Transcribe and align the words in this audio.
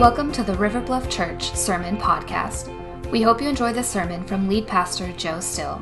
Welcome 0.00 0.32
to 0.32 0.42
the 0.42 0.54
River 0.54 0.80
Bluff 0.80 1.10
Church 1.10 1.54
Sermon 1.54 1.98
Podcast. 1.98 2.70
We 3.10 3.20
hope 3.20 3.42
you 3.42 3.50
enjoy 3.50 3.74
this 3.74 3.86
sermon 3.86 4.24
from 4.24 4.48
lead 4.48 4.66
pastor 4.66 5.12
Joe 5.12 5.40
Still. 5.40 5.78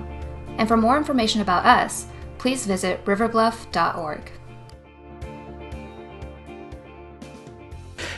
And 0.57 0.67
for 0.67 0.77
more 0.77 0.97
information 0.97 1.41
about 1.41 1.65
us, 1.65 2.09
please 2.37 2.67
visit 2.67 3.05
riverbluff.org. 3.05 4.33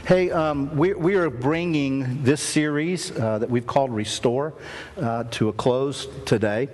Hey, 0.07 0.31
um, 0.31 0.75
we, 0.75 0.95
we 0.95 1.17
are 1.17 1.29
bringing 1.29 2.23
this 2.23 2.41
series 2.41 3.11
uh, 3.11 3.37
that 3.37 3.51
we've 3.51 3.67
called 3.67 3.91
Restore 3.91 4.55
uh, 4.97 5.25
to 5.25 5.51
a 5.51 5.53
close 5.53 6.09
today. 6.25 6.71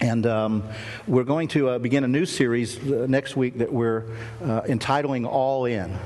And 0.00 0.26
um, 0.26 0.68
we're 1.06 1.24
going 1.24 1.48
to 1.48 1.70
uh, 1.70 1.78
begin 1.78 2.04
a 2.04 2.08
new 2.08 2.26
series 2.26 2.76
uh, 2.76 3.06
next 3.08 3.36
week 3.36 3.56
that 3.56 3.72
we're 3.72 4.04
uh, 4.44 4.60
entitling 4.68 5.24
All 5.24 5.64
In. 5.64 5.98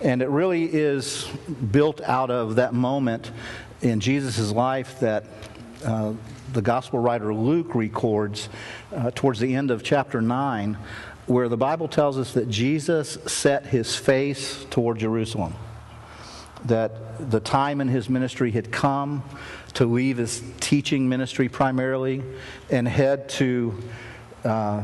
And 0.00 0.20
it 0.20 0.28
really 0.28 0.64
is 0.64 1.24
built 1.70 2.00
out 2.02 2.30
of 2.30 2.56
that 2.56 2.74
moment 2.74 3.30
in 3.80 4.00
Jesus' 4.00 4.50
life 4.52 5.00
that 5.00 5.24
uh, 5.84 6.12
the 6.52 6.62
gospel 6.62 6.98
writer 6.98 7.32
Luke 7.32 7.74
records 7.74 8.48
uh, 8.94 9.10
towards 9.14 9.40
the 9.40 9.54
end 9.54 9.70
of 9.70 9.82
chapter 9.82 10.20
9, 10.20 10.76
where 11.26 11.48
the 11.48 11.56
Bible 11.56 11.88
tells 11.88 12.18
us 12.18 12.32
that 12.34 12.48
Jesus 12.48 13.18
set 13.26 13.66
his 13.66 13.96
face 13.96 14.64
toward 14.70 14.98
Jerusalem. 14.98 15.54
That 16.66 17.30
the 17.30 17.40
time 17.40 17.80
in 17.80 17.88
his 17.88 18.08
ministry 18.08 18.50
had 18.50 18.70
come 18.70 19.22
to 19.74 19.86
leave 19.86 20.18
his 20.18 20.42
teaching 20.60 21.08
ministry 21.08 21.48
primarily 21.48 22.22
and 22.70 22.86
head 22.88 23.28
to, 23.30 23.82
uh, 24.44 24.82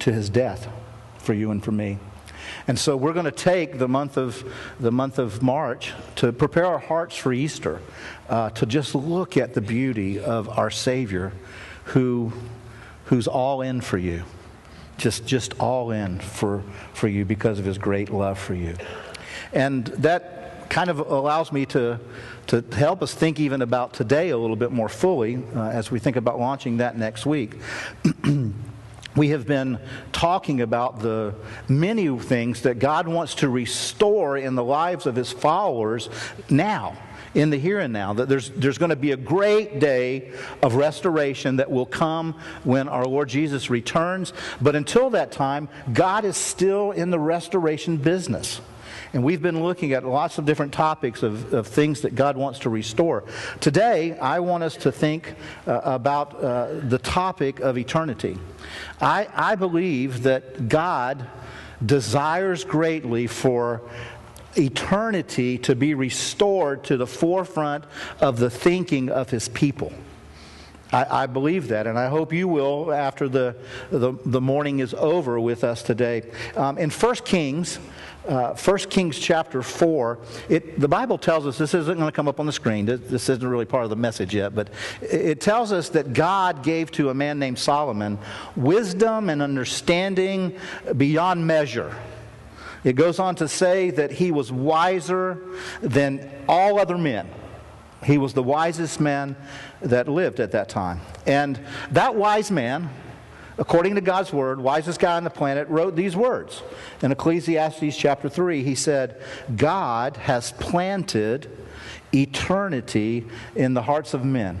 to 0.00 0.12
his 0.12 0.30
death 0.30 0.68
for 1.18 1.34
you 1.34 1.50
and 1.50 1.62
for 1.62 1.72
me. 1.72 1.98
And 2.68 2.78
so 2.78 2.98
we're 2.98 3.14
going 3.14 3.24
to 3.24 3.32
take 3.32 3.78
the 3.78 3.88
month 3.88 4.18
of, 4.18 4.44
the 4.78 4.92
month 4.92 5.18
of 5.18 5.42
March 5.42 5.94
to 6.16 6.32
prepare 6.32 6.66
our 6.66 6.78
hearts 6.78 7.16
for 7.16 7.32
Easter, 7.32 7.80
uh, 8.28 8.50
to 8.50 8.66
just 8.66 8.94
look 8.94 9.38
at 9.38 9.54
the 9.54 9.62
beauty 9.62 10.20
of 10.20 10.50
our 10.50 10.70
Savior 10.70 11.32
who, 11.84 12.30
who's 13.06 13.26
all 13.26 13.62
in 13.62 13.80
for 13.80 13.96
you. 13.96 14.22
Just, 14.98 15.26
just 15.26 15.58
all 15.58 15.92
in 15.92 16.18
for, 16.18 16.62
for 16.92 17.08
you 17.08 17.24
because 17.24 17.58
of 17.58 17.64
his 17.64 17.78
great 17.78 18.10
love 18.10 18.38
for 18.38 18.54
you. 18.54 18.76
And 19.54 19.86
that 19.86 20.68
kind 20.68 20.90
of 20.90 20.98
allows 20.98 21.50
me 21.50 21.64
to, 21.66 21.98
to 22.48 22.62
help 22.72 23.02
us 23.02 23.14
think 23.14 23.40
even 23.40 23.62
about 23.62 23.94
today 23.94 24.28
a 24.28 24.36
little 24.36 24.56
bit 24.56 24.72
more 24.72 24.90
fully 24.90 25.42
uh, 25.56 25.70
as 25.70 25.90
we 25.90 25.98
think 25.98 26.16
about 26.16 26.38
launching 26.38 26.76
that 26.78 26.98
next 26.98 27.24
week. 27.24 27.54
we 29.16 29.30
have 29.30 29.46
been 29.46 29.78
talking 30.12 30.60
about 30.60 31.00
the 31.00 31.34
many 31.68 32.16
things 32.18 32.62
that 32.62 32.78
God 32.78 33.08
wants 33.08 33.36
to 33.36 33.48
restore 33.48 34.36
in 34.36 34.54
the 34.54 34.64
lives 34.64 35.06
of 35.06 35.16
his 35.16 35.32
followers 35.32 36.08
now 36.48 36.96
in 37.34 37.50
the 37.50 37.58
here 37.58 37.78
and 37.78 37.92
now. 37.92 38.12
That 38.12 38.28
there's, 38.28 38.50
there's 38.50 38.78
going 38.78 38.90
to 38.90 38.96
be 38.96 39.12
a 39.12 39.16
great 39.16 39.80
day 39.80 40.32
of 40.62 40.74
restoration 40.74 41.56
that 41.56 41.70
will 41.70 41.86
come 41.86 42.34
when 42.64 42.88
our 42.88 43.04
Lord 43.04 43.28
Jesus 43.28 43.70
returns. 43.70 44.32
But 44.60 44.76
until 44.76 45.10
that 45.10 45.32
time, 45.32 45.68
God 45.92 46.24
is 46.24 46.36
still 46.36 46.92
in 46.92 47.10
the 47.10 47.18
restoration 47.18 47.96
business. 47.96 48.60
And 49.12 49.24
we've 49.24 49.40
been 49.40 49.62
looking 49.62 49.92
at 49.92 50.04
lots 50.04 50.38
of 50.38 50.44
different 50.44 50.72
topics 50.72 51.22
of, 51.22 51.52
of 51.54 51.66
things 51.66 52.02
that 52.02 52.14
God 52.14 52.36
wants 52.36 52.60
to 52.60 52.70
restore. 52.70 53.24
Today, 53.60 54.18
I 54.18 54.40
want 54.40 54.64
us 54.64 54.76
to 54.78 54.92
think 54.92 55.34
uh, 55.66 55.80
about 55.84 56.42
uh, 56.42 56.80
the 56.82 56.98
topic 56.98 57.60
of 57.60 57.78
eternity. 57.78 58.38
I, 59.00 59.28
I 59.34 59.54
believe 59.54 60.24
that 60.24 60.68
God 60.68 61.26
desires 61.84 62.64
greatly 62.64 63.26
for 63.26 63.82
eternity 64.56 65.58
to 65.58 65.74
be 65.74 65.94
restored 65.94 66.84
to 66.84 66.96
the 66.96 67.06
forefront 67.06 67.84
of 68.20 68.38
the 68.38 68.50
thinking 68.50 69.08
of 69.08 69.30
his 69.30 69.48
people. 69.48 69.92
I, 70.92 71.22
I, 71.22 71.26
believe 71.26 71.68
that, 71.68 71.86
and 71.86 71.98
I 71.98 72.08
hope 72.08 72.32
you 72.32 72.48
will 72.48 72.92
after 72.92 73.28
the, 73.28 73.56
the, 73.90 74.14
the 74.24 74.40
morning 74.40 74.78
is 74.78 74.94
over 74.94 75.38
with 75.38 75.62
us 75.62 75.82
today. 75.82 76.22
Um, 76.56 76.78
in 76.78 76.88
1 76.88 77.14
Kings, 77.16 77.78
uh, 78.28 78.54
1 78.54 78.78
Kings 78.90 79.18
chapter 79.18 79.62
4, 79.62 80.18
it, 80.48 80.78
the 80.78 80.88
Bible 80.88 81.16
tells 81.16 81.46
us, 81.46 81.56
this 81.56 81.74
isn't 81.74 81.96
going 81.96 82.08
to 82.08 82.14
come 82.14 82.28
up 82.28 82.38
on 82.38 82.46
the 82.46 82.52
screen, 82.52 82.84
this 82.86 83.28
isn't 83.28 83.46
really 83.46 83.64
part 83.64 83.84
of 83.84 83.90
the 83.90 83.96
message 83.96 84.34
yet, 84.34 84.54
but 84.54 84.68
it 85.00 85.40
tells 85.40 85.72
us 85.72 85.88
that 85.90 86.12
God 86.12 86.62
gave 86.62 86.90
to 86.92 87.10
a 87.10 87.14
man 87.14 87.38
named 87.38 87.58
Solomon 87.58 88.18
wisdom 88.54 89.30
and 89.30 89.40
understanding 89.40 90.56
beyond 90.96 91.46
measure. 91.46 91.96
It 92.84 92.94
goes 92.94 93.18
on 93.18 93.34
to 93.36 93.48
say 93.48 93.90
that 93.90 94.12
he 94.12 94.30
was 94.30 94.52
wiser 94.52 95.42
than 95.80 96.30
all 96.48 96.78
other 96.78 96.98
men. 96.98 97.28
He 98.04 98.18
was 98.18 98.34
the 98.34 98.42
wisest 98.42 99.00
man 99.00 99.36
that 99.80 100.08
lived 100.08 100.38
at 100.38 100.52
that 100.52 100.68
time. 100.68 101.00
And 101.26 101.58
that 101.90 102.14
wise 102.14 102.50
man, 102.50 102.90
according 103.58 103.96
to 103.96 104.00
God's 104.00 104.32
word, 104.32 104.60
wisest 104.60 105.00
guy 105.00 105.16
on 105.16 105.24
the 105.24 105.30
planet, 105.30 105.68
wrote 105.68 105.96
these 105.96 106.16
words. 106.16 106.62
In 107.02 107.12
Ecclesiastes 107.12 107.96
chapter 107.96 108.28
3, 108.28 108.62
he 108.62 108.74
said, 108.74 109.20
God 109.56 110.16
has 110.16 110.52
planted 110.52 111.50
eternity 112.14 113.26
in 113.54 113.74
the 113.74 113.82
hearts 113.82 114.14
of 114.14 114.24
men. 114.24 114.60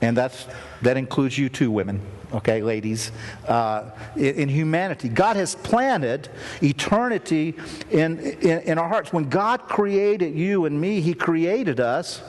And 0.00 0.16
that's, 0.16 0.46
that 0.82 0.96
includes 0.96 1.36
you 1.38 1.48
too, 1.48 1.70
women, 1.70 2.00
okay, 2.32 2.62
ladies, 2.62 3.10
uh, 3.48 3.90
in, 4.14 4.34
in, 4.34 4.48
humanity. 4.48 5.08
God 5.08 5.34
has 5.34 5.56
planted 5.56 6.28
eternity 6.62 7.54
in, 7.90 8.20
in, 8.20 8.60
in 8.60 8.78
our 8.78 8.88
hearts. 8.88 9.12
When 9.12 9.28
God 9.28 9.62
created 9.62 10.36
you 10.36 10.66
and 10.66 10.80
me, 10.80 11.00
He 11.00 11.14
created 11.14 11.80
us 11.80 12.22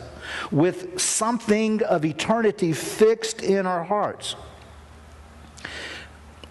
with 0.51 0.99
something 0.99 1.83
of 1.83 2.05
eternity 2.05 2.73
fixed 2.73 3.43
in 3.43 3.67
our 3.67 3.83
hearts. 3.83 4.35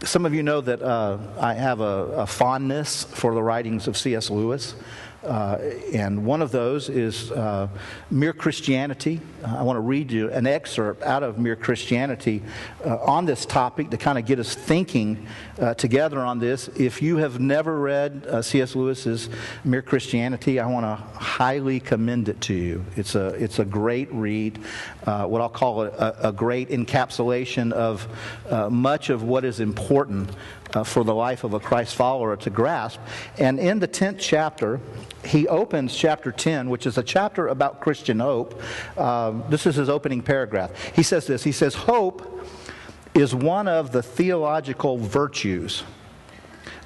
Some 0.05 0.25
of 0.25 0.33
you 0.33 0.45
know 0.45 0.61
that 0.61 0.81
uh, 0.81 1.19
I 1.41 1.55
have 1.55 1.81
a, 1.81 1.85
a, 2.23 2.27
fondness 2.27 3.03
for 3.03 3.35
the 3.35 3.43
writings 3.43 3.89
of 3.89 3.97
C.S. 3.97 4.31
Lewis. 4.31 4.77
Uh, 5.25 5.59
and 5.93 6.25
one 6.25 6.41
of 6.41 6.53
those 6.53 6.89
is 6.89 7.33
uh, 7.33 7.67
Mere 8.09 8.33
Christianity. 8.33 9.21
I 9.45 9.65
want 9.65 9.77
to 9.77 9.81
read 9.81 10.13
you 10.13 10.31
an 10.31 10.47
excerpt 10.47 11.03
out 11.03 11.25
of 11.25 11.39
Mere 11.39 11.57
Christianity 11.57 12.41
uh, 12.85 12.99
on 12.99 13.25
this 13.25 13.45
topic 13.45 13.91
to 13.91 13.97
kind 13.97 14.17
of 14.17 14.27
get 14.27 14.39
us 14.39 14.55
thinking 14.55 15.27
uh, 15.59 15.75
together 15.75 16.21
on 16.21 16.39
this. 16.39 16.69
If 16.69 17.03
you 17.03 17.17
have 17.17 17.41
never 17.41 17.81
read 17.81 18.27
uh, 18.29 18.43
C.S. 18.43 18.77
Lewis's 18.77 19.29
Mere 19.65 19.83
Christianity, 19.83 20.61
I 20.61 20.67
want 20.67 20.85
to 20.85 20.95
highly 21.19 21.81
commend 21.81 22.29
it 22.29 22.41
to 22.43 22.55
you. 22.55 22.85
It's 22.95 23.17
a, 23.17 23.29
it's 23.31 23.59
a 23.59 23.65
great 23.65 24.13
read, 24.13 24.59
what 25.05 25.41
I'll 25.41 25.49
call 25.49 25.83
a, 25.83 26.15
a, 26.23 26.33
great 26.33 26.69
encapsulation 26.69 27.73
of 27.73 28.07
much 28.71 29.11
of 29.11 29.25
what 29.25 29.45
is 29.45 29.59
important 29.59 30.31
uh, 30.75 30.85
for 30.85 31.05
the 31.05 31.15
life 31.15 31.45
of 31.45 31.55
a 31.55 31.61
Christ 31.61 31.95
follower 31.95 32.37
to 32.37 32.51
grasp. 32.51 33.01
And 33.39 33.59
in 33.59 33.79
the 33.79 33.89
10th 33.89 34.19
chapter, 34.19 34.81
he 35.25 35.49
opens 35.49 35.95
chapter 35.97 36.33
10, 36.33 36.69
which 36.71 36.87
is 36.87 36.99
a 36.99 37.03
chapter 37.03 37.49
about 37.49 37.81
Christian 37.81 38.21
hope. 38.21 38.61
Um, 38.99 39.45
this 39.49 39.67
is 39.67 39.77
his 39.77 39.89
opening 39.89 40.23
paragraph. 40.23 40.73
He 40.95 41.03
says 41.03 41.27
this 41.27 41.45
He 41.45 41.53
says, 41.53 41.75
Hope 41.75 42.47
is 43.15 43.35
one 43.35 43.69
of 43.69 43.93
the 43.93 44.03
theological 44.03 44.99
virtues. 44.99 45.83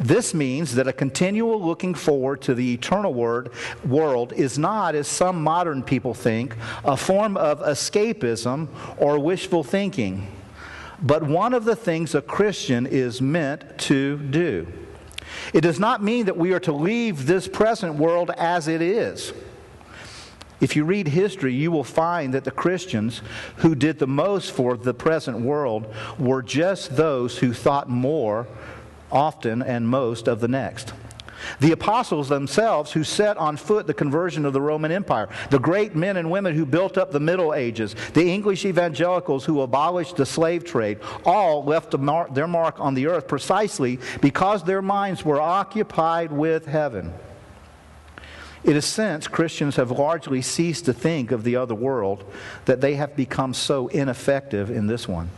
This 0.00 0.34
means 0.34 0.74
that 0.74 0.88
a 0.88 0.92
continual 0.92 1.62
looking 1.62 1.94
forward 1.94 2.40
to 2.42 2.54
the 2.54 2.72
eternal 2.74 3.12
word, 3.12 3.52
world 3.84 4.32
is 4.32 4.58
not, 4.58 4.94
as 4.94 5.06
some 5.06 5.42
modern 5.42 5.82
people 5.82 6.14
think, 6.14 6.56
a 6.84 6.96
form 6.96 7.36
of 7.36 7.60
escapism 7.60 8.68
or 8.96 9.18
wishful 9.18 9.62
thinking 9.62 10.26
but 11.02 11.22
one 11.22 11.52
of 11.52 11.64
the 11.64 11.76
things 11.76 12.14
a 12.14 12.22
Christian 12.22 12.86
is 12.86 13.20
meant 13.20 13.78
to 13.80 14.18
do. 14.18 14.66
It 15.52 15.62
does 15.62 15.80
not 15.80 16.02
mean 16.02 16.26
that 16.26 16.36
we 16.36 16.52
are 16.52 16.60
to 16.60 16.72
leave 16.72 17.26
this 17.26 17.48
present 17.48 17.96
world 17.96 18.30
as 18.36 18.68
it 18.68 18.80
is. 18.80 19.32
If 20.60 20.76
you 20.76 20.84
read 20.84 21.08
history, 21.08 21.52
you 21.52 21.72
will 21.72 21.84
find 21.84 22.32
that 22.34 22.44
the 22.44 22.52
Christians 22.52 23.20
who 23.56 23.74
did 23.74 23.98
the 23.98 24.06
most 24.06 24.52
for 24.52 24.76
the 24.76 24.94
present 24.94 25.40
world 25.40 25.92
were 26.18 26.40
just 26.40 26.96
those 26.96 27.38
who 27.38 27.52
thought 27.52 27.88
more 27.88 28.46
often 29.10 29.60
and 29.60 29.88
most 29.88 30.28
of 30.28 30.40
the 30.40 30.46
next. 30.46 30.92
The 31.60 31.72
apostles 31.72 32.28
themselves, 32.28 32.92
who 32.92 33.04
set 33.04 33.36
on 33.36 33.56
foot 33.56 33.86
the 33.86 33.94
conversion 33.94 34.44
of 34.44 34.52
the 34.52 34.60
Roman 34.60 34.92
Empire, 34.92 35.28
the 35.50 35.58
great 35.58 35.94
men 35.94 36.16
and 36.16 36.30
women 36.30 36.54
who 36.54 36.66
built 36.66 36.98
up 36.98 37.10
the 37.10 37.20
Middle 37.20 37.54
Ages, 37.54 37.94
the 38.14 38.30
English 38.30 38.64
evangelicals 38.64 39.44
who 39.44 39.60
abolished 39.60 40.16
the 40.16 40.26
slave 40.26 40.64
trade, 40.64 40.98
all 41.24 41.64
left 41.64 41.90
their 42.34 42.46
mark 42.46 42.80
on 42.80 42.94
the 42.94 43.06
earth 43.06 43.28
precisely 43.28 43.98
because 44.20 44.64
their 44.64 44.82
minds 44.82 45.24
were 45.24 45.40
occupied 45.40 46.32
with 46.32 46.66
heaven. 46.66 47.12
It 48.64 48.76
is 48.76 48.84
since 48.84 49.26
Christians 49.26 49.76
have 49.76 49.90
largely 49.90 50.40
ceased 50.40 50.84
to 50.84 50.92
think 50.92 51.32
of 51.32 51.42
the 51.42 51.56
other 51.56 51.74
world, 51.74 52.24
that 52.66 52.80
they 52.80 52.94
have 52.94 53.16
become 53.16 53.54
so 53.54 53.88
ineffective 53.88 54.70
in 54.70 54.86
this 54.86 55.08
one. 55.08 55.30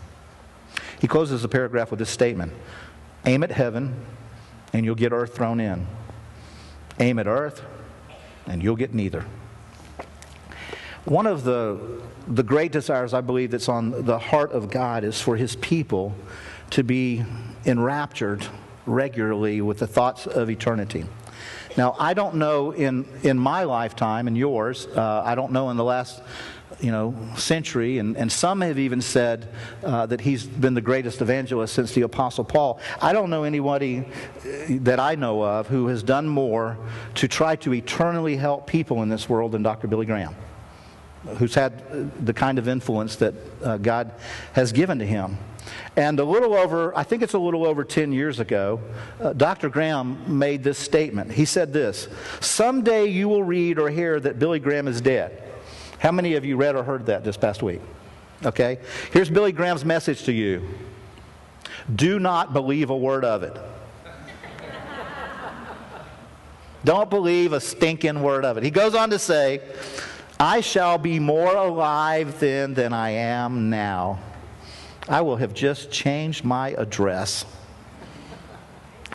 He 1.00 1.08
closes 1.08 1.42
the 1.42 1.48
paragraph 1.48 1.90
with 1.90 1.98
this 1.98 2.10
statement 2.10 2.52
Aim 3.26 3.42
at 3.42 3.50
heaven, 3.50 3.94
and 4.74 4.84
you'll 4.84 4.94
get 4.94 5.12
earth 5.12 5.34
thrown 5.34 5.60
in. 5.60 5.86
Aim 6.98 7.18
at 7.18 7.26
earth, 7.26 7.62
and 8.46 8.62
you'll 8.62 8.76
get 8.76 8.92
neither. 8.92 9.24
One 11.04 11.26
of 11.26 11.44
the, 11.44 11.78
the 12.26 12.42
great 12.42 12.72
desires 12.72 13.14
I 13.14 13.20
believe 13.20 13.52
that's 13.52 13.68
on 13.68 14.04
the 14.04 14.18
heart 14.18 14.52
of 14.52 14.70
God 14.70 15.04
is 15.04 15.20
for 15.20 15.36
his 15.36 15.56
people 15.56 16.14
to 16.70 16.82
be 16.82 17.24
enraptured 17.64 18.46
regularly 18.84 19.60
with 19.60 19.78
the 19.78 19.86
thoughts 19.86 20.26
of 20.26 20.50
eternity. 20.50 21.04
Now, 21.76 21.94
I 21.98 22.14
don't 22.14 22.36
know 22.36 22.70
in, 22.72 23.06
in 23.22 23.38
my 23.38 23.64
lifetime 23.64 24.26
and 24.26 24.36
yours, 24.36 24.86
uh, 24.86 25.22
I 25.24 25.34
don't 25.34 25.52
know 25.52 25.70
in 25.70 25.76
the 25.76 25.84
last 25.84 26.22
you 26.80 26.90
know, 26.90 27.14
century, 27.36 27.98
and, 27.98 28.16
and 28.16 28.30
some 28.30 28.60
have 28.60 28.78
even 28.78 29.00
said 29.00 29.48
uh, 29.82 30.06
that 30.06 30.20
he's 30.20 30.44
been 30.44 30.74
the 30.74 30.80
greatest 30.80 31.20
evangelist 31.20 31.74
since 31.74 31.92
the 31.92 32.02
Apostle 32.02 32.44
Paul. 32.44 32.80
I 33.00 33.12
don't 33.12 33.30
know 33.30 33.44
anybody 33.44 34.00
uh, 34.00 34.48
that 34.80 35.00
I 35.00 35.14
know 35.14 35.42
of 35.42 35.68
who 35.68 35.88
has 35.88 36.02
done 36.02 36.28
more 36.28 36.76
to 37.16 37.28
try 37.28 37.56
to 37.56 37.74
eternally 37.74 38.36
help 38.36 38.66
people 38.66 39.02
in 39.02 39.08
this 39.08 39.28
world 39.28 39.52
than 39.52 39.62
Dr. 39.62 39.86
Billy 39.86 40.06
Graham, 40.06 40.34
who's 41.38 41.54
had 41.54 42.24
the 42.24 42.32
kind 42.32 42.58
of 42.58 42.68
influence 42.68 43.16
that 43.16 43.34
uh, 43.62 43.76
God 43.78 44.12
has 44.52 44.72
given 44.72 44.98
to 44.98 45.06
him. 45.06 45.38
And 45.96 46.18
a 46.20 46.24
little 46.24 46.54
over, 46.54 46.96
I 46.96 47.04
think 47.04 47.22
it's 47.22 47.34
a 47.34 47.38
little 47.38 47.66
over 47.66 47.84
10 47.84 48.12
years 48.12 48.40
ago, 48.40 48.80
uh, 49.20 49.32
Dr. 49.32 49.68
Graham 49.68 50.38
made 50.38 50.62
this 50.62 50.78
statement. 50.78 51.32
He 51.32 51.44
said 51.44 51.72
this 51.72 52.08
Someday 52.40 53.06
you 53.06 53.28
will 53.28 53.44
read 53.44 53.78
or 53.78 53.90
hear 53.90 54.20
that 54.20 54.38
Billy 54.38 54.58
Graham 54.58 54.88
is 54.88 55.00
dead. 55.00 55.43
How 56.04 56.12
many 56.12 56.34
of 56.34 56.44
you 56.44 56.58
read 56.58 56.76
or 56.76 56.84
heard 56.84 57.06
that 57.06 57.24
this 57.24 57.38
past 57.38 57.62
week? 57.62 57.80
Okay? 58.44 58.78
Here's 59.10 59.30
Billy 59.30 59.52
Graham's 59.52 59.86
message 59.86 60.24
to 60.24 60.32
you 60.32 60.68
do 61.96 62.18
not 62.18 62.52
believe 62.52 62.90
a 62.90 62.96
word 62.96 63.24
of 63.24 63.42
it. 63.42 63.56
Don't 66.84 67.08
believe 67.08 67.54
a 67.54 67.60
stinking 67.60 68.22
word 68.22 68.44
of 68.44 68.58
it. 68.58 68.62
He 68.62 68.70
goes 68.70 68.94
on 68.94 69.08
to 69.10 69.18
say, 69.18 69.62
I 70.38 70.60
shall 70.60 70.98
be 70.98 71.18
more 71.18 71.56
alive 71.56 72.38
then 72.38 72.74
than 72.74 72.92
I 72.92 73.10
am 73.10 73.70
now. 73.70 74.18
I 75.08 75.22
will 75.22 75.36
have 75.36 75.54
just 75.54 75.90
changed 75.90 76.44
my 76.44 76.72
address. 76.72 77.46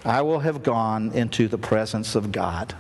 I 0.04 0.24
will 0.24 0.40
have 0.40 0.64
gone 0.64 1.12
into 1.12 1.48
the 1.48 1.60
presence 1.60 2.16
of 2.16 2.32
God. 2.32 2.74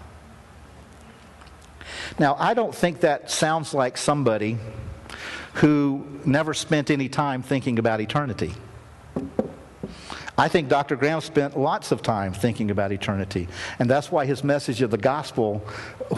Now, 2.19 2.36
I 2.38 2.54
don't 2.54 2.75
think 2.75 3.00
that 3.00 3.31
sounds 3.31 3.74
like 3.74 3.98
somebody 3.98 4.57
who 5.54 6.06
never 6.25 6.54
spent 6.54 6.92
any 6.92 7.07
time 7.07 7.42
thinking 7.42 7.80
about 7.80 8.01
eternity. 8.01 8.54
I 10.38 10.48
think 10.50 10.68
Dr. 10.68 10.98
Graham 10.98 11.21
spent 11.21 11.57
lots 11.57 11.92
of 11.92 12.01
time 12.01 12.33
thinking 12.33 12.71
about 12.71 12.92
eternity, 12.92 13.48
and 13.80 13.89
that's 13.89 14.12
why 14.12 14.25
his 14.25 14.44
message 14.44 14.81
of 14.81 14.92
the 14.92 14.98
gospel 14.98 15.66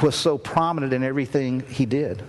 was 0.02 0.16
so 0.16 0.38
prominent 0.38 0.92
in 0.92 1.04
everything 1.04 1.62
he 1.62 1.86
did. 1.86 2.24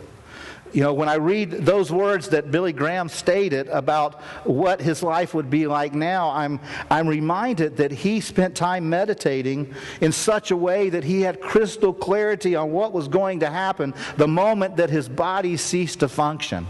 You 0.73 0.83
know, 0.83 0.95
when 0.95 1.09
I 1.09 1.17
read 1.17 1.51
those 1.51 1.93
words 1.93 2.31
that 2.31 2.51
Billy 2.51 2.73
Graham 2.73 3.11
stated 3.11 3.69
about 3.69 4.21
what 4.45 4.81
his 4.81 5.03
life 5.03 5.35
would 5.35 5.51
be 5.51 5.67
like 5.67 5.93
now, 5.93 6.31
I'm, 6.31 6.61
I'm 6.91 7.07
reminded 7.07 7.77
that 7.77 7.93
he 7.93 8.21
spent 8.21 8.57
time 8.57 8.89
meditating 8.89 9.75
in 10.01 10.13
such 10.13 10.51
a 10.51 10.57
way 10.57 10.89
that 10.89 11.05
he 11.05 11.21
had 11.21 11.43
crystal 11.43 11.93
clarity 11.93 12.57
on 12.57 12.73
what 12.73 12.95
was 12.95 13.07
going 13.07 13.41
to 13.41 13.51
happen 13.51 13.93
the 14.17 14.29
moment 14.29 14.77
that 14.77 14.89
his 14.89 15.11
body 15.11 15.59
ceased 15.59 16.01
to 16.01 16.09
function. 16.09 16.67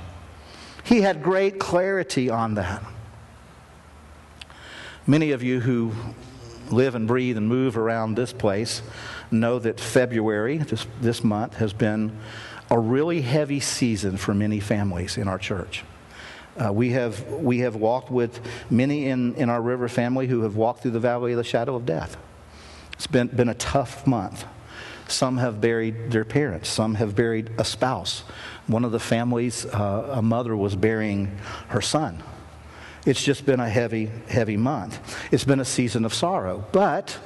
He 0.82 1.02
had 1.02 1.22
great 1.22 1.60
clarity 1.60 2.28
on 2.28 2.54
that. 2.54 2.82
Many 5.06 5.30
of 5.30 5.44
you 5.44 5.60
who 5.60 5.92
live 6.70 6.96
and 6.96 7.06
breathe 7.06 7.36
and 7.36 7.48
move 7.48 7.76
around 7.76 8.16
this 8.16 8.32
place 8.32 8.82
know 9.30 9.58
that 9.60 9.78
February, 9.78 10.58
this, 10.58 10.86
this 11.00 11.22
month, 11.22 11.56
has 11.56 11.72
been 11.72 12.18
a 12.72 12.78
really 12.78 13.20
heavy 13.20 13.60
season 13.60 14.16
for 14.16 14.32
many 14.32 14.58
families 14.58 15.18
in 15.18 15.28
our 15.28 15.38
church. 15.38 15.84
Uh, 16.56 16.72
we, 16.72 16.90
have, 16.92 17.22
we 17.30 17.58
have 17.58 17.76
walked 17.76 18.10
with 18.10 18.40
many 18.70 19.08
in, 19.08 19.34
in 19.34 19.50
our 19.50 19.60
river 19.60 19.88
family 19.88 20.26
who 20.26 20.40
have 20.40 20.56
walked 20.56 20.80
through 20.80 20.90
the 20.92 20.98
valley 20.98 21.32
of 21.32 21.36
the 21.36 21.44
shadow 21.44 21.76
of 21.76 21.84
death. 21.84 22.16
It's 22.94 23.06
been, 23.06 23.28
been 23.28 23.50
a 23.50 23.54
tough 23.54 24.06
month. 24.06 24.46
Some 25.06 25.36
have 25.36 25.60
buried 25.60 26.12
their 26.12 26.24
parents, 26.24 26.70
some 26.70 26.94
have 26.94 27.14
buried 27.14 27.50
a 27.58 27.64
spouse. 27.64 28.20
One 28.66 28.86
of 28.86 28.92
the 28.92 29.00
families, 29.00 29.66
uh, 29.66 30.08
a 30.14 30.22
mother 30.22 30.56
was 30.56 30.74
burying 30.74 31.36
her 31.68 31.82
son. 31.82 32.22
It's 33.04 33.22
just 33.22 33.44
been 33.44 33.60
a 33.60 33.68
heavy, 33.68 34.10
heavy 34.28 34.56
month. 34.56 34.98
It's 35.30 35.44
been 35.44 35.60
a 35.60 35.66
season 35.66 36.06
of 36.06 36.14
sorrow. 36.14 36.64
But 36.72 37.18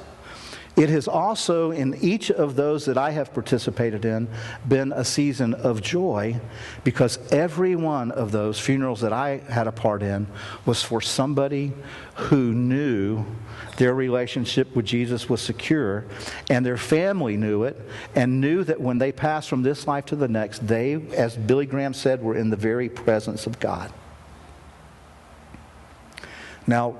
it 0.77 0.89
has 0.89 1.07
also, 1.07 1.71
in 1.71 1.95
each 2.01 2.29
of 2.29 2.55
those 2.55 2.85
that 2.85 2.99
I 2.99 3.09
have 3.09 3.33
participated 3.33 4.05
in, 4.05 4.27
been 4.67 4.91
a 4.93 5.03
season 5.03 5.55
of 5.55 5.81
joy 5.81 6.39
because 6.83 7.17
every 7.31 7.75
one 7.75 8.11
of 8.11 8.31
those 8.31 8.59
funerals 8.59 9.01
that 9.01 9.11
I 9.11 9.39
had 9.49 9.65
a 9.65 9.71
part 9.71 10.03
in 10.03 10.27
was 10.67 10.83
for 10.83 11.01
somebody 11.01 11.73
who 12.15 12.53
knew 12.53 13.25
their 13.77 13.95
relationship 13.95 14.75
with 14.75 14.85
Jesus 14.85 15.27
was 15.27 15.41
secure 15.41 16.05
and 16.47 16.63
their 16.63 16.77
family 16.77 17.37
knew 17.37 17.63
it 17.63 17.81
and 18.13 18.39
knew 18.39 18.63
that 18.63 18.79
when 18.79 18.99
they 18.99 19.11
passed 19.11 19.49
from 19.49 19.63
this 19.63 19.87
life 19.87 20.05
to 20.05 20.15
the 20.15 20.27
next, 20.27 20.67
they, 20.67 20.93
as 21.15 21.35
Billy 21.35 21.65
Graham 21.65 21.95
said, 21.95 22.21
were 22.21 22.35
in 22.35 22.51
the 22.51 22.55
very 22.55 22.87
presence 22.87 23.47
of 23.47 23.59
God. 23.59 23.91
Now, 26.67 26.97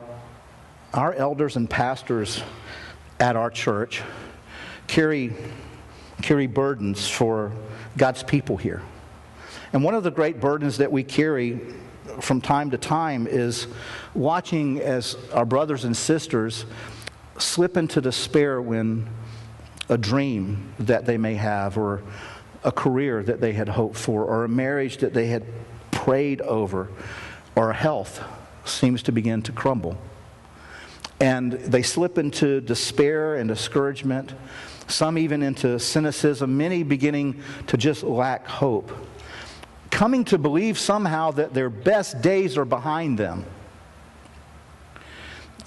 our 0.95 1.13
elders 1.13 1.55
and 1.55 1.69
pastors 1.69 2.41
at 3.19 3.35
our 3.35 3.49
church 3.49 4.01
carry, 4.87 5.33
carry 6.21 6.47
burdens 6.47 7.07
for 7.07 7.51
God's 7.97 8.23
people 8.23 8.57
here. 8.57 8.81
And 9.73 9.83
one 9.83 9.95
of 9.95 10.03
the 10.03 10.11
great 10.11 10.39
burdens 10.39 10.77
that 10.77 10.91
we 10.91 11.03
carry 11.03 11.59
from 12.21 12.41
time 12.41 12.71
to 12.71 12.77
time 12.77 13.27
is 13.27 13.67
watching 14.13 14.79
as 14.79 15.17
our 15.33 15.45
brothers 15.45 15.83
and 15.83 15.95
sisters 15.95 16.65
slip 17.37 17.77
into 17.77 18.01
despair 18.01 18.61
when 18.61 19.07
a 19.89 19.97
dream 19.97 20.73
that 20.79 21.05
they 21.05 21.17
may 21.17 21.35
have, 21.35 21.77
or 21.77 22.01
a 22.63 22.71
career 22.71 23.23
that 23.23 23.39
they 23.39 23.53
had 23.53 23.69
hoped 23.69 23.97
for, 23.97 24.23
or 24.25 24.43
a 24.43 24.49
marriage 24.49 24.97
that 24.97 25.13
they 25.13 25.27
had 25.27 25.43
prayed 25.91 26.41
over, 26.41 26.89
or 27.55 27.69
a 27.69 27.73
health 27.73 28.23
seems 28.65 29.03
to 29.03 29.11
begin 29.11 29.41
to 29.41 29.51
crumble 29.51 29.97
and 31.19 31.53
they 31.53 31.81
slip 31.81 32.17
into 32.17 32.61
despair 32.61 33.35
and 33.35 33.49
discouragement, 33.49 34.33
some 34.87 35.17
even 35.17 35.41
into 35.41 35.79
cynicism, 35.79 36.57
many 36.57 36.83
beginning 36.83 37.41
to 37.67 37.77
just 37.77 38.03
lack 38.03 38.45
hope, 38.47 38.91
coming 39.89 40.23
to 40.25 40.37
believe 40.37 40.77
somehow 40.77 41.31
that 41.31 41.53
their 41.53 41.69
best 41.69 42.21
days 42.21 42.57
are 42.57 42.65
behind 42.65 43.17
them. 43.17 43.45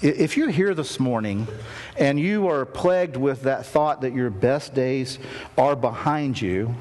If 0.01 0.35
you're 0.35 0.49
here 0.49 0.73
this 0.73 0.99
morning 0.99 1.47
and 1.95 2.19
you 2.19 2.47
are 2.47 2.65
plagued 2.65 3.17
with 3.17 3.43
that 3.43 3.67
thought 3.67 4.01
that 4.01 4.13
your 4.15 4.31
best 4.31 4.73
days 4.73 5.19
are 5.59 5.75
behind 5.75 6.41
you, 6.41 6.73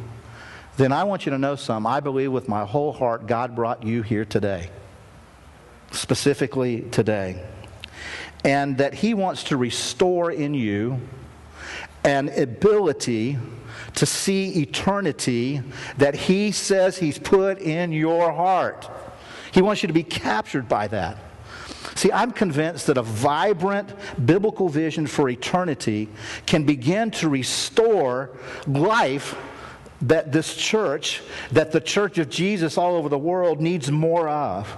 then 0.79 0.91
I 0.93 1.05
want 1.05 1.27
you 1.27 1.31
to 1.33 1.39
know 1.39 1.57
some. 1.57 1.87
I 1.87 2.01
believe 2.01 2.33
with 2.33 2.49
my 2.49 2.65
whole 2.65 2.93
heart 2.93 3.27
God 3.27 3.55
brought 3.55 3.83
you 3.83 4.01
here 4.01 4.25
today, 4.25 4.71
specifically 5.91 6.83
today 6.93 7.45
and 8.45 8.79
that 8.79 8.95
He 8.95 9.15
wants 9.15 9.45
to 9.45 9.57
restore 9.57 10.31
in 10.31 10.55
you 10.55 11.01
an 12.05 12.29
ability 12.31 13.39
to 13.97 14.07
see 14.07 14.63
eternity 14.63 15.63
that 15.99 16.15
He 16.15 16.53
says 16.53 16.99
He's 16.99 17.19
put 17.19 17.59
in 17.59 17.93
your 17.93 18.33
heart. 18.33 18.89
He 19.53 19.63
wants 19.63 19.83
you 19.83 19.89
to 19.89 19.93
be 19.93 20.05
captured 20.05 20.69
by 20.69 20.89
that. 20.89 21.19
See, 21.95 22.13
I'm 22.13 22.31
convinced 22.31 22.87
that 22.87 22.97
a 22.97 23.03
vibrant 23.03 23.93
biblical 24.25 24.69
vision 24.69 25.07
for 25.07 25.29
eternity 25.29 26.09
can 26.47 26.65
begin 26.65 27.11
to 27.13 27.29
restore 27.29 28.31
life 28.67 29.37
that 30.03 30.33
this 30.33 30.57
church, 30.57 31.21
that 31.53 31.73
the 31.73 31.81
church 31.81 32.17
of 32.19 32.31
Jesus 32.31 32.79
all 32.79 32.97
over 32.97 33.09
the 33.09 33.19
world 33.19 33.61
needs 33.61 33.91
more 33.91 34.29
of. 34.29 34.75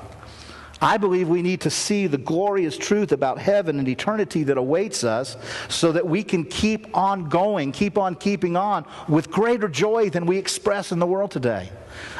I 0.83 0.97
believe 0.97 1.29
we 1.29 1.43
need 1.43 1.61
to 1.61 1.71
see 1.71 2.09
the 2.09 2.19
glorious 2.19 2.77
truth 2.77 3.13
about 3.13 3.39
heaven 3.39 3.79
and 3.79 3.87
eternity 3.87 4.43
that 4.43 4.59
awaits 4.59 5.05
us 5.05 5.37
so 5.69 5.93
that 5.93 6.05
we 6.05 6.25
can 6.25 6.45
keep 6.45 6.95
on 6.97 7.29
going, 7.29 7.71
keep 7.71 7.97
on 7.97 8.17
keeping 8.17 8.57
on 8.57 8.85
with 9.09 9.31
greater 9.31 9.69
joy 9.69 10.11
than 10.11 10.27
we 10.27 10.39
express 10.39 10.91
in 10.91 10.99
the 10.99 11.07
world 11.07 11.31
today. 11.31 11.71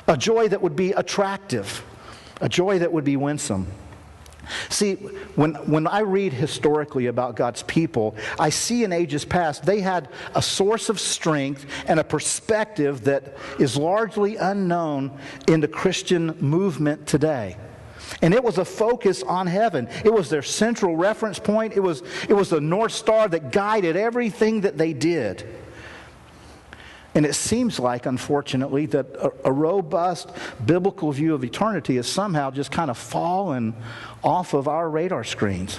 A 0.07 0.17
joy 0.17 0.47
that 0.47 0.63
would 0.63 0.77
be 0.77 0.93
attractive, 0.93 1.85
a 2.41 2.49
joy 2.49 2.79
that 2.79 2.93
would 2.93 3.03
be 3.03 3.17
winsome. 3.17 3.67
See, 4.69 4.95
when, 5.35 5.55
when 5.69 5.89
I 5.89 6.01
read 6.01 6.33
historically 6.33 7.07
about 7.07 7.35
God's 7.35 7.65
people, 7.65 8.15
I 8.39 8.51
see 8.51 8.85
in 8.85 8.93
ages 8.93 9.25
past 9.25 9.65
they 9.65 9.81
had 9.81 10.09
a 10.37 10.43
source 10.43 10.89
of 10.89 11.01
strength 11.01 11.67
and 11.89 11.99
a 11.99 12.05
perspective 12.05 13.05
that 13.05 13.37
is 13.59 13.77
largely 13.77 14.37
unknown 14.37 15.19
in 15.49 15.61
the 15.61 15.69
Christian 15.69 16.37
movement 16.39 17.09
today. 17.09 17.57
And 18.21 18.35
it 18.35 18.43
was 18.43 18.59
a 18.59 18.65
focus 18.65 19.23
on 19.23 19.47
heaven. 19.47 19.89
It 20.05 20.13
was 20.13 20.29
their 20.29 20.43
central 20.43 20.97
reference 20.97 21.39
point. 21.39 21.75
It 21.75 21.81
was, 21.81 22.03
it 22.29 22.35
was 22.35 22.51
the 22.51 22.61
North 22.61 22.93
Star 22.93 23.29
that 23.29 23.53
guided 23.53 23.97
everything 23.97 24.63
that 24.63 24.77
they 24.77 24.93
did. 24.93 25.47
And 27.15 27.27
it 27.27 27.35
seems 27.35 27.79
like, 27.79 28.07
unfortunately, 28.07 28.87
that 28.87 29.07
a, 29.17 29.33
a, 29.45 29.53
robust 29.53 30.31
biblical 30.65 31.13
view 31.13 31.35
of 31.35 31.45
eternity 31.45 31.97
has 31.97 32.07
somehow 32.07 32.51
just 32.51 32.71
kind 32.71 32.91
of 32.91 32.97
fallen 32.97 33.75
off 34.25 34.55
of 34.55 34.67
our 34.67 34.89
radar 34.89 35.23
screens. 35.23 35.79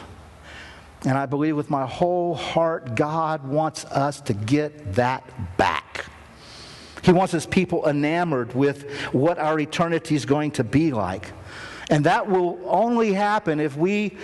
And 1.06 1.18
I 1.18 1.26
believe 1.26 1.58
with 1.58 1.72
my 1.72 1.88
whole 1.88 2.36
heart, 2.36 2.96
God 2.96 3.48
wants 3.48 3.84
us 3.86 4.22
to 4.22 4.34
get 4.34 4.94
that 4.94 5.58
back. 5.58 6.06
He 7.02 7.12
wants 7.12 7.34
his 7.34 7.46
people 7.46 7.90
enamored 7.90 8.54
with 8.54 8.90
what 9.12 9.38
our 9.38 9.60
eternity 9.60 10.16
is 10.16 10.26
going 10.26 10.52
to 10.52 10.64
be 10.64 10.92
like. 10.92 11.32
And 11.90 12.06
that 12.06 12.30
will 12.30 12.60
only 12.66 13.14
happen 13.14 13.60
if 13.60 13.76
we 13.76 14.18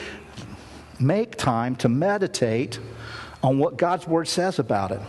make 1.00 1.36
time 1.36 1.76
to 1.78 1.90
meditate 1.90 2.80
on 3.42 3.58
what 3.58 3.78
God's 3.78 4.08
word 4.08 4.28
says 4.28 4.60
about 4.60 4.92
it. 4.92 5.02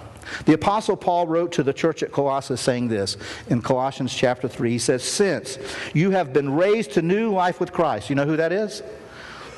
The 0.45 0.52
Apostle 0.52 0.97
Paul 0.97 1.26
wrote 1.26 1.52
to 1.52 1.62
the 1.62 1.73
church 1.73 2.02
at 2.02 2.12
Colossus 2.12 2.61
saying 2.61 2.88
this 2.88 3.16
in 3.49 3.62
Colossians 3.62 4.14
chapter 4.14 4.49
3. 4.49 4.71
He 4.71 4.78
says, 4.78 5.02
Since 5.02 5.59
you 5.92 6.11
have 6.12 6.33
been 6.33 6.54
raised 6.54 6.92
to 6.92 7.02
new 7.02 7.33
life 7.33 7.59
with 7.59 7.73
Christ, 7.73 8.11
you 8.11 8.16
know 8.16 8.26
who 8.26 8.37
that 8.37 8.52
is? 8.52 8.83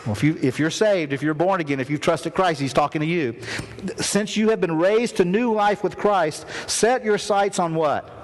Well, 0.07 0.15
if, 0.15 0.25
you, 0.25 0.37
if 0.43 0.59
you're 0.59 0.71
saved, 0.71 1.13
if 1.13 1.23
you're 1.23 1.35
born 1.35 1.61
again, 1.61 1.79
if 1.79 1.89
you've 1.89 2.01
trusted 2.01 2.35
Christ, 2.35 2.61
he's 2.61 2.73
talking 2.73 3.01
to 3.01 3.07
you. 3.07 3.37
Since 3.99 4.37
you 4.37 4.51
have 4.51 4.61
been 4.61 4.77
raised 4.77 5.19
to 5.19 5.25
new 5.25 5.53
life 5.53 5.85
with 5.85 5.97
Christ, 5.97 6.47
set 6.67 7.05
your 7.05 7.19
sights 7.19 7.59
on 7.59 7.75
what? 7.75 8.22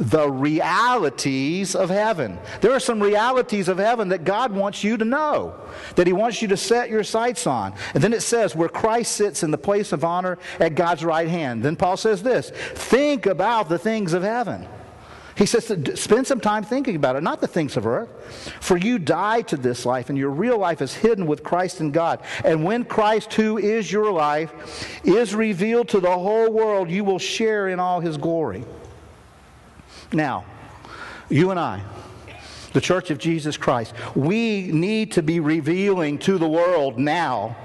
The 0.00 0.30
realities 0.30 1.74
of 1.74 1.90
heaven. 1.90 2.38
There 2.62 2.72
are 2.72 2.80
some 2.80 3.02
realities 3.02 3.68
of 3.68 3.76
heaven 3.76 4.08
that 4.08 4.24
God 4.24 4.50
wants 4.50 4.82
you 4.82 4.96
to 4.96 5.04
know, 5.04 5.54
that 5.96 6.06
He 6.06 6.14
wants 6.14 6.40
you 6.40 6.48
to 6.48 6.56
set 6.56 6.88
your 6.88 7.04
sights 7.04 7.46
on. 7.46 7.74
And 7.92 8.02
then 8.02 8.14
it 8.14 8.22
says, 8.22 8.56
where 8.56 8.70
Christ 8.70 9.12
sits 9.12 9.42
in 9.42 9.50
the 9.50 9.58
place 9.58 9.92
of 9.92 10.02
honor 10.02 10.38
at 10.58 10.74
God's 10.74 11.04
right 11.04 11.28
hand. 11.28 11.62
Then 11.62 11.76
Paul 11.76 11.98
says 11.98 12.22
this 12.22 12.50
think 12.50 13.26
about 13.26 13.68
the 13.68 13.78
things 13.78 14.14
of 14.14 14.22
heaven. 14.22 14.66
He 15.36 15.46
says, 15.46 15.66
spend 15.98 16.26
some 16.26 16.40
time 16.40 16.64
thinking 16.64 16.96
about 16.96 17.16
it, 17.16 17.22
not 17.22 17.40
the 17.40 17.46
things 17.46 17.76
of 17.78 17.86
earth. 17.86 18.10
For 18.60 18.76
you 18.76 18.98
die 18.98 19.42
to 19.42 19.56
this 19.56 19.86
life, 19.86 20.10
and 20.10 20.18
your 20.18 20.30
real 20.30 20.58
life 20.58 20.82
is 20.82 20.92
hidden 20.92 21.26
with 21.26 21.42
Christ 21.42 21.80
in 21.80 21.92
God. 21.92 22.20
And 22.44 22.62
when 22.64 22.84
Christ, 22.84 23.32
who 23.32 23.56
is 23.56 23.90
your 23.90 24.12
life, 24.12 25.02
is 25.02 25.34
revealed 25.34 25.88
to 25.90 26.00
the 26.00 26.10
whole 26.10 26.50
world, 26.52 26.90
you 26.90 27.04
will 27.04 27.18
share 27.18 27.68
in 27.68 27.80
all 27.80 28.00
his 28.00 28.18
glory. 28.18 28.64
Now, 30.12 30.44
you 31.28 31.50
and 31.50 31.60
I, 31.60 31.82
the 32.72 32.80
Church 32.80 33.10
of 33.10 33.18
Jesus 33.18 33.56
Christ, 33.56 33.94
we 34.14 34.70
need 34.72 35.12
to 35.12 35.22
be 35.22 35.40
revealing 35.40 36.18
to 36.20 36.38
the 36.38 36.48
world 36.48 36.98
now 36.98 37.56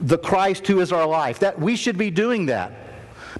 the 0.00 0.18
Christ 0.18 0.66
who 0.66 0.80
is 0.80 0.92
our 0.92 1.06
life. 1.06 1.38
That 1.38 1.58
we 1.58 1.76
should 1.76 1.96
be 1.96 2.10
doing 2.10 2.46
that 2.46 2.83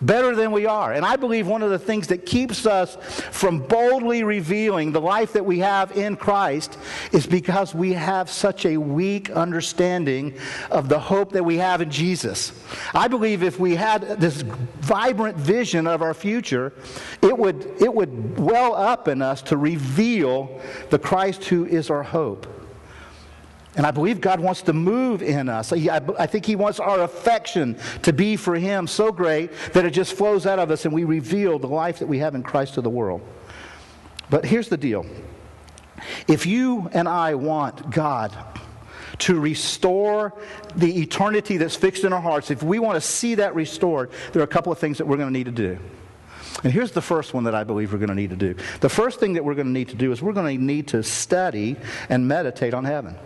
better 0.06 0.34
than 0.34 0.52
we 0.52 0.66
are. 0.66 0.92
And 0.92 1.04
I 1.04 1.16
believe 1.16 1.46
one 1.46 1.62
of 1.62 1.70
the 1.70 1.78
things 1.78 2.08
that 2.08 2.26
keeps 2.26 2.66
us 2.66 2.96
from 3.30 3.60
boldly 3.60 4.24
revealing 4.24 4.92
the 4.92 5.00
life 5.00 5.32
that 5.32 5.44
we 5.44 5.60
have 5.60 5.96
in 5.96 6.16
Christ 6.16 6.78
is 7.12 7.26
because 7.26 7.74
we 7.74 7.92
have 7.92 8.30
such 8.30 8.66
a 8.66 8.76
weak 8.76 9.30
understanding 9.30 10.36
of 10.70 10.88
the 10.88 10.98
hope 10.98 11.32
that 11.32 11.44
we 11.44 11.58
have 11.58 11.80
in 11.80 11.90
Jesus. 11.90 12.52
I 12.94 13.08
believe 13.08 13.42
if 13.42 13.58
we 13.58 13.74
had 13.74 14.20
this 14.20 14.42
vibrant 14.80 15.36
vision 15.36 15.86
of 15.86 16.02
our 16.02 16.14
future, 16.14 16.72
it 17.22 17.36
would, 17.36 17.64
it 17.80 17.92
would 17.92 18.38
well 18.38 18.74
up 18.74 19.08
in 19.08 19.22
us 19.22 19.42
to 19.42 19.56
reveal 19.56 20.60
the 20.90 20.98
Christ 20.98 21.44
who 21.44 21.66
is 21.66 21.90
our 21.90 22.02
hope. 22.02 22.63
And 23.76 23.84
I 23.84 23.90
believe 23.90 24.20
God 24.20 24.38
wants 24.38 24.62
to 24.62 24.72
move 24.72 25.22
in 25.22 25.48
us. 25.48 25.72
I 25.72 26.26
think 26.26 26.46
He 26.46 26.56
wants 26.56 26.78
our 26.78 27.02
affection 27.02 27.76
to 28.02 28.12
be 28.12 28.36
for 28.36 28.54
Him 28.54 28.86
so 28.86 29.10
great 29.10 29.50
that 29.72 29.84
it 29.84 29.90
just 29.90 30.14
flows 30.14 30.46
out 30.46 30.58
of 30.58 30.70
us 30.70 30.84
and 30.84 30.94
we 30.94 31.04
reveal 31.04 31.58
the 31.58 31.66
life 31.66 31.98
that 31.98 32.06
we 32.06 32.18
have 32.18 32.34
in 32.34 32.42
Christ 32.42 32.74
to 32.74 32.80
the 32.80 32.90
world. 32.90 33.20
But 34.30 34.44
here's 34.44 34.68
the 34.68 34.76
deal 34.76 35.06
if 36.28 36.46
you 36.46 36.88
and 36.92 37.08
I 37.08 37.34
want 37.34 37.90
God 37.90 38.36
to 39.18 39.38
restore 39.38 40.34
the 40.74 41.00
eternity 41.00 41.56
that's 41.56 41.76
fixed 41.76 42.04
in 42.04 42.12
our 42.12 42.20
hearts, 42.20 42.50
if 42.50 42.62
we 42.62 42.78
want 42.78 42.96
to 42.96 43.00
see 43.00 43.36
that 43.36 43.54
restored, 43.54 44.10
there 44.32 44.40
are 44.40 44.44
a 44.44 44.48
couple 44.48 44.72
of 44.72 44.78
things 44.78 44.98
that 44.98 45.06
we're 45.06 45.16
going 45.16 45.28
to 45.28 45.32
need 45.32 45.46
to 45.46 45.52
do. 45.52 45.78
And 46.62 46.72
here's 46.72 46.92
the 46.92 47.02
first 47.02 47.34
one 47.34 47.44
that 47.44 47.54
I 47.54 47.64
believe 47.64 47.92
we're 47.92 47.98
going 47.98 48.08
to 48.08 48.14
need 48.14 48.30
to 48.30 48.36
do. 48.36 48.54
The 48.80 48.88
first 48.88 49.20
thing 49.20 49.34
that 49.34 49.44
we're 49.44 49.54
going 49.54 49.66
to 49.66 49.72
need 49.72 49.88
to 49.88 49.96
do 49.96 50.12
is 50.12 50.22
we're 50.22 50.32
going 50.32 50.56
to 50.56 50.64
need 50.64 50.88
to 50.88 51.02
study 51.02 51.76
and 52.08 52.26
meditate 52.28 52.74
on 52.74 52.84
heaven. 52.84 53.16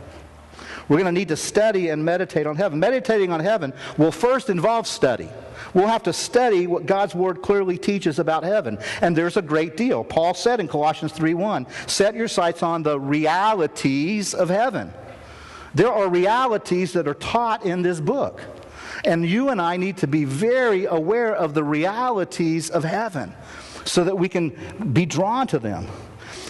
We're 0.89 0.97
going 0.97 1.07
to 1.07 1.13
need 1.13 1.29
to 1.29 1.37
study 1.37 1.91
and 1.91 2.05
meditate 2.05 2.47
on 2.47 2.57
heaven. 2.57 2.81
Meditating 2.81 3.31
on 3.31 3.41
heaven 3.41 3.73
will 3.97 4.13
first 4.13 4.49
involve 4.49 4.87
study. 4.87 5.29
We'll 5.75 5.89
have 5.89 6.05
to 6.05 6.13
study 6.13 6.67
what 6.67 6.87
God's 6.87 7.15
word 7.15 7.43
clearly 7.43 7.77
teaches 7.77 8.19
about 8.19 8.43
heaven. 8.45 8.79
And 9.03 9.15
there's 9.15 9.37
a 9.37 9.43
great 9.43 9.77
deal. 9.77 10.03
Paul 10.03 10.35
said 10.35 10.61
in 10.61 10.69
Colossians 10.69 11.13
3:1, 11.13 11.67
"Set 11.87 12.15
your 12.15 12.29
sights 12.29 12.63
on 12.63 12.83
the 12.83 12.99
realities 12.99 14.33
of 14.33 14.49
heaven." 14.49 14.93
There 15.75 15.93
are 15.93 16.09
realities 16.09 16.95
that 16.95 17.07
are 17.07 17.15
taught 17.15 17.65
in 17.65 17.83
this 17.83 18.01
book. 18.01 18.41
And 19.05 19.27
you 19.27 19.51
and 19.51 19.61
I 19.61 19.77
need 19.77 19.99
to 19.99 20.07
be 20.07 20.25
very 20.25 20.87
aware 20.87 21.35
of 21.35 21.55
the 21.55 21.63
realities 21.63 22.71
of 22.71 22.85
heaven 22.85 23.35
so 23.85 24.05
that 24.05 24.19
we 24.19 24.29
can 24.29 24.53
be 24.93 25.07
drawn 25.07 25.47
to 25.49 25.59
them. 25.59 25.87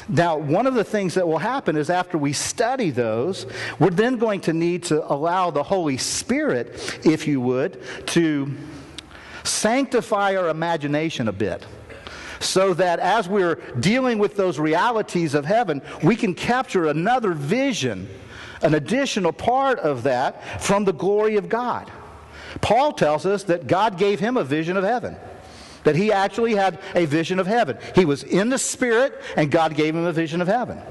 Now, 0.08 0.38
one 0.38 0.66
of 0.66 0.74
the 0.74 0.84
things 0.84 1.14
that 1.14 1.28
will 1.28 1.38
happen 1.38 1.76
is 1.76 1.90
after 1.90 2.16
we 2.16 2.32
study 2.32 2.90
those, 2.90 3.46
we're 3.78 3.90
then 3.90 4.16
going 4.16 4.40
to 4.42 4.52
need 4.54 4.84
to 4.84 5.10
allow 5.12 5.50
the 5.50 5.62
Holy 5.62 5.98
Spirit, 5.98 7.00
if 7.04 7.26
you 7.26 7.40
would, 7.42 7.82
to 8.08 8.54
sanctify 9.44 10.36
our 10.36 10.48
imagination 10.48 11.28
a 11.28 11.32
bit 11.32 11.66
so 12.40 12.72
that 12.74 13.00
as 13.00 13.28
we're 13.28 13.56
dealing 13.80 14.18
with 14.18 14.36
those 14.36 14.58
realities 14.58 15.34
of 15.34 15.44
heaven, 15.44 15.82
we 16.02 16.16
can 16.16 16.34
capture 16.34 16.86
another 16.86 17.32
vision, 17.32 18.08
an 18.62 18.74
additional 18.74 19.32
part 19.32 19.78
of 19.80 20.04
that 20.04 20.62
from 20.62 20.84
the 20.84 20.92
glory 20.92 21.36
of 21.36 21.48
God. 21.48 21.90
Paul 22.60 22.92
tells 22.92 23.26
us 23.26 23.44
that 23.44 23.66
God 23.66 23.98
gave 23.98 24.20
him 24.20 24.36
a 24.36 24.44
vision 24.44 24.76
of 24.76 24.84
heaven 24.84 25.16
that 25.88 25.96
he 25.96 26.12
actually 26.12 26.54
had 26.54 26.78
a 26.94 27.06
vision 27.06 27.38
of 27.38 27.46
heaven. 27.46 27.78
He 27.94 28.04
was 28.04 28.22
in 28.22 28.50
the 28.50 28.58
Spirit, 28.58 29.18
and 29.36 29.50
God 29.50 29.74
gave 29.74 29.96
him 29.96 30.04
a 30.04 30.12
vision 30.12 30.42
of 30.42 30.46
heaven. 30.46 30.82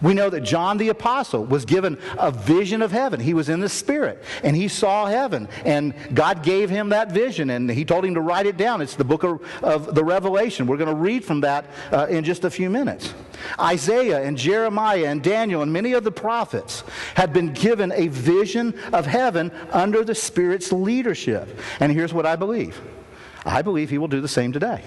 We 0.00 0.14
know 0.14 0.30
that 0.30 0.42
John 0.42 0.78
the 0.78 0.90
Apostle 0.90 1.44
was 1.44 1.64
given 1.64 1.98
a 2.16 2.30
vision 2.30 2.80
of 2.80 2.92
heaven. 2.92 3.18
He 3.18 3.34
was 3.34 3.48
in 3.48 3.58
the 3.58 3.68
Spirit 3.68 4.22
and 4.44 4.54
he 4.56 4.68
saw 4.68 5.06
heaven, 5.06 5.48
and 5.64 5.92
God 6.14 6.44
gave 6.44 6.70
him 6.70 6.90
that 6.90 7.10
vision 7.10 7.50
and 7.50 7.68
he 7.68 7.84
told 7.84 8.04
him 8.04 8.14
to 8.14 8.20
write 8.20 8.46
it 8.46 8.56
down. 8.56 8.80
It's 8.80 8.94
the 8.94 9.04
book 9.04 9.24
of, 9.24 9.42
of 9.62 9.92
the 9.94 10.04
Revelation. 10.04 10.68
We're 10.68 10.76
going 10.76 10.88
to 10.88 10.94
read 10.94 11.24
from 11.24 11.40
that 11.40 11.66
uh, 11.90 12.06
in 12.08 12.22
just 12.22 12.44
a 12.44 12.50
few 12.50 12.70
minutes. 12.70 13.12
Isaiah 13.58 14.22
and 14.22 14.38
Jeremiah 14.38 15.06
and 15.06 15.20
Daniel 15.20 15.62
and 15.62 15.72
many 15.72 15.92
of 15.94 16.04
the 16.04 16.12
prophets 16.12 16.84
had 17.16 17.32
been 17.32 17.52
given 17.52 17.92
a 17.92 18.06
vision 18.06 18.78
of 18.92 19.04
heaven 19.04 19.50
under 19.72 20.04
the 20.04 20.14
Spirit's 20.14 20.72
leadership. 20.72 21.58
And 21.80 21.92
here's 21.92 22.14
what 22.14 22.24
I 22.24 22.36
believe 22.36 22.80
I 23.44 23.62
believe 23.62 23.90
he 23.90 23.98
will 23.98 24.08
do 24.08 24.20
the 24.20 24.28
same 24.28 24.52
today. 24.52 24.82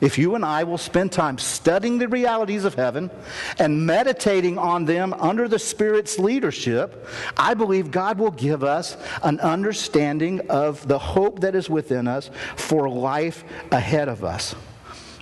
If 0.00 0.18
you 0.18 0.34
and 0.34 0.44
I 0.44 0.64
will 0.64 0.78
spend 0.78 1.12
time 1.12 1.38
studying 1.38 1.98
the 1.98 2.08
realities 2.08 2.64
of 2.64 2.74
heaven 2.74 3.10
and 3.58 3.86
meditating 3.86 4.58
on 4.58 4.84
them 4.84 5.14
under 5.14 5.48
the 5.48 5.58
Spirit's 5.58 6.18
leadership, 6.18 7.08
I 7.36 7.54
believe 7.54 7.90
God 7.90 8.18
will 8.18 8.32
give 8.32 8.64
us 8.64 8.96
an 9.22 9.40
understanding 9.40 10.50
of 10.50 10.86
the 10.88 10.98
hope 10.98 11.40
that 11.40 11.54
is 11.54 11.70
within 11.70 12.08
us 12.08 12.30
for 12.56 12.88
life 12.88 13.44
ahead 13.70 14.08
of 14.08 14.24
us. 14.24 14.54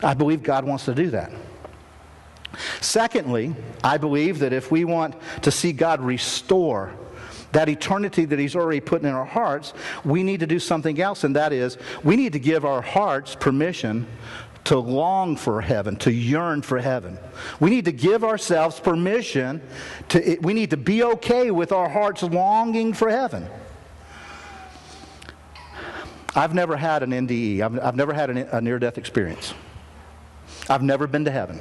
I 0.02 0.14
believe 0.14 0.42
God 0.42 0.64
wants 0.64 0.87
to 0.87 0.95
do 0.95 1.11
that. 1.11 1.31
Secondly, 2.81 3.54
I 3.85 3.99
believe 3.99 4.40
that 4.40 4.52
if 4.52 4.71
we 4.71 4.85
want 4.85 5.14
to 5.42 5.50
see 5.50 5.73
God 5.73 6.00
restore 6.00 6.92
that 7.52 7.68
eternity 7.68 8.25
that 8.25 8.38
He's 8.38 8.56
already 8.56 8.80
put 8.80 9.02
in 9.02 9.09
our 9.09 9.25
hearts, 9.25 9.73
we 10.04 10.23
need 10.23 10.40
to 10.40 10.47
do 10.47 10.59
something 10.59 11.00
else, 11.00 11.25
and 11.25 11.37
that 11.37 11.52
is 11.52 11.78
we 12.02 12.16
need 12.16 12.32
to 12.32 12.38
give 12.38 12.64
our 12.64 12.82
hearts 12.82 13.35
permission 13.35 14.06
to 14.64 14.78
long 14.78 15.37
for 15.37 15.61
heaven, 15.61 15.97
to 15.97 16.12
yearn 16.12 16.62
for 16.62 16.78
heaven. 16.78 17.18
We 17.59 17.71
need 17.71 17.85
to 17.87 17.92
give 17.92 18.23
ourselves 18.23 18.78
permission 18.78 19.61
to, 20.11 20.38
we 20.40 20.54
need 20.54 20.71
to 20.71 20.76
be 20.76 21.02
okay 21.02 21.50
with 21.50 21.73
our 21.73 21.88
hearts 21.88 22.23
longing 22.23 22.92
for 22.92 23.09
heaven. 23.09 23.49
I've 26.35 26.54
never 26.54 26.76
had 26.76 27.02
an 27.02 27.11
NDE, 27.11 27.61
I've, 27.61 27.78
I've 27.78 27.97
never 27.97 28.12
had 28.12 28.30
a 28.30 28.61
near 28.61 28.78
death 28.78 28.99
experience. 28.99 29.52
I've 30.68 30.82
never 30.82 31.06
been 31.06 31.25
to 31.25 31.30
heaven, 31.30 31.61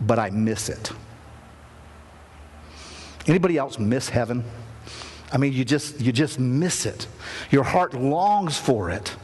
but 0.00 0.18
I 0.18 0.30
miss 0.30 0.68
it. 0.68 0.90
Anybody 3.28 3.58
else 3.58 3.78
miss 3.78 4.08
heaven? 4.08 4.44
I 5.30 5.36
mean, 5.36 5.52
you 5.52 5.64
just, 5.64 6.00
you 6.00 6.12
just 6.12 6.38
miss 6.38 6.86
it. 6.86 7.06
Your 7.50 7.62
heart 7.62 7.94
longs 7.94 8.58
for 8.58 8.90
it. 8.90 9.14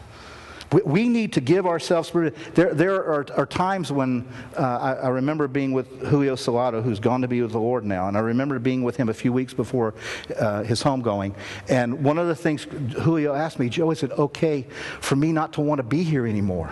We, 0.71 0.83
we 0.83 1.09
need 1.09 1.33
to 1.35 1.41
give 1.41 1.67
ourselves. 1.67 2.11
There, 2.11 2.75
there 2.75 2.97
are, 2.97 3.27
are 3.35 3.47
times 3.47 3.91
when 3.91 4.29
uh, 4.57 4.61
I, 4.61 4.93
I, 4.95 5.09
remember 5.09 5.49
being 5.49 5.73
with 5.73 6.07
Julio 6.07 6.35
Salado, 6.37 6.83
who's 6.83 7.01
gone 7.01 7.23
to 7.23 7.29
be 7.29 7.41
with 7.41 7.53
the 7.53 7.61
Lord 7.61 7.85
now, 7.85 8.09
and 8.09 8.17
I 8.17 8.21
remember 8.21 8.59
being 8.59 8.83
with 8.83 8.97
him 8.97 9.09
a 9.09 9.15
few 9.15 9.33
weeks 9.33 9.55
before 9.55 9.95
uh, 10.39 10.63
his 10.65 10.83
homegoing. 10.83 11.35
And 11.69 12.05
one 12.05 12.19
of 12.19 12.27
the 12.27 12.35
things 12.35 12.65
Julio 12.65 13.35
asked 13.35 13.59
me, 13.59 13.69
Joe, 13.69 13.91
is 13.91 14.03
it 14.03 14.11
okay 14.13 14.67
for 15.01 15.17
me 15.17 15.33
not 15.33 15.55
to 15.55 15.61
want 15.63 15.79
to 15.79 15.85
be 15.85 16.03
here 16.03 16.27
anymore? 16.27 16.71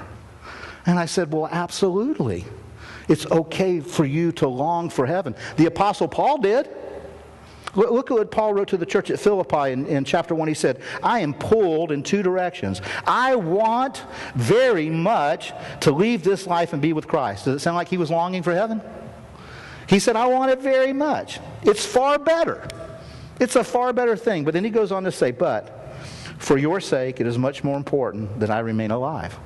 And 0.84 0.98
I 0.98 1.06
said, 1.06 1.32
Well, 1.32 1.48
absolutely. 1.50 2.44
It's 3.08 3.26
okay 3.26 3.80
for 3.80 4.04
you 4.04 4.32
to 4.32 4.48
long 4.48 4.90
for 4.90 5.06
heaven. 5.06 5.34
The 5.56 5.66
Apostle 5.66 6.08
Paul 6.08 6.38
did. 6.38 6.68
Look 7.74 8.10
at 8.10 8.14
what 8.14 8.30
Paul 8.30 8.52
wrote 8.52 8.68
to 8.68 8.76
the 8.76 8.84
church 8.84 9.10
at 9.10 9.18
Philippi 9.18 9.72
in, 9.72 9.86
in, 9.86 10.04
chapter 10.04 10.34
1. 10.34 10.46
He 10.46 10.54
said, 10.54 10.82
I 11.02 11.20
am 11.20 11.32
pulled 11.32 11.90
in 11.90 12.02
two 12.02 12.22
directions. 12.22 12.82
I 13.06 13.34
want 13.34 14.04
very 14.34 14.90
much 14.90 15.52
to 15.80 15.90
leave 15.90 16.22
this 16.22 16.46
life 16.46 16.74
and 16.74 16.82
be 16.82 16.92
with 16.92 17.08
Christ. 17.08 17.46
Does 17.46 17.56
it 17.56 17.58
sound 17.60 17.76
like 17.76 17.88
he 17.88 17.96
was 17.96 18.10
longing 18.10 18.42
for 18.42 18.52
heaven? 18.52 18.82
He 19.88 19.98
said, 19.98 20.16
I 20.16 20.26
want 20.26 20.50
it 20.50 20.60
very 20.60 20.92
much. 20.92 21.40
It's 21.62 21.84
far 21.84 22.18
better. 22.18 22.68
It's 23.40 23.56
a 23.56 23.64
far 23.64 23.94
better 23.94 24.16
thing. 24.16 24.44
But 24.44 24.52
then 24.52 24.64
he 24.64 24.70
goes 24.70 24.92
on 24.92 25.04
to 25.04 25.12
say, 25.12 25.30
But 25.30 25.94
for 26.38 26.58
your 26.58 26.80
sake, 26.80 27.20
it 27.20 27.26
is 27.26 27.38
much 27.38 27.64
more 27.64 27.76
important 27.78 28.38
that 28.40 28.50
I 28.50 28.60
remain 28.60 28.90
alive. 28.90 29.38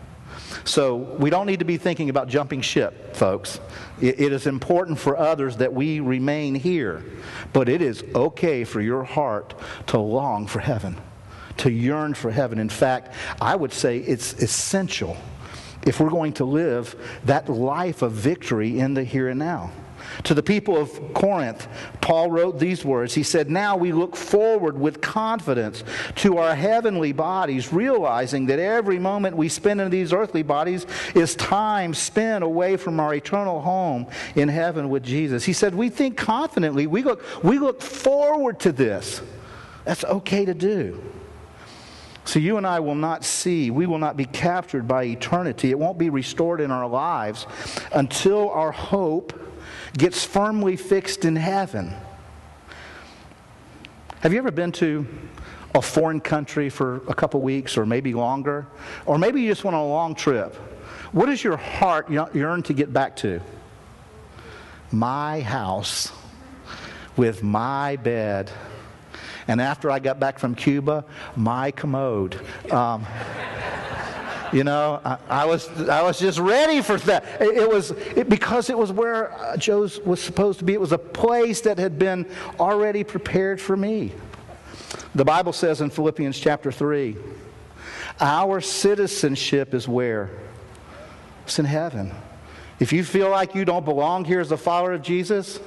So 0.67 0.97
we 0.97 1.31
don't 1.31 1.47
need 1.47 1.61
to 1.61 1.65
be 1.65 1.77
thinking 1.77 2.11
about 2.11 2.29
jumping 2.29 2.61
ship, 2.61 3.15
folks. 3.15 3.61
It, 4.01 4.21
it 4.21 4.33
is 4.33 4.49
important 4.49 4.99
for 4.99 5.17
others 5.17 5.59
that 5.59 5.73
we 5.73 6.01
remain 6.01 6.57
here, 6.57 7.05
but 7.53 7.69
it 7.69 7.81
is 7.81 8.03
okay 8.17 8.65
for 8.65 8.81
your 8.81 9.05
heart 9.05 9.55
to 9.87 9.99
long 9.99 10.49
for 10.49 10.59
heaven, 10.59 10.97
to 11.59 11.71
yearn 11.71 12.15
for 12.15 12.33
heaven. 12.33 12.59
In 12.59 12.69
fact, 12.69 13.15
I 13.41 13.55
would 13.55 13.73
say 13.73 13.99
it's 13.99 14.33
essential 14.35 15.17
if 15.87 16.01
we're 16.01 16.11
going 16.11 16.33
to 16.35 16.45
live 16.45 16.97
that 17.25 17.49
life 17.49 18.03
of 18.03 18.11
victory 18.11 18.81
in 18.81 18.95
the 18.95 19.05
here 19.05 19.29
and 19.29 19.39
now. 19.39 19.71
To 20.25 20.35
the 20.35 20.43
people 20.43 20.77
of 20.77 21.15
Corinth, 21.15 21.69
Paul 22.01 22.31
wrote 22.31 22.59
these 22.59 22.85
words. 22.85 23.15
He 23.15 23.23
said, 23.23 23.51
Now 23.51 23.77
we 23.77 23.93
look 23.93 24.17
forward 24.17 24.79
with 24.79 25.01
confidence 25.01 25.85
to 26.17 26.39
our 26.39 26.55
heavenly 26.55 27.13
bodies, 27.13 27.73
realizing 27.73 28.47
that 28.47 28.59
every 28.59 28.99
moment 28.99 29.37
we 29.37 29.49
spend 29.49 29.81
in 29.81 29.91
these 29.91 30.13
earthly 30.13 30.43
bodies 30.43 30.87
is 31.15 31.35
time 31.37 31.95
spent 31.95 32.45
away 32.45 32.77
from 32.77 33.01
our 33.01 33.15
eternal 33.15 33.61
home 33.61 34.07
in 34.35 34.49
heaven 34.49 34.89
with 34.89 35.03
Jesus. 35.03 35.45
He 35.45 35.53
said, 35.53 35.75
We 35.75 35.89
think 35.89 36.17
confidently. 36.17 36.87
We 36.87 37.03
look, 37.03 37.23
we 37.43 37.59
look 37.59 37.81
forward 37.81 38.61
to 38.61 38.73
this. 38.73 39.23
That's 39.85 40.05
okay 40.05 40.45
to 40.45 40.55
do. 40.55 41.03
So 42.27 42.41
you 42.41 42.57
and 42.57 42.67
I 42.67 42.81
will 42.81 42.97
not 42.97 43.25
see, 43.25 43.71
we 43.71 43.87
will 43.87 43.99
not 43.99 44.17
be 44.17 44.25
captured 44.25 44.89
by 44.89 45.05
eternity. 45.05 45.71
It 45.71 45.79
won't 45.79 45.97
be 45.97 46.11
restored 46.11 46.61
in 46.61 46.73
our 46.73 46.89
lives 46.89 47.47
until 47.93 48.51
our 48.51 48.73
hope 48.73 49.33
gets 49.97 50.25
firmly 50.25 50.77
fixed 50.77 51.25
in 51.25 51.37
heaven. 51.37 51.95
Have 54.21 54.33
you 54.33 54.39
ever 54.39 54.51
been 54.51 54.73
to 54.73 55.07
a 55.75 55.83
foreign 55.83 56.21
country 56.21 56.69
for 56.69 56.97
a 57.09 57.15
couple 57.15 57.41
weeks 57.41 57.77
or 57.77 57.87
maybe 57.87 58.15
longer? 58.15 58.67
Or 59.05 59.19
maybe 59.19 59.43
you 59.43 59.49
just 59.49 59.65
went 59.65 59.75
on 59.75 59.83
a 59.83 59.89
long 59.89 60.15
trip. 60.15 60.55
What 61.13 61.27
does 61.27 61.43
your 61.45 61.57
heart 61.57 62.11
yearn 62.11 62.63
to 62.65 62.73
get 62.73 62.93
back 62.93 63.17
to? 63.17 63.41
My 64.91 65.41
house 65.41 66.13
with 67.17 67.43
my 67.43 67.97
bed. 67.97 68.51
And 69.49 69.61
after 69.61 69.91
I 69.91 69.99
got 69.99 70.19
back 70.19 70.39
from 70.39 70.55
Cuba, 70.55 71.05
my 71.37 71.71
commode. 71.71 72.41
Um, 72.71 73.07
you 74.53 74.65
know, 74.65 75.01
I, 75.05 75.19
I, 75.29 75.45
was, 75.45 75.69
I 75.89 76.03
was 76.03 76.19
just 76.19 76.39
ready 76.39 76.83
for 76.83 76.97
that. 76.99 77.25
It, 77.41 77.59
it 77.59 77.69
was 77.69 77.91
it, 77.91 78.29
because 78.29 78.71
it 78.71 78.79
was 78.79 78.93
where 78.93 79.33
uh, 79.33 79.57
Joe's 79.57 80.01
was 80.01 80.21
supposed 80.23 80.59
to 80.61 80.65
be. 80.65 80.75
It 80.75 80.81
was 80.81 80.93
a 80.93 80.99
place 80.99 81.61
that 81.63 81.79
had 81.79 81.99
been 81.99 82.27
already 82.59 83.05
prepared 83.05 83.61
for 83.61 83.77
me. 83.77 84.13
The 85.15 85.25
Bible 85.25 85.53
says 85.53 85.81
in 85.81 85.91
Philippians 85.91 86.39
chapter 86.39 86.71
3 86.71 87.17
our 88.21 88.61
citizenship 88.61 89.75
is 89.75 89.87
where? 89.87 90.31
It's 91.45 91.59
in 91.59 91.67
heaven. 91.67 92.15
If 92.81 92.93
you 92.93 93.05
feel 93.05 93.31
like 93.31 93.55
you 93.55 93.65
don't 93.65 93.85
belong 93.85 94.25
here 94.25 94.41
as 94.41 94.53
a 94.53 94.57
follower 94.57 94.93
of 94.93 95.03
Jesus, 95.03 95.61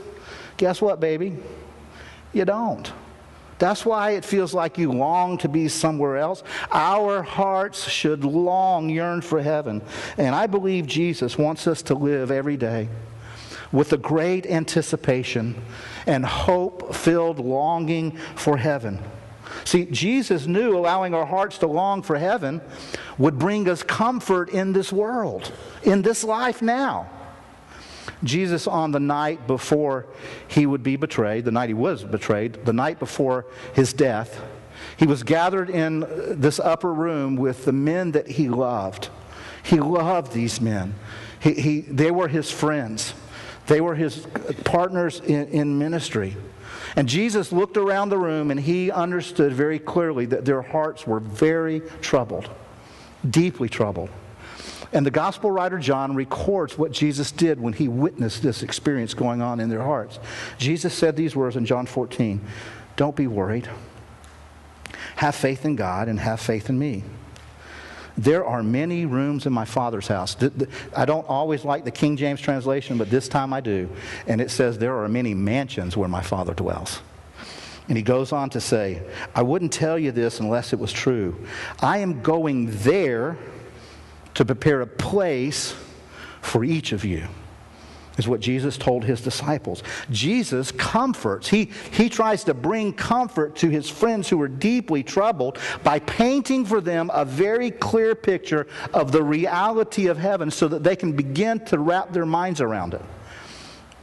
guess 0.57 0.81
what, 0.81 0.99
baby? 0.99 1.37
You 2.33 2.45
don't. 2.45 2.91
That's 3.59 3.85
why 3.85 4.11
it 4.11 4.25
feels 4.25 4.53
like 4.53 4.77
you 4.77 4.91
long 4.91 5.37
to 5.39 5.49
be 5.49 5.67
somewhere 5.67 6.17
else. 6.17 6.43
Our 6.71 7.21
hearts 7.21 7.87
should 7.87 8.23
long 8.23 8.89
yearn 8.89 9.21
for 9.21 9.41
heaven. 9.41 9.81
And 10.17 10.33
I 10.33 10.47
believe 10.47 10.87
Jesus 10.87 11.37
wants 11.37 11.67
us 11.67 11.81
to 11.83 11.93
live 11.93 12.31
every 12.31 12.57
day 12.57 12.89
with 13.71 13.93
a 13.93 13.97
great 13.97 14.45
anticipation 14.47 15.61
and 16.07 16.25
hope 16.25 16.95
filled 16.95 17.39
longing 17.39 18.17
for 18.35 18.57
heaven. 18.57 18.99
See, 19.65 19.85
Jesus 19.85 20.47
knew 20.47 20.77
allowing 20.77 21.13
our 21.13 21.25
hearts 21.25 21.57
to 21.59 21.67
long 21.67 22.01
for 22.01 22.17
heaven 22.17 22.61
would 23.17 23.37
bring 23.37 23.69
us 23.69 23.83
comfort 23.83 24.49
in 24.49 24.73
this 24.73 24.91
world, 24.91 25.51
in 25.83 26.01
this 26.01 26.23
life 26.23 26.61
now. 26.61 27.09
Jesus, 28.23 28.67
on 28.67 28.91
the 28.91 28.99
night 28.99 29.47
before 29.47 30.05
he 30.47 30.65
would 30.65 30.83
be 30.83 30.95
betrayed, 30.95 31.45
the 31.45 31.51
night 31.51 31.69
he 31.69 31.73
was 31.73 32.03
betrayed, 32.03 32.65
the 32.65 32.73
night 32.73 32.99
before 32.99 33.45
his 33.73 33.93
death, 33.93 34.41
he 34.97 35.05
was 35.05 35.23
gathered 35.23 35.69
in 35.69 36.05
this 36.39 36.59
upper 36.59 36.93
room 36.93 37.35
with 37.35 37.65
the 37.65 37.71
men 37.71 38.11
that 38.11 38.27
he 38.27 38.49
loved. 38.49 39.09
He 39.63 39.79
loved 39.79 40.33
these 40.33 40.61
men, 40.61 40.95
he, 41.39 41.53
he, 41.53 41.79
they 41.81 42.11
were 42.11 42.27
his 42.27 42.49
friends, 42.51 43.13
they 43.67 43.81
were 43.81 43.95
his 43.95 44.25
partners 44.63 45.19
in, 45.19 45.47
in 45.49 45.77
ministry. 45.77 46.35
And 46.95 47.07
Jesus 47.07 47.51
looked 47.51 47.77
around 47.77 48.09
the 48.09 48.17
room 48.17 48.51
and 48.51 48.59
he 48.59 48.89
understood 48.89 49.53
very 49.53 49.79
clearly 49.79 50.25
that 50.27 50.45
their 50.45 50.61
hearts 50.61 51.05
were 51.05 51.19
very 51.19 51.81
troubled, 52.01 52.49
deeply 53.29 53.69
troubled. 53.69 54.09
And 54.91 55.05
the 55.05 55.11
gospel 55.11 55.51
writer 55.51 55.77
John 55.77 56.15
records 56.15 56.77
what 56.77 56.91
Jesus 56.91 57.31
did 57.31 57.59
when 57.59 57.73
he 57.73 57.87
witnessed 57.87 58.41
this 58.41 58.63
experience 58.63 59.13
going 59.13 59.41
on 59.41 59.59
in 59.59 59.69
their 59.69 59.83
hearts. 59.83 60.19
Jesus 60.57 60.93
said 60.93 61.15
these 61.15 61.35
words 61.35 61.55
in 61.55 61.65
John 61.65 61.85
14 61.85 62.41
Don't 62.95 63.15
be 63.15 63.27
worried. 63.27 63.69
Have 65.17 65.35
faith 65.35 65.65
in 65.65 65.75
God 65.75 66.07
and 66.07 66.19
have 66.19 66.39
faith 66.39 66.69
in 66.69 66.79
me. 66.79 67.03
There 68.17 68.43
are 68.45 68.63
many 68.63 69.05
rooms 69.05 69.45
in 69.45 69.53
my 69.53 69.65
Father's 69.65 70.07
house. 70.07 70.35
I 70.95 71.05
don't 71.05 71.27
always 71.29 71.63
like 71.63 71.85
the 71.85 71.91
King 71.91 72.17
James 72.17 72.41
translation, 72.41 72.97
but 72.97 73.09
this 73.09 73.29
time 73.29 73.53
I 73.53 73.61
do. 73.61 73.89
And 74.27 74.41
it 74.41 74.51
says, 74.51 74.77
There 74.77 74.97
are 74.97 75.07
many 75.07 75.33
mansions 75.33 75.95
where 75.95 76.09
my 76.09 76.21
Father 76.21 76.53
dwells. 76.53 77.01
And 77.87 77.97
he 77.97 78.03
goes 78.03 78.31
on 78.31 78.49
to 78.51 78.61
say, 78.61 79.01
I 79.33 79.41
wouldn't 79.41 79.73
tell 79.73 79.97
you 79.97 80.11
this 80.11 80.39
unless 80.39 80.73
it 80.73 80.79
was 80.79 80.91
true. 80.91 81.35
I 81.79 81.99
am 81.99 82.21
going 82.21 82.69
there 82.79 83.37
to 84.39 84.45
prepare 84.45 84.79
a 84.79 84.87
place 84.87 85.75
for 86.39 86.63
each 86.63 86.93
of 86.93 87.03
you 87.03 87.27
is 88.17 88.25
what 88.25 88.39
Jesus 88.39 88.77
told 88.77 89.03
his 89.03 89.19
disciples. 89.19 89.83
Jesus 90.11 90.71
comforts. 90.71 91.49
He, 91.49 91.71
he 91.91 92.07
tries 92.07 92.45
to 92.45 92.53
bring 92.53 92.93
comfort 92.93 93.57
to 93.57 93.67
his 93.67 93.89
friends 93.89 94.29
who 94.29 94.41
are 94.41 94.47
deeply 94.47 95.03
troubled 95.03 95.59
by 95.83 95.99
painting 95.99 96.63
for 96.63 96.79
them 96.79 97.11
a 97.13 97.25
very 97.25 97.69
clear 97.69 98.15
picture 98.15 98.65
of 98.93 99.11
the 99.11 99.21
reality 99.21 100.07
of 100.07 100.17
heaven 100.17 100.49
so 100.49 100.69
that 100.69 100.83
they 100.83 100.95
can 100.95 101.11
begin 101.11 101.59
to 101.65 101.77
wrap 101.77 102.13
their 102.13 102.25
minds 102.25 102.61
around 102.61 102.93
it. 102.93 103.03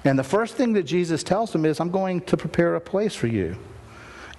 And 0.05 0.19
the 0.19 0.23
first 0.23 0.57
thing 0.57 0.75
that 0.75 0.83
Jesus 0.83 1.23
tells 1.23 1.51
them 1.51 1.65
is, 1.65 1.81
I'm 1.81 1.91
going 1.91 2.21
to 2.21 2.37
prepare 2.37 2.75
a 2.75 2.81
place 2.83 3.15
for 3.15 3.27
you. 3.27 3.57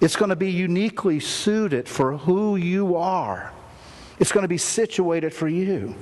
It's 0.00 0.14
going 0.14 0.30
to 0.30 0.36
be 0.36 0.52
uniquely 0.52 1.18
suited 1.18 1.88
for 1.88 2.18
who 2.18 2.54
you 2.54 2.94
are. 2.94 3.52
It's 4.18 4.32
going 4.32 4.42
to 4.42 4.48
be 4.48 4.58
situated 4.58 5.32
for 5.32 5.48
you. 5.48 5.94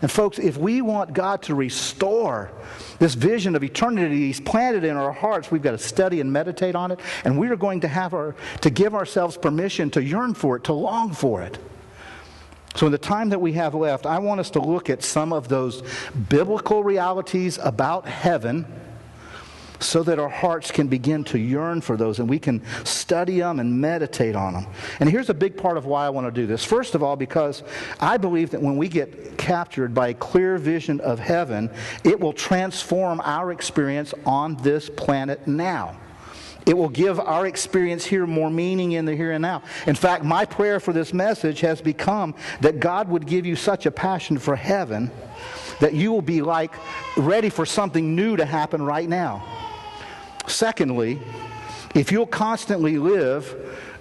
And 0.00 0.10
folks, 0.10 0.38
if 0.38 0.56
we 0.56 0.80
want 0.80 1.12
God 1.12 1.42
to 1.44 1.54
restore 1.54 2.52
this 2.98 3.14
vision 3.14 3.56
of 3.56 3.64
eternity 3.64 4.26
He's 4.26 4.40
planted 4.40 4.84
in 4.84 4.96
our 4.96 5.12
hearts, 5.12 5.50
we've 5.50 5.62
got 5.62 5.72
to 5.72 5.78
study 5.78 6.20
and 6.20 6.32
meditate 6.32 6.74
on 6.74 6.92
it, 6.92 7.00
and 7.24 7.38
we 7.38 7.48
are 7.48 7.56
going 7.56 7.80
to 7.80 7.88
have 7.88 8.14
our 8.14 8.36
to 8.60 8.70
give 8.70 8.94
ourselves 8.94 9.36
permission 9.36 9.90
to 9.90 10.02
yearn 10.02 10.34
for 10.34 10.56
it, 10.56 10.64
to 10.64 10.72
long 10.72 11.12
for 11.12 11.42
it. 11.42 11.58
So, 12.76 12.86
in 12.86 12.92
the 12.92 12.98
time 12.98 13.30
that 13.30 13.40
we 13.40 13.54
have 13.54 13.74
left, 13.74 14.06
I 14.06 14.20
want 14.20 14.38
us 14.40 14.50
to 14.50 14.60
look 14.60 14.88
at 14.88 15.02
some 15.02 15.32
of 15.32 15.48
those 15.48 15.82
biblical 16.28 16.84
realities 16.84 17.58
about 17.60 18.06
heaven 18.06 18.66
so 19.80 20.02
that 20.02 20.18
our 20.18 20.28
hearts 20.28 20.70
can 20.70 20.88
begin 20.88 21.24
to 21.24 21.38
yearn 21.38 21.80
for 21.80 21.96
those 21.96 22.18
and 22.18 22.28
we 22.28 22.38
can 22.38 22.62
study 22.84 23.38
them 23.38 23.60
and 23.60 23.80
meditate 23.80 24.34
on 24.34 24.54
them. 24.54 24.66
And 25.00 25.08
here's 25.08 25.30
a 25.30 25.34
big 25.34 25.56
part 25.56 25.76
of 25.76 25.86
why 25.86 26.06
I 26.06 26.10
want 26.10 26.26
to 26.26 26.30
do 26.30 26.46
this. 26.46 26.64
First 26.64 26.94
of 26.94 27.02
all, 27.02 27.16
because 27.16 27.62
I 28.00 28.16
believe 28.16 28.50
that 28.50 28.62
when 28.62 28.76
we 28.76 28.88
get 28.88 29.38
captured 29.38 29.94
by 29.94 30.08
a 30.08 30.14
clear 30.14 30.58
vision 30.58 31.00
of 31.00 31.18
heaven, 31.18 31.70
it 32.04 32.18
will 32.18 32.32
transform 32.32 33.20
our 33.24 33.52
experience 33.52 34.14
on 34.26 34.56
this 34.56 34.90
planet 34.90 35.46
now. 35.46 35.96
It 36.66 36.76
will 36.76 36.90
give 36.90 37.18
our 37.18 37.46
experience 37.46 38.04
here 38.04 38.26
more 38.26 38.50
meaning 38.50 38.92
in 38.92 39.06
the 39.06 39.16
here 39.16 39.32
and 39.32 39.40
now. 39.40 39.62
In 39.86 39.94
fact, 39.94 40.22
my 40.22 40.44
prayer 40.44 40.80
for 40.80 40.92
this 40.92 41.14
message 41.14 41.60
has 41.60 41.80
become 41.80 42.34
that 42.60 42.78
God 42.78 43.08
would 43.08 43.26
give 43.26 43.46
you 43.46 43.56
such 43.56 43.86
a 43.86 43.90
passion 43.90 44.38
for 44.38 44.54
heaven 44.54 45.10
that 45.80 45.94
you 45.94 46.12
will 46.12 46.22
be 46.22 46.42
like 46.42 46.74
ready 47.16 47.48
for 47.48 47.64
something 47.64 48.14
new 48.14 48.36
to 48.36 48.44
happen 48.44 48.82
right 48.82 49.08
now. 49.08 49.67
Secondly, 50.48 51.20
if 51.94 52.12
you'll 52.12 52.26
constantly 52.26 52.98
live 52.98 53.54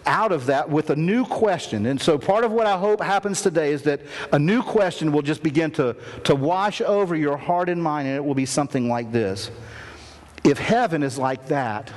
out 0.08 0.32
of 0.32 0.46
that 0.46 0.70
with 0.70 0.90
a 0.90 0.96
new 0.96 1.26
question. 1.26 1.86
And 1.86 2.02
so 2.02 2.18
part 2.18 2.46
of 2.46 2.52
what 2.52 2.66
I 2.66 2.78
hope 2.78 3.02
happens 3.02 3.42
today 3.42 3.74
is 3.74 3.84
that 3.84 4.00
a 4.32 4.40
new 4.40 4.64
question 4.64 5.12
will 5.12 5.22
just 5.22 5.44
begin 5.44 5.70
to, 5.72 5.96
to 6.24 6.34
wash 6.34 6.80
over 6.82 7.16
your 7.16 7.36
heart 7.36 7.68
and 7.68 7.84
mind, 7.84 8.08
and 8.08 8.16
it 8.16 8.24
will 8.24 8.34
be 8.34 8.46
something 8.46 8.88
like 8.88 9.12
this. 9.12 9.52
If 10.46 10.58
heaven 10.58 11.04
is 11.04 11.18
like 11.18 11.48
that, 11.48 11.92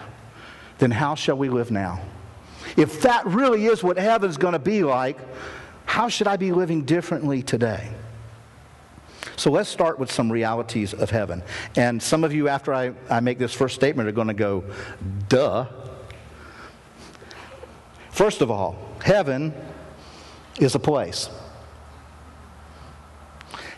then 0.79 0.91
how 0.91 1.15
shall 1.15 1.37
we 1.37 1.49
live 1.49 1.71
now? 1.71 2.01
If 2.77 3.03
that 3.03 3.25
really 3.27 3.67
is 3.67 3.83
what 3.83 3.97
heaven's 3.97 4.37
going 4.37 4.55
to 4.55 4.59
be 4.59 4.83
like, 4.83 5.17
how 5.87 6.09
should 6.09 6.27
I 6.27 6.37
be 6.37 6.51
living 6.51 6.85
differently 6.85 7.43
today? 7.43 7.91
So 9.37 9.51
let's 9.51 9.69
start 9.69 9.99
with 9.99 10.11
some 10.11 10.31
realities 10.31 10.95
of 10.95 11.11
heaven. 11.11 11.43
And 11.77 12.03
some 12.03 12.25
of 12.25 12.33
you, 12.33 12.49
after 12.49 12.75
I, 12.75 12.93
I 13.09 13.21
make 13.21 13.39
this 13.39 13.53
first 13.53 13.75
statement, 13.75 14.09
are 14.09 14.13
going 14.13 14.29
to 14.29 14.35
go, 14.35 14.65
duh. 15.29 15.67
First 18.11 18.43
of 18.43 18.51
all, 18.51 18.77
heaven 19.03 19.55
is 20.59 20.75
a 20.75 20.79
place. 20.79 21.31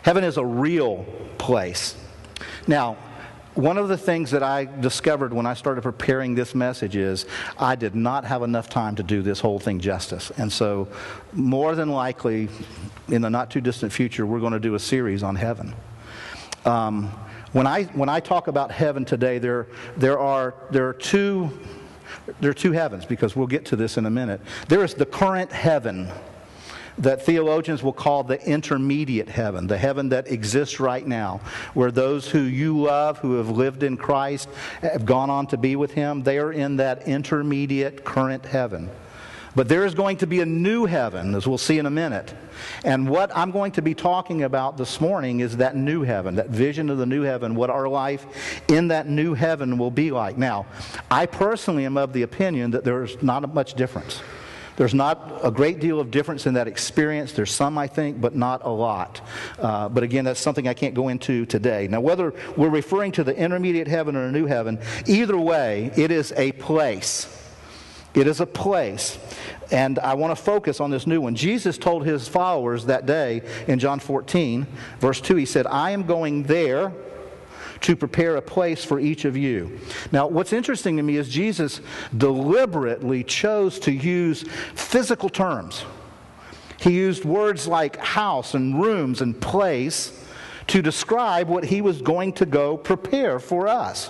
Heaven 0.01 0.23
is 0.23 0.37
a 0.37 0.45
real 0.45 1.05
place. 1.37 1.95
Now, 2.67 2.97
one 3.55 3.77
of 3.77 3.87
the 3.87 3.97
things 3.97 4.31
that 4.31 4.41
I 4.41 4.65
discovered 4.65 5.33
when 5.33 5.45
I 5.45 5.53
started 5.53 5.81
preparing 5.81 6.33
this 6.33 6.55
message 6.55 6.95
is 6.95 7.25
I 7.57 7.75
did 7.75 7.93
not 7.93 8.25
have 8.25 8.41
enough 8.41 8.69
time 8.69 8.95
to 8.95 9.03
do 9.03 9.21
this 9.21 9.39
whole 9.39 9.59
thing 9.59 9.79
justice. 9.79 10.31
And 10.37 10.51
so, 10.51 10.87
more 11.33 11.75
than 11.75 11.89
likely, 11.89 12.49
in 13.09 13.21
the 13.21 13.29
not 13.29 13.51
too 13.51 13.61
distant 13.61 13.93
future, 13.93 14.25
we're 14.25 14.39
going 14.39 14.53
to 14.53 14.59
do 14.59 14.75
a 14.75 14.79
series 14.79 15.21
on 15.21 15.35
heaven. 15.35 15.75
Um, 16.65 17.11
when, 17.51 17.67
I, 17.67 17.83
when 17.85 18.09
I 18.09 18.19
talk 18.19 18.47
about 18.47 18.71
heaven 18.71 19.05
today, 19.05 19.37
there, 19.37 19.67
there, 19.97 20.17
are, 20.17 20.55
there, 20.71 20.87
are 20.87 20.93
two, 20.93 21.51
there 22.41 22.49
are 22.49 22.55
two 22.55 22.71
heavens, 22.71 23.05
because 23.05 23.35
we'll 23.35 23.47
get 23.47 23.65
to 23.65 23.75
this 23.75 23.97
in 23.97 24.05
a 24.07 24.09
minute. 24.09 24.41
There 24.67 24.83
is 24.83 24.95
the 24.95 25.05
current 25.05 25.51
heaven 25.51 26.09
that 26.97 27.25
theologians 27.25 27.83
will 27.83 27.93
call 27.93 28.23
the 28.23 28.41
intermediate 28.47 29.29
heaven, 29.29 29.67
the 29.67 29.77
heaven 29.77 30.09
that 30.09 30.27
exists 30.27 30.79
right 30.79 31.05
now, 31.05 31.41
where 31.73 31.91
those 31.91 32.29
who 32.29 32.41
you 32.41 32.79
love, 32.79 33.17
who 33.19 33.35
have 33.37 33.49
lived 33.49 33.83
in 33.83 33.97
Christ, 33.97 34.49
have 34.81 35.05
gone 35.05 35.29
on 35.29 35.47
to 35.47 35.57
be 35.57 35.75
with 35.75 35.91
Him, 35.91 36.23
they 36.23 36.37
are 36.37 36.51
in 36.51 36.77
that 36.77 37.07
intermediate 37.07 38.03
current 38.03 38.45
heaven. 38.45 38.89
But 39.55 39.69
there 39.69 39.85
is 39.85 39.93
going 39.93 40.17
to 40.17 40.27
be 40.27 40.41
a 40.41 40.45
new 40.45 40.85
heaven, 40.85 41.35
as 41.35 41.45
we'll 41.45 41.59
see 41.59 41.77
in 41.77 41.85
a 41.85 41.91
minute. 41.91 42.33
And 42.83 43.07
what 43.07 43.35
I'm 43.35 43.51
going 43.51 43.71
to 43.73 43.83
be 43.83 43.93
talking 43.93 44.43
about 44.43 44.77
this 44.77 44.99
morning 44.99 45.41
is 45.41 45.57
that 45.57 45.75
new 45.75 46.01
heaven, 46.01 46.35
that 46.35 46.49
vision 46.49 46.89
of 46.89 46.97
the 46.97 47.05
new 47.05 47.21
heaven, 47.21 47.53
what 47.53 47.69
our 47.69 47.87
life 47.87 48.25
in 48.67 48.87
that 48.87 49.07
new 49.07 49.35
heaven 49.35 49.77
will 49.77 49.91
be 49.91 50.09
like. 50.09 50.37
Now, 50.37 50.65
I 51.11 51.27
personally 51.27 51.85
am 51.85 51.97
of 51.97 52.13
the 52.13 52.23
opinion 52.23 52.71
that 52.71 52.83
there's 52.83 53.21
not 53.21 53.53
much 53.53 53.75
difference. 53.75 54.21
There's 54.75 54.93
not 54.93 55.39
a 55.43 55.51
great 55.51 55.79
deal 55.79 55.99
of 55.99 56.09
difference 56.09 56.47
in 56.47 56.55
that 56.55 56.67
experience. 56.67 57.31
There's 57.33 57.51
some, 57.51 57.77
I 57.77 57.87
think, 57.87 58.19
but 58.19 58.35
not 58.35 58.61
a 58.63 58.69
lot. 58.69 59.21
Uh, 59.59 59.89
but 59.89 60.03
again, 60.03 60.25
that's 60.25 60.39
something 60.39 60.67
I 60.67 60.73
can't 60.73 60.95
go 60.95 61.09
into 61.09 61.45
today. 61.45 61.87
Now, 61.87 62.01
whether 62.01 62.33
we're 62.57 62.69
referring 62.69 63.11
to 63.13 63.23
the 63.23 63.35
intermediate 63.35 63.87
heaven 63.87 64.15
or 64.15 64.25
a 64.25 64.31
new 64.31 64.45
heaven, 64.45 64.79
either 65.05 65.37
way, 65.37 65.91
it 65.95 66.11
is 66.11 66.33
a 66.35 66.53
place. 66.53 67.39
It 68.15 68.27
is 68.27 68.39
a 68.39 68.45
place. 68.45 69.17
And 69.71 69.97
I 69.99 70.13
want 70.15 70.35
to 70.37 70.43
focus 70.43 70.79
on 70.79 70.91
this 70.91 71.07
new 71.07 71.21
one. 71.21 71.35
Jesus 71.35 71.77
told 71.77 72.05
his 72.05 72.27
followers 72.27 72.85
that 72.85 73.05
day 73.05 73.41
in 73.67 73.79
John 73.79 73.99
14, 73.99 74.67
verse 74.99 75.21
2, 75.21 75.35
he 75.35 75.45
said, 75.45 75.65
I 75.67 75.91
am 75.91 76.03
going 76.03 76.43
there 76.43 76.93
to 77.83 77.95
prepare 77.95 78.37
a 78.37 78.41
place 78.41 78.83
for 78.83 78.99
each 78.99 79.25
of 79.25 79.37
you. 79.37 79.79
Now, 80.11 80.27
what's 80.27 80.53
interesting 80.53 80.97
to 80.97 81.03
me 81.03 81.17
is 81.17 81.29
Jesus 81.29 81.81
deliberately 82.17 83.23
chose 83.23 83.77
to 83.79 83.91
use 83.91 84.43
physical 84.73 85.29
terms. 85.29 85.85
He 86.79 86.91
used 86.91 87.23
words 87.23 87.67
like 87.67 87.97
house 87.97 88.55
and 88.55 88.81
rooms 88.81 89.21
and 89.21 89.39
place 89.39 90.25
to 90.67 90.81
describe 90.81 91.47
what 91.49 91.65
he 91.65 91.81
was 91.81 92.01
going 92.01 92.33
to 92.33 92.45
go 92.45 92.77
prepare 92.77 93.39
for 93.39 93.67
us. 93.67 94.09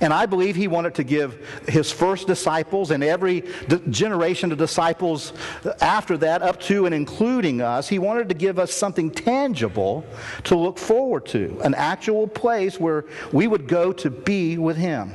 And 0.00 0.12
I 0.12 0.26
believe 0.26 0.56
he 0.56 0.68
wanted 0.68 0.94
to 0.96 1.04
give 1.04 1.62
his 1.68 1.90
first 1.90 2.26
disciples 2.26 2.90
and 2.90 3.02
every 3.02 3.44
generation 3.90 4.52
of 4.52 4.58
disciples 4.58 5.32
after 5.80 6.16
that, 6.18 6.42
up 6.42 6.60
to 6.62 6.86
and 6.86 6.94
including 6.94 7.60
us, 7.60 7.88
he 7.88 7.98
wanted 7.98 8.28
to 8.28 8.34
give 8.34 8.58
us 8.58 8.72
something 8.72 9.10
tangible 9.10 10.04
to 10.44 10.56
look 10.56 10.78
forward 10.78 11.26
to, 11.26 11.60
an 11.64 11.74
actual 11.74 12.26
place 12.26 12.78
where 12.78 13.04
we 13.32 13.46
would 13.46 13.68
go 13.68 13.92
to 13.92 14.10
be 14.10 14.58
with 14.58 14.76
him. 14.76 15.12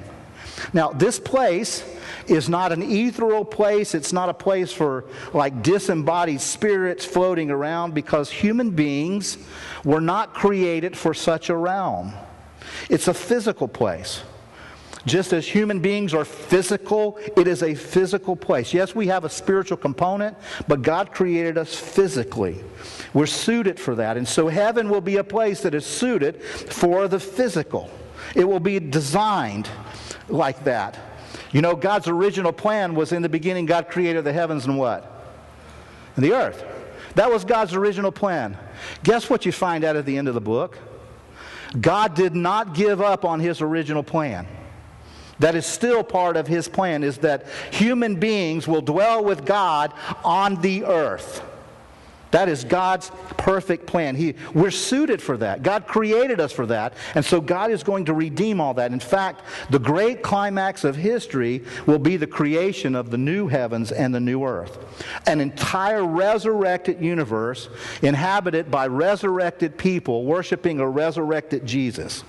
Now, 0.74 0.90
this 0.90 1.20
place 1.20 1.84
is 2.28 2.50
not 2.50 2.72
an 2.72 2.82
ethereal 2.82 3.46
place. 3.46 3.94
It's 3.94 4.12
not 4.12 4.30
a 4.30 4.34
place 4.34 4.72
for 4.72 5.06
like 5.34 5.62
disembodied 5.62 6.42
spirits 6.42 7.06
floating 7.06 7.52
around 7.52 7.94
because 7.94 8.30
human 8.30 8.72
beings 8.72 9.38
were 9.84 10.02
not 10.02 10.34
created 10.34 10.98
for 10.98 11.14
such 11.14 11.50
a 11.50 11.56
realm. 11.56 12.14
It's 12.90 13.08
a 13.08 13.14
physical 13.14 13.68
place. 13.68 14.24
Just 15.08 15.32
as 15.32 15.48
human 15.48 15.80
beings 15.80 16.14
are 16.14 16.26
physical, 16.26 17.18
it 17.38 17.48
is 17.48 17.64
a 17.64 17.74
physical 17.74 18.36
place. 18.36 18.74
Yes, 18.74 18.94
we 18.94 19.08
have 19.08 19.24
a 19.24 19.30
spiritual 19.30 19.78
component, 19.78 20.36
but 20.68 20.82
God 20.82 21.14
created 21.14 21.58
us 21.58 21.74
physically. 21.74 22.62
We're 23.14 23.26
suited 23.26 23.80
for 23.80 23.96
that. 23.96 24.18
And 24.18 24.28
so 24.28 24.50
heaven 24.50 24.90
will 24.90 25.00
be 25.00 25.16
a 25.16 25.24
place 25.24 25.62
that 25.62 25.74
is 25.74 25.86
suited 25.86 26.44
for 26.44 27.08
the 27.08 27.22
physical. 27.22 27.90
It 28.36 28.44
will 28.44 28.60
be 28.60 28.82
designed 28.82 29.70
like 30.28 30.66
that. 30.66 31.00
You 31.54 31.62
know, 31.62 31.74
God's 31.74 32.10
original 32.10 32.52
plan 32.52 32.94
was 32.94 33.14
in 33.14 33.22
the 33.22 33.30
beginning, 33.30 33.66
God 33.66 33.88
created 33.88 34.26
the 34.26 34.34
heavens 34.34 34.66
and 34.66 34.78
what? 34.78 35.26
And 36.18 36.26
the 36.26 36.34
earth. 36.34 36.66
That 37.16 37.32
was 37.32 37.46
God's 37.46 37.74
original 37.76 38.12
plan. 38.12 38.58
Guess 39.04 39.30
what 39.30 39.46
you 39.46 39.54
find 39.54 39.86
out 39.86 39.96
at 39.96 40.06
the 40.06 40.18
end 40.18 40.28
of 40.28 40.34
the 40.34 40.42
book? 40.42 40.78
God 41.80 42.14
did 42.14 42.36
not 42.36 42.76
give 42.76 43.00
up 43.00 43.24
on 43.24 43.40
his 43.40 43.62
original 43.62 44.04
plan 44.04 44.48
that 45.40 45.56
is 45.56 45.66
still 45.66 46.04
part 46.04 46.38
of 46.38 46.48
his 46.48 46.68
plan 46.68 47.04
is 47.04 47.20
that 47.20 47.46
human 47.72 48.16
beings 48.16 48.68
will 48.68 48.82
dwell 48.82 49.24
with 49.24 49.46
God 49.46 49.94
on 50.24 50.62
the 50.62 50.84
earth. 50.86 51.44
That 52.32 52.50
is 52.50 52.66
God's 52.66 53.10
perfect 53.38 53.86
plan. 53.86 54.16
He, 54.16 54.36
we're 54.54 54.72
suited 54.72 55.22
for 55.22 55.38
that. 55.38 55.64
God 55.64 55.88
created 55.88 56.42
us 56.42 56.52
for 56.52 56.66
that. 56.66 56.94
And 57.16 57.24
so 57.24 57.40
God 57.40 57.72
is 57.72 57.84
going 57.84 58.06
to 58.06 58.14
redeem 58.14 58.60
all 58.60 58.74
that. 58.74 58.92
In 58.92 59.00
fact, 59.00 59.44
the 59.70 59.80
great 59.80 60.24
climax 60.24 60.84
of 60.84 60.96
history 60.96 61.64
will 61.86 62.00
be 62.00 62.18
the 62.18 62.28
creation 62.28 62.96
of 62.96 63.12
the 63.12 63.18
new 63.18 63.48
heavens 63.48 63.94
and 63.94 64.14
the 64.14 64.20
new 64.20 64.44
earth. 64.44 64.78
An 65.26 65.40
entire 65.40 66.06
resurrected 66.06 67.02
universe 67.02 67.70
inhabited 68.02 68.70
by 68.70 68.88
resurrected 68.88 69.78
people 69.78 70.26
worshiping 70.26 70.80
a 70.82 70.90
resurrected 70.90 71.66
Jesus. 71.66 72.24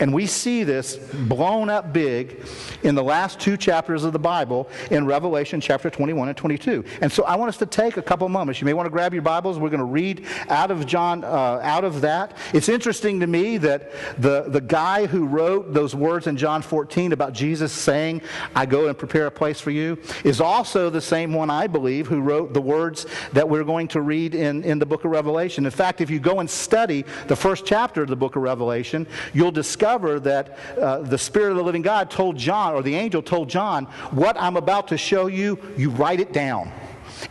And 0.00 0.14
we 0.14 0.26
see 0.26 0.62
this 0.62 0.96
blown 0.96 1.68
up 1.68 1.92
big 1.92 2.44
in 2.84 2.94
the 2.94 3.02
last 3.02 3.40
two 3.40 3.56
chapters 3.56 4.04
of 4.04 4.12
the 4.12 4.18
Bible 4.18 4.68
in 4.90 5.04
Revelation 5.06 5.60
chapter 5.60 5.90
21 5.90 6.28
and 6.28 6.36
22. 6.36 6.84
And 7.00 7.10
so 7.10 7.24
I 7.24 7.34
want 7.34 7.48
us 7.48 7.56
to 7.58 7.66
take 7.66 7.96
a 7.96 8.02
couple 8.02 8.28
moments. 8.28 8.60
You 8.60 8.66
may 8.66 8.74
want 8.74 8.86
to 8.86 8.90
grab 8.90 9.12
your 9.12 9.22
Bibles. 9.22 9.58
We're 9.58 9.70
going 9.70 9.78
to 9.78 9.84
read 9.84 10.24
out 10.48 10.70
of 10.70 10.86
John, 10.86 11.24
uh, 11.24 11.60
out 11.62 11.82
of 11.82 12.00
that. 12.02 12.36
It's 12.54 12.68
interesting 12.68 13.18
to 13.20 13.26
me 13.26 13.58
that 13.58 13.90
the, 14.18 14.42
the 14.42 14.60
guy 14.60 15.06
who 15.06 15.26
wrote 15.26 15.74
those 15.74 15.96
words 15.96 16.28
in 16.28 16.36
John 16.36 16.62
14 16.62 17.12
about 17.12 17.32
Jesus 17.32 17.72
saying, 17.72 18.22
I 18.54 18.66
go 18.66 18.86
and 18.86 18.96
prepare 18.96 19.26
a 19.26 19.30
place 19.32 19.60
for 19.60 19.72
you, 19.72 19.98
is 20.22 20.40
also 20.40 20.90
the 20.90 21.00
same 21.00 21.32
one, 21.32 21.50
I 21.50 21.66
believe, 21.66 22.06
who 22.06 22.20
wrote 22.20 22.54
the 22.54 22.60
words 22.60 23.06
that 23.32 23.48
we're 23.48 23.64
going 23.64 23.88
to 23.88 24.00
read 24.00 24.36
in, 24.36 24.62
in 24.62 24.78
the 24.78 24.86
book 24.86 25.04
of 25.04 25.10
Revelation. 25.10 25.64
In 25.64 25.72
fact, 25.72 26.00
if 26.00 26.08
you 26.08 26.20
go 26.20 26.38
and 26.38 26.48
study 26.48 27.04
the 27.26 27.36
first 27.36 27.66
chapter 27.66 28.02
of 28.02 28.08
the 28.08 28.16
book 28.16 28.36
of 28.36 28.42
Revelation, 28.42 29.04
you'll 29.34 29.50
discover 29.50 29.87
discover 29.88 30.20
that 30.20 30.58
uh, 30.78 30.98
the 30.98 31.16
Spirit 31.16 31.52
of 31.52 31.56
the 31.56 31.62
living 31.62 31.80
God 31.80 32.10
told 32.10 32.36
John, 32.36 32.74
or 32.74 32.82
the 32.82 32.94
angel 32.94 33.22
told 33.22 33.48
John, 33.48 33.86
what 34.10 34.38
I'm 34.38 34.56
about 34.56 34.88
to 34.88 34.98
show 34.98 35.28
you, 35.28 35.58
you 35.78 35.88
write 35.88 36.20
it 36.20 36.32
down 36.32 36.70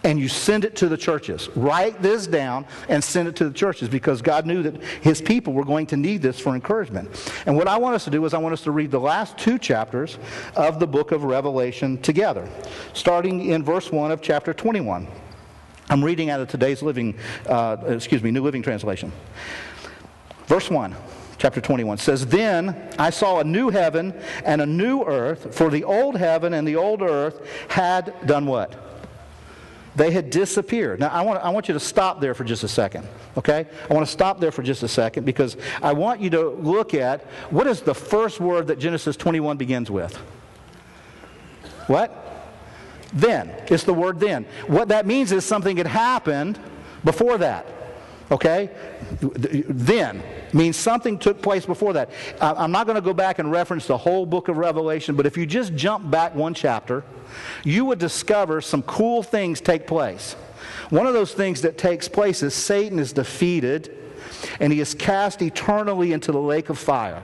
and 0.04 0.20
you 0.20 0.28
send 0.28 0.66
it 0.66 0.76
to 0.78 0.90
the 0.90 0.98
churches. 0.98 1.50
Write 1.56 2.02
this 2.02 2.26
down 2.26 2.66
and 2.90 3.02
send 3.02 3.28
it 3.28 3.36
to 3.36 3.48
the 3.48 3.54
churches 3.54 3.90
because 3.90 4.24
God 4.24 4.48
knew 4.48 4.64
that 4.64 4.84
his 5.02 5.22
people 5.22 5.54
were 5.54 5.64
going 5.64 5.86
to 5.88 5.98
need 5.98 6.24
this 6.24 6.40
for 6.40 6.56
encouragement. 6.56 7.32
And 7.46 7.56
what 7.56 7.68
I 7.68 7.78
want 7.78 7.94
us 7.94 8.04
to 8.06 8.10
do 8.10 8.26
is 8.26 8.34
I 8.34 8.40
want 8.40 8.54
us 8.54 8.64
to 8.64 8.72
read 8.72 8.90
the 8.90 9.00
last 9.00 9.38
two 9.38 9.60
chapters 9.60 10.18
of 10.56 10.80
the 10.80 10.88
book 10.88 11.12
of 11.12 11.24
Revelation 11.26 12.02
together, 12.02 12.50
starting 12.94 13.52
in 13.52 13.64
verse 13.64 13.92
1 13.92 14.12
of 14.12 14.22
chapter 14.22 14.52
21. 14.52 15.08
I'm 15.90 16.04
reading 16.04 16.32
out 16.32 16.42
of 16.42 16.50
today's 16.50 16.82
living, 16.82 17.16
uh, 17.46 17.78
excuse 17.88 18.24
me, 18.24 18.32
New 18.32 18.42
Living 18.42 18.64
Translation. 18.64 19.12
Verse 20.48 20.72
1 20.72 20.96
chapter 21.38 21.62
21 21.62 21.98
says, 21.98 22.26
Then 22.26 22.90
I 22.98 23.10
saw 23.10 23.40
a 23.40 23.44
new 23.44 23.70
heaven 23.70 24.14
and 24.44 24.62
a 24.62 24.66
new 24.66 25.04
earth, 25.04 25.56
for 25.56 25.70
the 25.70 25.84
old 25.84 26.18
heaven 26.18 26.54
and 26.54 26.68
the 26.68 26.76
old 26.76 27.02
earth 27.02 27.46
had 27.70 28.14
done 28.26 28.46
what? 28.46 28.84
They 29.96 30.12
had 30.12 30.30
disappeared. 30.30 31.00
Now, 31.00 31.10
I 31.10 31.22
want, 31.22 31.44
I 31.44 31.50
want 31.50 31.68
you 31.68 31.74
to 31.74 31.80
stop 31.80 32.22
there 32.22 32.36
for 32.36 32.44
just 32.44 32.64
a 32.64 32.68
second, 32.68 33.08
okay? 33.36 33.66
I 33.90 33.94
want 33.94 34.06
to 34.06 34.12
stop 34.12 34.40
there 34.40 34.52
for 34.52 34.62
just 34.62 34.84
a 34.84 34.88
second 34.88 35.26
because 35.26 35.58
I 35.82 35.94
want 35.94 36.22
you 36.22 36.30
to 36.32 36.50
look 36.50 36.94
at 36.94 37.24
what 37.50 37.66
is 37.66 37.82
the 37.82 37.96
first 37.96 38.40
word 38.40 38.68
that 38.68 38.78
Genesis 38.78 39.18
21 39.18 39.58
begins 39.58 39.90
with? 39.90 40.16
What? 41.88 42.24
Then. 43.12 43.50
It's 43.68 43.86
the 43.86 43.94
word 43.94 44.20
then. 44.20 44.46
What 44.68 44.90
that 44.90 45.08
means 45.08 45.32
is 45.32 45.46
something 45.46 45.78
had 45.78 45.88
happened 45.88 46.60
before 47.04 47.40
that. 47.40 47.66
Okay? 48.30 48.70
Then 49.22 50.22
means 50.54 50.76
something 50.76 51.18
took 51.18 51.42
place 51.42 51.66
before 51.66 51.94
that. 51.94 52.10
I'm 52.42 52.72
not 52.72 52.86
going 52.86 52.96
to 52.96 53.02
go 53.02 53.14
back 53.14 53.40
and 53.40 53.52
reference 53.52 53.88
the 53.88 53.98
whole 53.98 54.26
book 54.26 54.48
of 54.50 54.58
Revelation, 54.58 55.16
but 55.16 55.26
if 55.26 55.38
you 55.38 55.46
just 55.46 55.76
jump 55.76 56.10
back 56.10 56.36
one 56.36 56.54
chapter, 56.54 57.04
you 57.64 57.86
would 57.86 58.00
discover 58.00 58.62
some 58.62 58.82
cool 58.84 59.24
things 59.24 59.62
take 59.62 59.88
place. 59.88 60.34
One 60.90 61.06
of 61.06 61.14
those 61.14 61.34
things 61.34 61.62
that 61.62 61.78
takes 61.78 62.08
place 62.08 62.44
is 62.44 62.54
Satan 62.54 63.00
is 63.00 63.14
defeated 63.14 63.94
and 64.60 64.74
he 64.74 64.80
is 64.80 64.94
cast 64.94 65.42
eternally 65.42 66.12
into 66.12 66.32
the 66.32 66.42
lake 66.42 66.70
of 66.70 66.78
fire, 66.78 67.24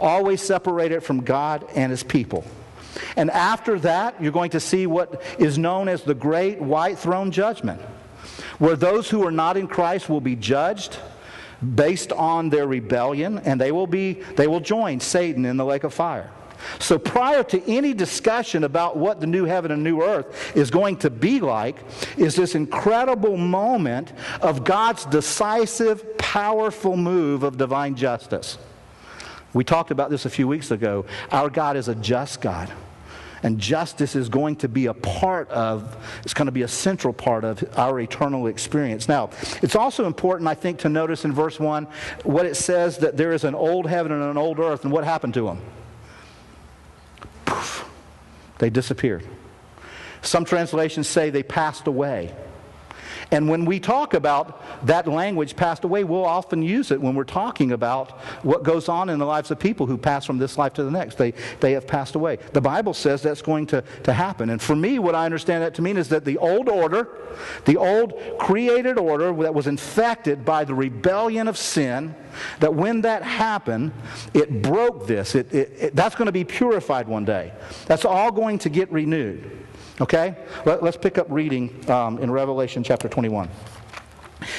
always 0.00 0.40
separated 0.40 1.02
from 1.02 1.24
God 1.24 1.66
and 1.74 1.90
his 1.90 2.02
people. 2.02 2.44
And 3.16 3.30
after 3.30 3.78
that, 3.80 4.20
you're 4.20 4.32
going 4.32 4.50
to 4.50 4.60
see 4.60 4.86
what 4.86 5.22
is 5.38 5.58
known 5.58 5.88
as 5.88 6.02
the 6.02 6.14
great 6.14 6.60
white 6.60 6.98
throne 6.98 7.30
judgment 7.30 7.80
where 8.58 8.76
those 8.76 9.08
who 9.08 9.26
are 9.26 9.32
not 9.32 9.56
in 9.56 9.68
Christ 9.68 10.08
will 10.08 10.20
be 10.20 10.36
judged 10.36 10.98
based 11.74 12.12
on 12.12 12.50
their 12.50 12.66
rebellion 12.66 13.38
and 13.38 13.60
they 13.60 13.72
will 13.72 13.86
be 13.86 14.14
they 14.36 14.46
will 14.46 14.60
join 14.60 15.00
Satan 15.00 15.44
in 15.44 15.56
the 15.56 15.64
lake 15.64 15.84
of 15.84 15.92
fire. 15.92 16.30
So 16.78 16.98
prior 16.98 17.44
to 17.44 17.70
any 17.70 17.94
discussion 17.94 18.64
about 18.64 18.96
what 18.96 19.20
the 19.20 19.26
new 19.26 19.44
heaven 19.44 19.70
and 19.70 19.82
new 19.82 20.02
earth 20.02 20.56
is 20.56 20.70
going 20.70 20.96
to 20.98 21.10
be 21.10 21.40
like 21.40 21.76
is 22.16 22.34
this 22.34 22.54
incredible 22.54 23.36
moment 23.36 24.12
of 24.40 24.64
God's 24.64 25.04
decisive 25.06 26.18
powerful 26.18 26.96
move 26.96 27.42
of 27.42 27.56
divine 27.56 27.94
justice. 27.94 28.58
We 29.54 29.64
talked 29.64 29.90
about 29.90 30.10
this 30.10 30.26
a 30.26 30.30
few 30.30 30.46
weeks 30.46 30.70
ago. 30.70 31.06
Our 31.30 31.48
God 31.48 31.76
is 31.76 31.88
a 31.88 31.94
just 31.94 32.40
God. 32.40 32.70
And 33.42 33.58
justice 33.58 34.16
is 34.16 34.28
going 34.28 34.56
to 34.56 34.68
be 34.68 34.86
a 34.86 34.94
part 34.94 35.48
of, 35.50 35.96
it's 36.24 36.34
going 36.34 36.46
to 36.46 36.52
be 36.52 36.62
a 36.62 36.68
central 36.68 37.12
part 37.12 37.44
of 37.44 37.62
our 37.76 38.00
eternal 38.00 38.46
experience. 38.46 39.08
Now, 39.08 39.30
it's 39.62 39.76
also 39.76 40.06
important, 40.06 40.48
I 40.48 40.54
think, 40.54 40.80
to 40.80 40.88
notice 40.88 41.24
in 41.24 41.32
verse 41.32 41.60
1 41.60 41.86
what 42.24 42.46
it 42.46 42.56
says 42.56 42.98
that 42.98 43.16
there 43.16 43.32
is 43.32 43.44
an 43.44 43.54
old 43.54 43.86
heaven 43.86 44.12
and 44.12 44.22
an 44.22 44.36
old 44.36 44.58
earth, 44.58 44.84
and 44.84 44.92
what 44.92 45.04
happened 45.04 45.34
to 45.34 45.42
them? 45.42 45.60
Poof, 47.44 47.88
they 48.58 48.70
disappeared. 48.70 49.24
Some 50.22 50.44
translations 50.44 51.06
say 51.06 51.30
they 51.30 51.44
passed 51.44 51.86
away. 51.86 52.34
And 53.30 53.48
when 53.48 53.66
we 53.66 53.78
talk 53.78 54.14
about 54.14 54.86
that 54.86 55.06
language 55.06 55.54
passed 55.54 55.84
away, 55.84 56.04
we'll 56.04 56.24
often 56.24 56.62
use 56.62 56.90
it 56.90 57.00
when 57.00 57.14
we're 57.14 57.24
talking 57.24 57.72
about 57.72 58.12
what 58.42 58.62
goes 58.62 58.88
on 58.88 59.10
in 59.10 59.18
the 59.18 59.26
lives 59.26 59.50
of 59.50 59.58
people 59.58 59.86
who 59.86 59.98
pass 59.98 60.24
from 60.24 60.38
this 60.38 60.56
life 60.56 60.72
to 60.74 60.84
the 60.84 60.90
next. 60.90 61.18
They, 61.18 61.34
they 61.60 61.72
have 61.72 61.86
passed 61.86 62.14
away. 62.14 62.38
The 62.54 62.60
Bible 62.60 62.94
says 62.94 63.20
that's 63.22 63.42
going 63.42 63.66
to, 63.66 63.82
to 64.04 64.12
happen. 64.12 64.48
And 64.50 64.62
for 64.62 64.74
me, 64.74 64.98
what 64.98 65.14
I 65.14 65.26
understand 65.26 65.62
that 65.62 65.74
to 65.74 65.82
mean 65.82 65.98
is 65.98 66.08
that 66.08 66.24
the 66.24 66.38
old 66.38 66.68
order, 66.68 67.08
the 67.66 67.76
old 67.76 68.14
created 68.38 68.98
order 68.98 69.32
that 69.42 69.54
was 69.54 69.66
infected 69.66 70.44
by 70.44 70.64
the 70.64 70.74
rebellion 70.74 71.48
of 71.48 71.58
sin, 71.58 72.14
that 72.60 72.74
when 72.74 73.02
that 73.02 73.22
happened, 73.22 73.92
it 74.32 74.62
broke 74.62 75.06
this. 75.06 75.34
It, 75.34 75.52
it, 75.52 75.72
it, 75.78 75.96
that's 75.96 76.14
going 76.14 76.26
to 76.26 76.32
be 76.32 76.44
purified 76.44 77.08
one 77.08 77.24
day. 77.24 77.52
That's 77.86 78.04
all 78.04 78.32
going 78.32 78.58
to 78.60 78.70
get 78.70 78.90
renewed. 78.90 79.66
Okay? 80.00 80.36
Let, 80.64 80.82
us 80.82 80.96
pick 80.96 81.18
up 81.18 81.26
reading 81.28 81.88
um, 81.90 82.18
in 82.18 82.30
Revelation 82.30 82.84
chapter 82.84 83.08
21. 83.08 83.48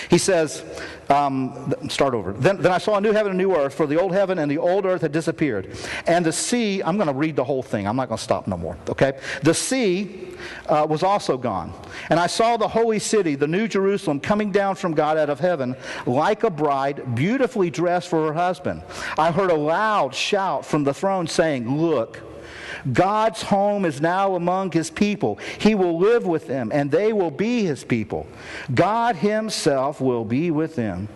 He 0.10 0.18
says, 0.18 0.66
um, 1.10 1.74
start 1.90 2.14
over. 2.14 2.34
Then, 2.34 2.62
then 2.62 2.72
I 2.72 2.78
saw 2.78 2.98
a 2.98 3.02
new 3.02 3.14
heaven 3.14 3.32
and 3.32 3.40
a 3.40 3.44
new 3.44 3.56
earth, 3.56 3.74
for 3.74 3.88
the 3.88 4.00
old 4.00 4.12
heaven 4.12 4.40
and 4.40 4.52
the 4.52 4.58
old 4.58 4.86
earth 4.86 5.02
had 5.02 5.12
disappeared. 5.12 5.78
And 6.06 6.26
the 6.26 6.32
sea, 6.32 6.84
I'm 6.84 6.98
going 6.98 7.08
to 7.08 7.14
read 7.14 7.36
the 7.36 7.44
whole 7.44 7.64
thing. 7.64 7.88
I'm 7.88 7.96
not 7.96 8.10
going 8.10 8.18
to 8.18 8.24
stop 8.24 8.48
no 8.48 8.58
more. 8.58 8.78
Okay? 8.90 9.20
The 9.44 9.54
sea 9.54 10.36
uh, 10.68 10.86
was 10.90 11.04
also 11.04 11.38
gone. 11.38 11.74
And 12.10 12.20
I 12.20 12.28
saw 12.28 12.58
the 12.58 12.68
holy 12.68 13.00
city, 13.00 13.36
the 13.36 13.48
new 13.48 13.68
Jerusalem, 13.68 14.20
coming 14.20 14.52
down 14.52 14.76
from 14.76 14.94
God 14.94 15.18
out 15.18 15.30
of 15.30 15.40
heaven, 15.40 15.76
like 16.06 16.44
a 16.44 16.50
bride, 16.50 17.16
beautifully 17.16 17.70
dressed 17.70 18.10
for 18.10 18.28
her 18.28 18.34
husband. 18.34 18.84
I 19.18 19.32
heard 19.32 19.52
a 19.52 19.58
loud 19.58 20.14
shout 20.14 20.66
from 20.66 20.84
the 20.84 20.94
throne 20.94 21.28
saying, 21.28 21.70
Look, 21.70 22.22
God's 22.92 23.42
home 23.42 23.86
is 23.86 24.02
now 24.02 24.36
among 24.36 24.72
his 24.72 24.90
people. 24.90 25.40
He 25.60 25.76
will 25.76 25.98
live 25.98 26.26
with 26.26 26.48
them, 26.48 26.72
and 26.74 26.90
they 26.92 27.14
will 27.14 27.32
be 27.32 27.64
his 27.66 27.84
people. 27.84 28.28
God 28.74 29.16
himself 29.16 30.02
will 30.02 30.26
be 30.26 30.52
with 30.52 30.76
them. 30.76 31.10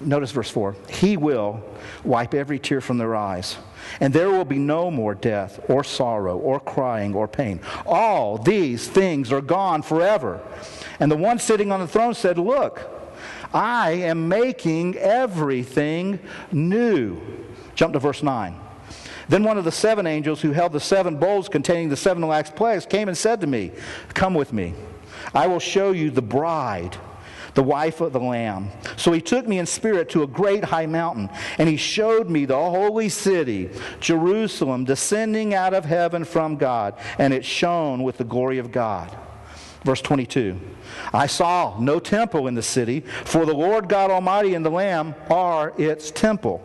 Notice 0.00 0.32
verse 0.32 0.50
4 0.50 0.74
He 0.88 1.16
will 1.16 1.62
wipe 2.04 2.34
every 2.34 2.58
tear 2.58 2.80
from 2.80 2.98
their 2.98 3.14
eyes, 3.14 3.56
and 4.00 4.12
there 4.12 4.30
will 4.30 4.44
be 4.44 4.58
no 4.58 4.90
more 4.90 5.14
death, 5.14 5.60
or 5.68 5.84
sorrow, 5.84 6.36
or 6.36 6.60
crying, 6.60 7.14
or 7.14 7.28
pain. 7.28 7.60
All 7.86 8.38
these 8.38 8.88
things 8.88 9.32
are 9.32 9.40
gone 9.40 9.82
forever. 9.82 10.40
And 11.00 11.10
the 11.10 11.16
one 11.16 11.38
sitting 11.38 11.72
on 11.72 11.80
the 11.80 11.88
throne 11.88 12.14
said, 12.14 12.38
Look, 12.38 12.88
I 13.52 13.92
am 13.92 14.28
making 14.28 14.96
everything 14.96 16.18
new. 16.50 17.20
Jump 17.74 17.92
to 17.94 17.98
verse 17.98 18.22
9. 18.22 18.56
Then 19.28 19.44
one 19.44 19.58
of 19.58 19.64
the 19.64 19.72
seven 19.72 20.06
angels 20.06 20.40
who 20.40 20.52
held 20.52 20.72
the 20.72 20.80
seven 20.80 21.16
bowls 21.16 21.48
containing 21.48 21.88
the 21.88 21.96
seven 21.96 22.22
last 22.26 22.56
plagues 22.56 22.86
came 22.86 23.08
and 23.08 23.16
said 23.16 23.40
to 23.40 23.46
me, 23.46 23.72
Come 24.14 24.34
with 24.34 24.52
me. 24.52 24.74
I 25.34 25.46
will 25.46 25.60
show 25.60 25.92
you 25.92 26.10
the 26.10 26.22
bride, 26.22 26.96
the 27.54 27.62
wife 27.62 28.00
of 28.00 28.12
the 28.12 28.20
Lamb. 28.20 28.70
So 28.96 29.12
he 29.12 29.20
took 29.20 29.46
me 29.46 29.58
in 29.58 29.66
spirit 29.66 30.10
to 30.10 30.22
a 30.22 30.26
great 30.26 30.64
high 30.64 30.86
mountain, 30.86 31.30
and 31.58 31.68
he 31.68 31.76
showed 31.76 32.28
me 32.28 32.44
the 32.44 32.56
holy 32.56 33.08
city, 33.08 33.70
Jerusalem, 34.00 34.84
descending 34.84 35.54
out 35.54 35.74
of 35.74 35.84
heaven 35.84 36.24
from 36.24 36.56
God, 36.56 36.94
and 37.18 37.32
it 37.32 37.44
shone 37.44 38.02
with 38.02 38.18
the 38.18 38.24
glory 38.24 38.58
of 38.58 38.72
God. 38.72 39.16
Verse 39.84 40.00
22 40.00 40.60
I 41.12 41.26
saw 41.26 41.78
no 41.78 41.98
temple 41.98 42.46
in 42.46 42.54
the 42.54 42.62
city, 42.62 43.00
for 43.00 43.46
the 43.46 43.54
Lord 43.54 43.88
God 43.88 44.10
Almighty 44.10 44.54
and 44.54 44.64
the 44.64 44.70
Lamb 44.70 45.14
are 45.30 45.72
its 45.78 46.10
temple. 46.10 46.62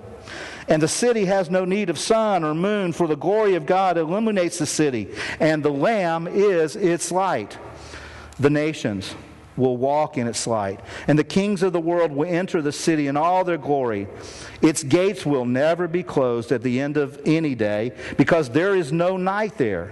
And 0.68 0.82
the 0.82 0.88
city 0.88 1.26
has 1.26 1.50
no 1.50 1.64
need 1.64 1.90
of 1.90 1.98
sun 1.98 2.44
or 2.44 2.54
moon, 2.54 2.92
for 2.92 3.08
the 3.08 3.16
glory 3.16 3.56
of 3.56 3.66
God 3.66 3.98
illuminates 3.98 4.58
the 4.58 4.66
city, 4.66 5.10
and 5.40 5.64
the 5.64 5.72
Lamb 5.72 6.28
is 6.28 6.76
its 6.76 7.12
light. 7.12 7.58
The 8.40 8.50
nations 8.50 9.16
will 9.56 9.78
walk 9.78 10.18
in 10.18 10.28
its 10.28 10.46
light, 10.46 10.80
and 11.08 11.18
the 11.18 11.24
kings 11.24 11.64
of 11.64 11.74
the 11.74 11.80
world 11.80 12.12
will 12.12 12.28
enter 12.28 12.62
the 12.62 12.72
city 12.72 13.08
in 13.08 13.18
all 13.18 13.44
their 13.44 13.58
glory. 13.58 14.08
Its 14.62 14.84
gates 14.84 15.26
will 15.26 15.46
never 15.46 15.88
be 15.88 16.04
closed 16.04 16.52
at 16.52 16.62
the 16.62 16.80
end 16.80 16.98
of 16.98 17.20
any 17.26 17.56
day, 17.56 17.94
because 18.18 18.50
there 18.50 18.76
is 18.76 18.92
no 18.92 19.18
night 19.18 19.58
there 19.58 19.92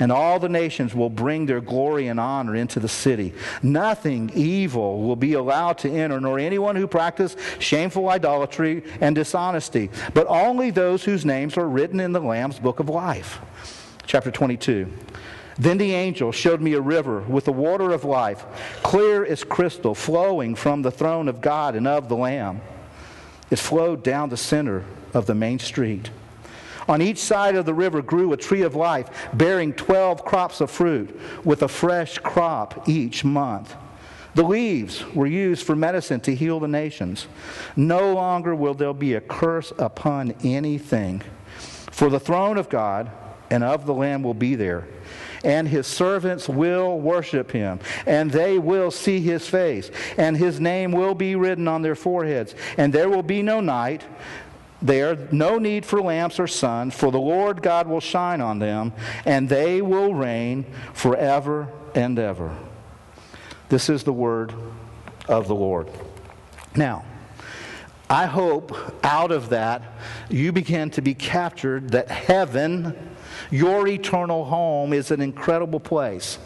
and 0.00 0.10
all 0.10 0.38
the 0.38 0.48
nations 0.48 0.94
will 0.94 1.10
bring 1.10 1.46
their 1.46 1.60
glory 1.60 2.08
and 2.08 2.18
honor 2.18 2.56
into 2.56 2.80
the 2.80 2.88
city. 2.88 3.32
Nothing 3.62 4.30
evil 4.34 5.02
will 5.02 5.16
be 5.16 5.34
allowed 5.34 5.78
to 5.78 5.90
enter, 5.90 6.20
nor 6.20 6.38
anyone 6.38 6.74
who 6.74 6.88
practices 6.88 7.40
shameful 7.58 8.08
idolatry 8.08 8.82
and 9.00 9.14
dishonesty, 9.14 9.90
but 10.14 10.26
only 10.28 10.70
those 10.70 11.04
whose 11.04 11.24
names 11.24 11.56
are 11.56 11.68
written 11.68 12.00
in 12.00 12.12
the 12.12 12.20
Lamb's 12.20 12.58
book 12.58 12.80
of 12.80 12.88
life. 12.88 13.38
Chapter 14.06 14.30
22. 14.30 14.90
Then 15.58 15.76
the 15.76 15.92
angel 15.92 16.32
showed 16.32 16.62
me 16.62 16.72
a 16.72 16.80
river 16.80 17.20
with 17.20 17.44
the 17.44 17.52
water 17.52 17.92
of 17.92 18.02
life, 18.04 18.46
clear 18.82 19.26
as 19.26 19.44
crystal, 19.44 19.94
flowing 19.94 20.54
from 20.54 20.80
the 20.80 20.90
throne 20.90 21.28
of 21.28 21.42
God 21.42 21.76
and 21.76 21.86
of 21.86 22.08
the 22.08 22.16
Lamb. 22.16 22.62
It 23.50 23.58
flowed 23.58 24.02
down 24.02 24.30
the 24.30 24.38
center 24.38 24.84
of 25.12 25.26
the 25.26 25.34
main 25.34 25.58
street. 25.58 26.10
On 26.88 27.02
each 27.02 27.18
side 27.18 27.54
of 27.56 27.66
the 27.66 27.74
river 27.74 28.02
grew 28.02 28.32
a 28.32 28.36
tree 28.36 28.62
of 28.62 28.74
life, 28.74 29.28
bearing 29.32 29.72
12 29.72 30.24
crops 30.24 30.60
of 30.60 30.70
fruit, 30.70 31.18
with 31.44 31.62
a 31.62 31.68
fresh 31.68 32.18
crop 32.18 32.88
each 32.88 33.24
month. 33.24 33.74
The 34.34 34.44
leaves 34.44 35.04
were 35.14 35.26
used 35.26 35.66
for 35.66 35.74
medicine 35.74 36.20
to 36.20 36.34
heal 36.34 36.60
the 36.60 36.68
nations. 36.68 37.26
No 37.76 38.14
longer 38.14 38.54
will 38.54 38.74
there 38.74 38.94
be 38.94 39.14
a 39.14 39.20
curse 39.20 39.72
upon 39.78 40.34
anything. 40.44 41.22
For 41.90 42.08
the 42.08 42.20
throne 42.20 42.56
of 42.56 42.68
God 42.68 43.10
and 43.50 43.64
of 43.64 43.84
the 43.84 43.94
Lamb 43.94 44.22
will 44.22 44.34
be 44.34 44.54
there, 44.54 44.86
and 45.42 45.66
his 45.66 45.86
servants 45.86 46.48
will 46.48 47.00
worship 47.00 47.50
him, 47.50 47.80
and 48.06 48.30
they 48.30 48.58
will 48.58 48.92
see 48.92 49.20
his 49.20 49.48
face, 49.48 49.90
and 50.16 50.36
his 50.36 50.60
name 50.60 50.92
will 50.92 51.14
be 51.14 51.34
written 51.34 51.66
on 51.66 51.82
their 51.82 51.96
foreheads, 51.96 52.54
and 52.76 52.92
there 52.92 53.08
will 53.08 53.24
be 53.24 53.42
no 53.42 53.60
night 53.60 54.04
there 54.82 55.28
no 55.30 55.58
need 55.58 55.84
for 55.84 56.00
lamps 56.00 56.40
or 56.40 56.46
sun, 56.46 56.90
for 56.90 57.10
the 57.10 57.20
Lord 57.20 57.62
God 57.62 57.86
will 57.86 58.00
shine 58.00 58.40
on 58.40 58.58
them, 58.58 58.92
and 59.24 59.48
they 59.48 59.82
will 59.82 60.14
reign 60.14 60.64
forever 60.92 61.68
and 61.94 62.18
ever. 62.18 62.56
This 63.68 63.88
is 63.88 64.04
the 64.04 64.12
word 64.12 64.52
of 65.28 65.48
the 65.48 65.54
Lord. 65.54 65.88
Now, 66.74 67.04
I 68.08 68.26
hope 68.26 68.76
out 69.04 69.30
of 69.30 69.50
that 69.50 69.82
you 70.28 70.50
begin 70.50 70.90
to 70.90 71.02
be 71.02 71.14
captured 71.14 71.90
that 71.90 72.08
heaven, 72.08 73.16
your 73.50 73.86
eternal 73.86 74.44
home, 74.44 74.92
is 74.92 75.12
an 75.12 75.20
incredible 75.20 75.78
place. 75.78 76.38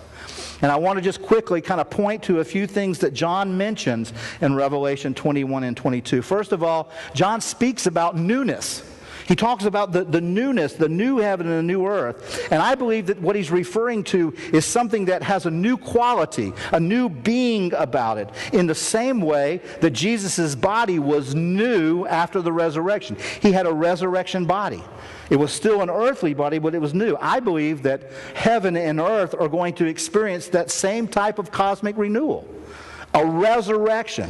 And 0.65 0.73
I 0.73 0.77
want 0.77 0.97
to 0.97 1.03
just 1.03 1.21
quickly 1.21 1.61
kind 1.61 1.79
of 1.79 1.91
point 1.91 2.23
to 2.23 2.41
a 2.41 2.45
few 2.45 2.67
things 2.67 3.01
that 3.01 3.13
John 3.13 3.59
mentions 3.59 4.15
in 4.41 4.55
Revelation 4.55 5.13
21 5.13 5.63
and 5.63 5.77
22. 5.77 6.23
First 6.23 6.53
of 6.53 6.63
all, 6.63 6.89
John 7.13 7.43
speaks 7.43 7.85
about 7.85 8.17
newness. 8.17 8.83
He 9.27 9.35
talks 9.35 9.65
about 9.65 9.93
the, 9.93 10.05
the 10.05 10.21
newness, 10.21 10.75
the 10.75 10.89
new 10.89 11.19
heaven 11.19 11.47
and 11.47 11.59
the 11.59 11.63
new 11.63 11.87
earth. 11.87 12.49
And 12.51 12.63
I 12.63 12.75
believe 12.75 13.07
that 13.07 13.21
what 13.21 13.37
he's 13.37 13.51
referring 13.51 14.05
to 14.05 14.35
is 14.53 14.65
something 14.65 15.07
that 15.07 15.23
has 15.23 15.47
a 15.47 15.51
new 15.51 15.77
quality, 15.77 16.53
a 16.73 16.81
new 16.81 17.09
being 17.09 17.73
about 17.75 18.19
it, 18.19 18.29
in 18.53 18.67
the 18.67 18.75
same 18.75 19.21
way 19.21 19.61
that 19.81 19.91
Jesus' 19.91 20.55
body 20.55 20.99
was 20.99 21.35
new 21.35 22.07
after 22.07 22.43
the 22.43 22.53
resurrection. 22.53 23.17
He 23.41 23.53
had 23.53 23.67
a 23.67 23.73
resurrection 23.73 24.45
body. 24.45 24.83
It 25.31 25.37
was 25.37 25.53
still 25.53 25.81
an 25.81 25.89
earthly 25.89 26.35
body, 26.35 26.59
but 26.59 26.75
it 26.75 26.81
was 26.81 26.93
new. 26.93 27.17
I 27.21 27.41
believe 27.41 27.83
that 27.85 28.11
heaven 28.35 28.77
and 28.77 29.01
earth 29.01 29.35
are 29.39 29.49
going 29.49 29.75
to 29.75 29.87
experience 29.87 30.49
that 30.49 30.71
same 30.71 31.09
type 31.09 31.39
of 31.39 31.51
cosmic 31.51 31.97
renewal 31.97 32.47
a 33.15 33.25
resurrection. 33.25 34.29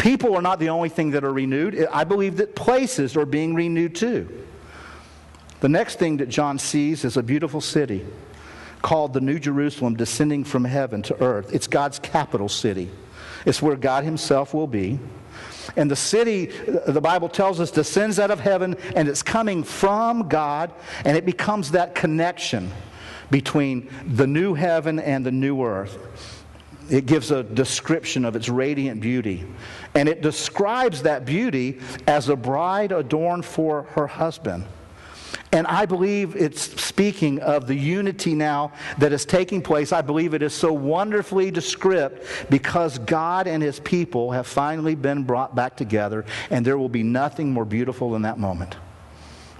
People 0.00 0.34
are 0.34 0.40
not 0.40 0.58
the 0.58 0.70
only 0.70 0.88
thing 0.88 1.10
that 1.10 1.24
are 1.24 1.32
renewed. 1.32 1.86
I 1.92 2.04
believe 2.04 2.38
that 2.38 2.56
places 2.56 3.18
are 3.18 3.26
being 3.26 3.54
renewed 3.54 3.94
too. 3.94 4.46
The 5.60 5.68
next 5.68 5.98
thing 5.98 6.16
that 6.16 6.30
John 6.30 6.58
sees 6.58 7.04
is 7.04 7.18
a 7.18 7.22
beautiful 7.22 7.60
city 7.60 8.06
called 8.80 9.12
the 9.12 9.20
New 9.20 9.38
Jerusalem 9.38 9.94
descending 9.94 10.42
from 10.42 10.64
heaven 10.64 11.02
to 11.02 11.22
earth. 11.22 11.52
It's 11.52 11.66
God's 11.66 11.98
capital 11.98 12.48
city, 12.48 12.88
it's 13.44 13.60
where 13.60 13.76
God 13.76 14.04
Himself 14.04 14.54
will 14.54 14.66
be. 14.66 14.98
And 15.76 15.90
the 15.90 15.96
city, 15.96 16.46
the 16.46 17.02
Bible 17.02 17.28
tells 17.28 17.60
us, 17.60 17.70
descends 17.70 18.18
out 18.18 18.30
of 18.30 18.40
heaven 18.40 18.76
and 18.96 19.06
it's 19.06 19.22
coming 19.22 19.62
from 19.62 20.28
God, 20.28 20.72
and 21.04 21.14
it 21.14 21.26
becomes 21.26 21.72
that 21.72 21.94
connection 21.94 22.72
between 23.30 23.90
the 24.06 24.26
new 24.26 24.54
heaven 24.54 24.98
and 24.98 25.26
the 25.26 25.30
new 25.30 25.62
earth. 25.62 26.39
It 26.90 27.06
gives 27.06 27.30
a 27.30 27.42
description 27.42 28.24
of 28.24 28.34
its 28.36 28.48
radiant 28.48 29.00
beauty. 29.00 29.44
And 29.94 30.08
it 30.08 30.22
describes 30.22 31.02
that 31.02 31.24
beauty 31.24 31.78
as 32.06 32.28
a 32.28 32.36
bride 32.36 32.92
adorned 32.92 33.44
for 33.44 33.84
her 33.94 34.06
husband. 34.06 34.64
And 35.52 35.66
I 35.66 35.86
believe 35.86 36.36
it's 36.36 36.62
speaking 36.80 37.40
of 37.40 37.66
the 37.66 37.74
unity 37.74 38.34
now 38.34 38.72
that 38.98 39.12
is 39.12 39.24
taking 39.24 39.62
place. 39.62 39.92
I 39.92 40.00
believe 40.00 40.34
it 40.34 40.42
is 40.42 40.54
so 40.54 40.72
wonderfully 40.72 41.50
described 41.50 42.22
because 42.50 42.98
God 42.98 43.46
and 43.46 43.62
his 43.62 43.80
people 43.80 44.30
have 44.30 44.46
finally 44.46 44.94
been 44.94 45.24
brought 45.24 45.54
back 45.56 45.76
together, 45.76 46.24
and 46.50 46.64
there 46.64 46.78
will 46.78 46.88
be 46.88 47.02
nothing 47.02 47.50
more 47.52 47.64
beautiful 47.64 48.12
than 48.12 48.22
that 48.22 48.38
moment 48.38 48.76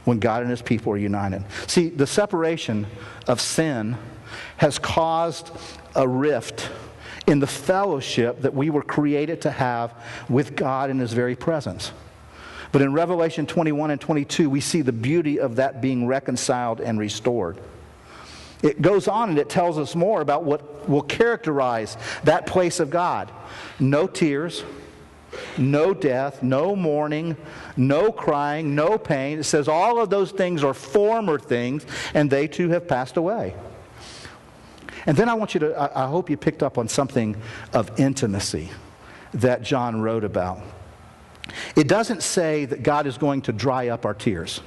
when 0.04 0.18
God 0.18 0.42
and 0.42 0.50
his 0.50 0.62
people 0.62 0.92
are 0.92 0.98
united. 0.98 1.44
See, 1.66 1.88
the 1.88 2.06
separation 2.06 2.86
of 3.26 3.40
sin 3.40 3.96
has 4.58 4.78
caused 4.78 5.50
a 5.96 6.06
rift 6.06 6.70
in 7.26 7.38
the 7.38 7.46
fellowship 7.46 8.42
that 8.42 8.54
we 8.54 8.70
were 8.70 8.82
created 8.82 9.42
to 9.42 9.50
have 9.50 9.94
with 10.28 10.56
God 10.56 10.90
in 10.90 10.98
His 10.98 11.12
very 11.12 11.36
presence. 11.36 11.92
But 12.72 12.82
in 12.82 12.92
Revelation 12.92 13.46
21 13.46 13.90
and 13.90 14.00
22, 14.00 14.48
we 14.48 14.60
see 14.60 14.82
the 14.82 14.92
beauty 14.92 15.40
of 15.40 15.56
that 15.56 15.80
being 15.80 16.06
reconciled 16.06 16.80
and 16.80 16.98
restored. 16.98 17.58
It 18.62 18.82
goes 18.82 19.08
on 19.08 19.30
and 19.30 19.38
it 19.38 19.48
tells 19.48 19.78
us 19.78 19.94
more 19.94 20.20
about 20.20 20.44
what 20.44 20.88
will 20.88 21.02
characterize 21.02 21.96
that 22.24 22.46
place 22.46 22.78
of 22.80 22.90
God 22.90 23.30
no 23.78 24.06
tears, 24.06 24.62
no 25.56 25.94
death, 25.94 26.42
no 26.42 26.76
mourning, 26.76 27.36
no 27.76 28.12
crying, 28.12 28.74
no 28.74 28.98
pain. 28.98 29.38
It 29.38 29.44
says 29.44 29.68
all 29.68 30.00
of 30.00 30.10
those 30.10 30.32
things 30.32 30.62
are 30.62 30.74
former 30.74 31.38
things, 31.38 31.86
and 32.14 32.30
they 32.30 32.46
too 32.46 32.68
have 32.70 32.86
passed 32.86 33.16
away. 33.16 33.54
And 35.06 35.16
then 35.16 35.28
I 35.28 35.34
want 35.34 35.54
you 35.54 35.60
to, 35.60 35.76
I, 35.76 36.04
I 36.04 36.08
hope 36.08 36.30
you 36.30 36.36
picked 36.36 36.62
up 36.62 36.78
on 36.78 36.88
something 36.88 37.36
of 37.72 37.98
intimacy 37.98 38.70
that 39.34 39.62
John 39.62 40.00
wrote 40.00 40.24
about. 40.24 40.60
It 41.76 41.88
doesn't 41.88 42.22
say 42.22 42.64
that 42.66 42.82
God 42.82 43.06
is 43.06 43.18
going 43.18 43.42
to 43.42 43.52
dry 43.52 43.88
up 43.88 44.04
our 44.04 44.14
tears. 44.14 44.60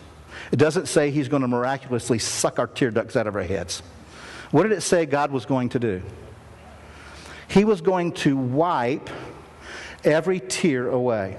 It 0.51 0.57
doesn't 0.57 0.87
say 0.87 1.11
he's 1.11 1.27
going 1.27 1.41
to 1.41 1.47
miraculously 1.47 2.19
suck 2.19 2.59
our 2.59 2.67
tear 2.67 2.91
ducts 2.91 3.15
out 3.15 3.27
of 3.27 3.35
our 3.35 3.43
heads. 3.43 3.81
What 4.51 4.63
did 4.63 4.71
it 4.71 4.81
say 4.81 5.05
God 5.05 5.31
was 5.31 5.45
going 5.45 5.69
to 5.69 5.79
do? 5.79 6.01
He 7.47 7.65
was 7.65 7.81
going 7.81 8.13
to 8.13 8.35
wipe 8.35 9.09
every 10.03 10.39
tear 10.39 10.89
away. 10.89 11.37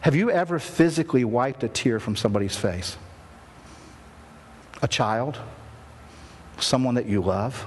Have 0.00 0.16
you 0.16 0.30
ever 0.30 0.58
physically 0.58 1.24
wiped 1.24 1.62
a 1.62 1.68
tear 1.68 2.00
from 2.00 2.16
somebody's 2.16 2.56
face? 2.56 2.96
A 4.82 4.88
child? 4.88 5.38
Someone 6.62 6.94
that 6.94 7.06
you 7.06 7.20
love. 7.20 7.66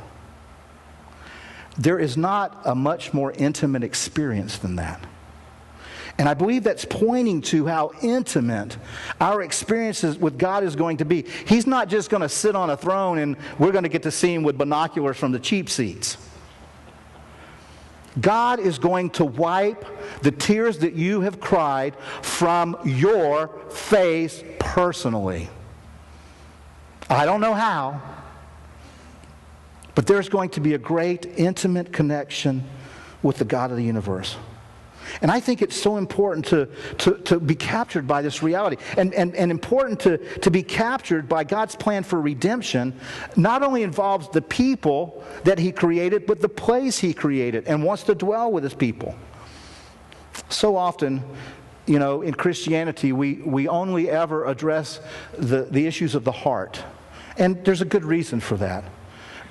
There 1.78 2.00
is 2.00 2.16
not 2.16 2.62
a 2.66 2.74
much 2.74 3.14
more 3.14 3.34
intimate 3.34 3.84
experience 3.84 4.58
than 4.58 4.78
that. 4.78 5.06
And 6.18 6.30
I 6.30 6.34
believe 6.34 6.64
that's 6.64 6.86
pointing 6.86 7.42
to 7.44 7.66
how 7.66 7.92
intimate 8.02 8.78
our 9.20 9.42
experiences 9.42 10.18
with 10.18 10.38
God 10.38 10.64
is 10.64 10.76
going 10.76 10.98
to 10.98 11.06
be. 11.06 11.26
He's 11.46 11.68
not 11.68 11.90
just 11.90 12.10
going 12.10 12.22
to 12.22 12.30
sit 12.30 12.56
on 12.56 12.70
a 12.70 12.78
throne 12.78 13.18
and 13.18 13.36
we're 13.60 13.74
going 13.74 13.84
to 13.84 13.90
get 13.90 14.04
to 14.04 14.12
see 14.12 14.34
him 14.34 14.44
with 14.44 14.58
binoculars 14.58 15.18
from 15.18 15.34
the 15.34 15.40
cheap 15.40 15.70
seats. 15.70 16.18
God 18.22 18.62
is 18.62 18.80
going 18.80 19.10
to 19.12 19.26
wipe 19.26 19.86
the 20.22 20.32
tears 20.32 20.80
that 20.80 20.94
you 20.94 21.20
have 21.22 21.42
cried 21.42 21.98
from 22.22 22.78
your 22.86 23.50
face 23.70 24.42
personally. 24.60 25.50
I 27.10 27.26
don't 27.26 27.42
know 27.42 27.54
how. 27.54 28.02
But 29.96 30.08
there's 30.08 30.30
going 30.30 30.50
to 30.52 30.60
be 30.60 30.74
a 30.74 30.78
great 30.78 31.26
intimate 31.38 31.92
connection 31.92 32.64
with 33.24 33.38
the 33.38 33.46
God 33.46 33.72
of 33.72 33.78
the 33.78 33.84
universe. 33.84 34.36
And 35.22 35.32
I 35.32 35.40
think 35.40 35.62
it's 35.62 35.76
so 35.76 35.98
important 35.98 36.46
to, 36.48 36.68
to, 37.00 37.18
to 37.20 37.40
be 37.40 37.56
captured 37.56 38.08
by 38.08 38.22
this 38.22 38.42
reality 38.42 38.78
and, 38.98 39.14
and, 39.14 39.36
and 39.36 39.52
important 39.52 40.00
to, 40.02 40.18
to 40.40 40.52
be 40.52 40.64
captured 40.64 41.30
by 41.30 41.44
God's 41.44 41.76
plan 41.76 42.04
for 42.04 42.20
redemption. 42.20 43.00
Not 43.36 43.64
only 43.64 43.84
involves 43.84 44.30
the 44.30 44.42
people 44.42 45.24
that 45.44 45.60
He 45.60 45.72
created, 45.72 46.26
but 46.26 46.42
the 46.42 46.50
place 46.50 47.00
He 47.00 47.14
created 47.14 47.68
and 47.68 47.84
wants 47.84 48.04
to 48.04 48.16
dwell 48.16 48.52
with 48.52 48.64
His 48.64 48.74
people. 48.74 49.16
So 50.50 50.76
often, 50.76 51.24
you 51.86 52.00
know, 52.00 52.22
in 52.22 52.34
Christianity, 52.34 53.12
we, 53.12 53.36
we 53.36 53.68
only 53.68 54.10
ever 54.10 54.46
address 54.46 55.00
the, 55.38 55.68
the 55.70 55.86
issues 55.86 56.16
of 56.16 56.24
the 56.24 56.32
heart. 56.32 56.84
And 57.38 57.64
there's 57.64 57.82
a 57.82 57.86
good 57.86 58.04
reason 58.04 58.40
for 58.40 58.58
that. 58.58 58.84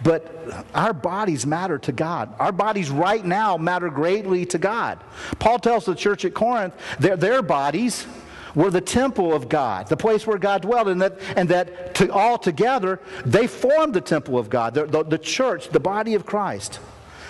But 0.05 0.67
our 0.75 0.93
bodies 0.93 1.47
matter 1.47 1.79
to 1.79 1.91
God. 1.91 2.35
Our 2.39 2.53
bodies 2.53 2.91
right 2.91 3.25
now 3.25 3.57
matter 3.57 3.89
greatly 3.89 4.45
to 4.47 4.59
God. 4.59 5.03
Paul 5.39 5.59
tells 5.59 5.87
the 5.87 5.95
church 5.95 6.27
at 6.27 6.35
Corinth 6.35 6.75
their, 6.99 7.17
their 7.17 7.43
bodies 7.43 8.07
were 8.55 8.71
the 8.71 8.83
temple 8.83 9.33
of 9.33 9.49
God, 9.49 9.89
the 9.89 9.97
place 9.97 10.27
where 10.27 10.37
God 10.37 10.63
dwelled, 10.63 10.89
and 10.89 11.01
that, 11.01 11.19
and 11.35 11.49
that 11.49 11.95
to, 11.97 12.13
all 12.13 12.39
together 12.39 13.01
they 13.25 13.47
formed 13.47 13.95
the 13.95 14.01
temple 14.01 14.39
of 14.39 14.51
God, 14.51 14.75
the, 14.75 14.85
the, 14.85 15.03
the 15.03 15.19
church, 15.19 15.71
the 15.71 15.81
body 15.81 16.15
of 16.15 16.27
Christ. 16.27 16.81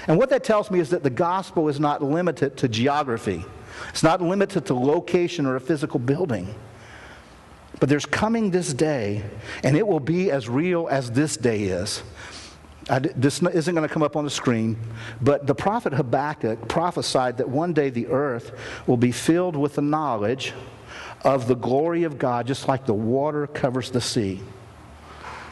And 0.09 0.19
what 0.19 0.29
that 0.31 0.43
tells 0.43 0.71
me 0.71 0.81
is 0.81 0.91
that 0.91 1.05
the 1.05 1.11
gospel 1.11 1.69
is 1.69 1.79
not 1.79 2.03
limited 2.03 2.57
to 2.59 2.69
geography, 2.69 3.45
it's 3.89 4.03
not 4.03 4.21
limited 4.21 4.67
to 4.67 4.75
location 4.75 5.47
or 5.47 5.55
a 5.55 5.61
physical 5.61 6.01
building. 6.01 6.53
But 7.81 7.89
there's 7.89 8.07
coming 8.07 8.51
this 8.51 8.73
day, 8.73 9.25
and 9.63 9.77
it 9.77 9.87
will 9.87 10.01
be 10.01 10.31
as 10.31 10.49
real 10.49 10.89
as 10.91 11.11
this 11.11 11.37
day 11.37 11.65
is 11.65 12.03
I, 12.89 12.99
this 12.99 13.43
isn't 13.43 13.75
going 13.75 13.87
to 13.87 13.93
come 13.93 14.03
up 14.03 14.17
on 14.17 14.25
the 14.25 14.31
screen, 14.31 14.77
but 15.21 15.47
the 15.47 15.55
prophet 15.55 15.95
Habakkuk 15.95 16.69
prophesied 16.69 17.39
that 17.39 17.49
one 17.49 17.73
day 17.73 17.91
the 17.91 18.09
earth 18.09 18.53
will 18.87 18.97
be 18.97 19.13
filled 19.13 19.57
with 19.57 19.75
the 19.75 19.83
knowledge 19.83 20.53
of 21.23 21.49
the 21.49 21.55
glory 21.55 22.05
of 22.05 22.19
God, 22.19 22.47
just 22.47 22.69
like 22.69 22.85
the 22.85 22.95
water 22.95 23.47
covers 23.47 23.91
the 23.91 24.01
sea. 24.01 24.43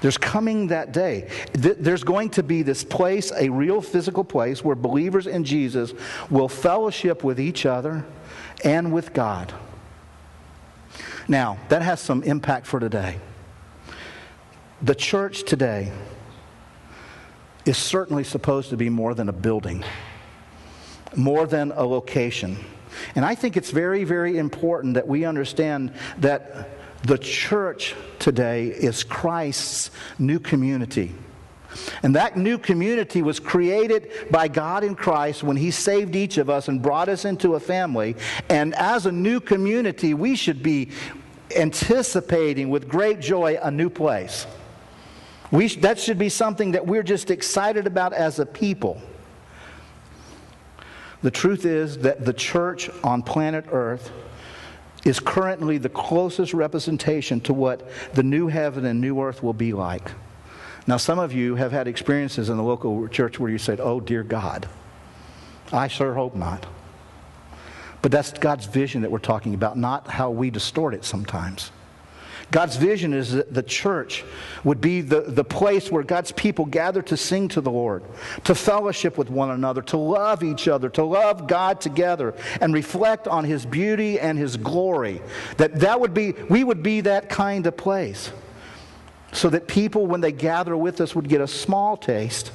There's 0.03 0.19
coming 0.19 0.67
that 0.67 0.93
day. 0.93 1.31
There's 1.53 2.03
going 2.03 2.31
to 2.31 2.43
be 2.43 2.63
this 2.63 2.83
place, 2.85 3.33
a 3.33 3.49
real 3.49 3.81
physical 3.81 4.25
place, 4.25 4.65
where 4.65 4.75
believers 4.75 5.27
in 5.27 5.45
Jesus 5.45 5.95
will 6.29 6.49
fellowship 6.49 7.23
with 7.23 7.41
each 7.41 7.65
other 7.65 8.05
and 8.65 8.93
with 8.93 9.15
God. 9.15 9.55
Now, 11.29 11.59
that 11.69 11.83
has 11.83 12.01
some 12.01 12.25
impact 12.25 12.67
for 12.67 12.81
today. 12.81 13.19
The 14.83 14.97
church 14.97 15.45
today 15.45 15.93
is 17.65 17.79
certainly 17.79 18.25
supposed 18.25 18.71
to 18.71 18.77
be 18.77 18.89
more 18.89 19.15
than 19.15 19.29
a 19.29 19.33
building, 19.33 19.85
more 21.17 21.47
than 21.47 21.73
a 21.73 21.85
location. 21.85 22.57
And 23.15 23.25
I 23.25 23.35
think 23.35 23.57
it's 23.57 23.71
very, 23.71 24.05
very 24.05 24.39
important 24.39 24.95
that 24.95 25.07
we 25.07 25.25
understand 25.25 25.93
that 26.19 26.71
the 27.03 27.19
church 27.19 27.95
today 28.19 28.67
is 28.69 29.03
Christ's 29.03 29.91
new 30.19 30.39
community. 30.39 31.13
And 32.03 32.15
that 32.17 32.37
new 32.37 32.59
community 32.59 33.23
was 33.23 33.41
created 33.41 34.11
by 34.31 34.49
God 34.49 34.85
in 34.85 34.95
Christ 34.95 35.43
when 35.43 35.57
He 35.57 35.71
saved 35.71 36.15
each 36.15 36.39
of 36.39 36.51
us 36.51 36.69
and 36.69 36.83
brought 36.83 37.09
us 37.09 37.25
into 37.25 37.55
a 37.55 37.61
family. 37.61 38.17
And 38.49 38.75
as 38.75 39.07
a 39.07 39.13
new 39.13 39.41
community, 39.41 40.15
we 40.15 40.37
should 40.37 40.63
be 40.63 40.91
anticipating 41.57 42.69
with 42.69 42.89
great 42.89 43.21
joy 43.21 43.59
a 43.63 43.71
new 43.71 43.91
place. 43.91 44.47
We, 45.53 45.69
that 45.77 46.01
should 46.01 46.19
be 46.19 46.31
something 46.31 46.73
that 46.73 46.87
we're 46.87 47.03
just 47.03 47.31
excited 47.31 47.87
about 47.87 48.13
as 48.15 48.41
a 48.41 48.47
people. 48.47 49.01
The 51.23 51.31
truth 51.31 51.65
is 51.65 51.99
that 51.99 52.25
the 52.25 52.33
church 52.33 52.91
on 53.05 53.23
planet 53.23 53.67
Earth 53.71 54.11
is 55.05 55.21
currently 55.21 55.79
the 55.79 55.89
closest 55.89 56.55
representation 56.55 57.41
to 57.43 57.53
what 57.53 57.89
the 58.15 58.23
new 58.23 58.49
heaven 58.49 58.87
and 58.87 59.01
new 59.01 59.21
earth 59.21 59.43
will 59.43 59.53
be 59.53 59.73
like. 59.73 60.13
Now, 60.87 60.97
some 60.97 61.19
of 61.19 61.33
you 61.33 61.57
have 61.57 61.73
had 61.73 61.87
experiences 61.87 62.49
in 62.49 62.57
the 62.57 62.63
local 62.63 63.09
church 63.09 63.39
where 63.39 63.51
you 63.51 63.59
said, 63.59 63.81
Oh, 63.81 64.01
dear 64.01 64.23
God. 64.23 64.69
I 65.73 65.89
sure 65.89 66.15
hope 66.15 66.35
not. 66.35 66.67
But 68.01 68.11
that's 68.11 68.33
God's 68.33 68.67
vision 68.67 69.03
that 69.03 69.11
we're 69.11 69.19
talking 69.19 69.55
about, 69.55 69.79
not 69.79 70.09
how 70.09 70.31
we 70.31 70.51
distort 70.51 70.93
it 70.93 71.05
sometimes. 71.05 71.71
God's 72.53 72.77
vision 72.77 73.15
is 73.15 73.33
that 73.33 73.53
the 73.53 73.63
church 73.63 74.25
would 74.63 74.79
be 74.79 75.01
the, 75.01 75.23
the 75.23 75.43
place 75.43 75.91
where 75.91 76.03
God's 76.03 76.33
people 76.33 76.67
gather 76.67 77.01
to 77.03 77.17
sing 77.17 77.49
to 77.49 77.63
the 77.63 77.71
Lord, 77.71 78.05
to 78.45 78.55
fellowship 78.55 79.17
with 79.17 79.31
one 79.31 79.51
another, 79.51 79.81
to 79.83 79.97
love 79.97 80.45
each 80.45 80.69
other, 80.69 80.91
to 80.91 81.03
love 81.03 81.47
God 81.47 81.81
together, 81.81 82.35
and 82.61 82.75
reflect 82.75 83.27
on 83.27 83.45
His 83.45 83.65
beauty 83.65 84.21
and 84.21 84.39
His 84.39 84.59
glory. 84.59 85.23
That, 85.57 85.81
that 85.81 85.99
would 85.99 86.13
be, 86.13 86.33
we 86.33 86.63
would 86.63 86.83
be 86.83 87.01
that 87.01 87.31
kind 87.31 87.67
of 87.67 87.75
place. 87.77 88.31
So 89.33 89.49
that 89.49 89.67
people, 89.67 90.07
when 90.07 90.21
they 90.21 90.33
gather 90.33 90.77
with 90.77 91.01
us, 91.01 91.15
would 91.15 91.31
get 91.31 91.41
a 91.41 91.49
small 91.49 91.97
taste 91.97 92.53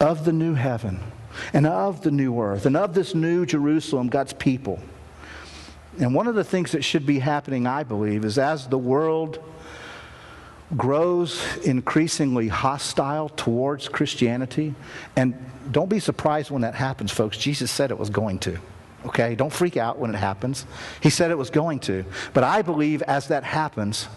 of 0.00 0.24
the 0.24 0.32
new 0.32 0.54
heaven 0.54 0.98
and 1.52 1.64
of 1.64 2.02
the 2.02 2.10
new 2.10 2.40
earth 2.40 2.66
and 2.66 2.76
of 2.76 2.92
this 2.92 3.14
new 3.14 3.46
Jerusalem, 3.46 4.08
God's 4.08 4.32
people. 4.32 4.80
And 5.98 6.14
one 6.14 6.26
of 6.26 6.34
the 6.34 6.44
things 6.44 6.72
that 6.72 6.82
should 6.82 7.04
be 7.04 7.18
happening, 7.18 7.66
I 7.66 7.82
believe, 7.82 8.24
is 8.24 8.38
as 8.38 8.66
the 8.66 8.78
world 8.78 9.38
grows 10.76 11.44
increasingly 11.58 12.48
hostile 12.48 13.28
towards 13.28 13.88
Christianity, 13.88 14.74
and 15.16 15.34
don't 15.70 15.90
be 15.90 16.00
surprised 16.00 16.50
when 16.50 16.62
that 16.62 16.74
happens, 16.74 17.12
folks. 17.12 17.36
Jesus 17.36 17.70
said 17.70 17.90
it 17.90 17.98
was 17.98 18.10
going 18.10 18.38
to. 18.40 18.58
Okay? 19.04 19.34
Don't 19.34 19.52
freak 19.52 19.76
out 19.76 19.98
when 19.98 20.14
it 20.14 20.18
happens. 20.18 20.64
He 21.02 21.10
said 21.10 21.30
it 21.30 21.38
was 21.38 21.50
going 21.50 21.80
to. 21.80 22.04
But 22.32 22.44
I 22.44 22.62
believe 22.62 23.02
as 23.02 23.28
that 23.28 23.44
happens, 23.44 24.08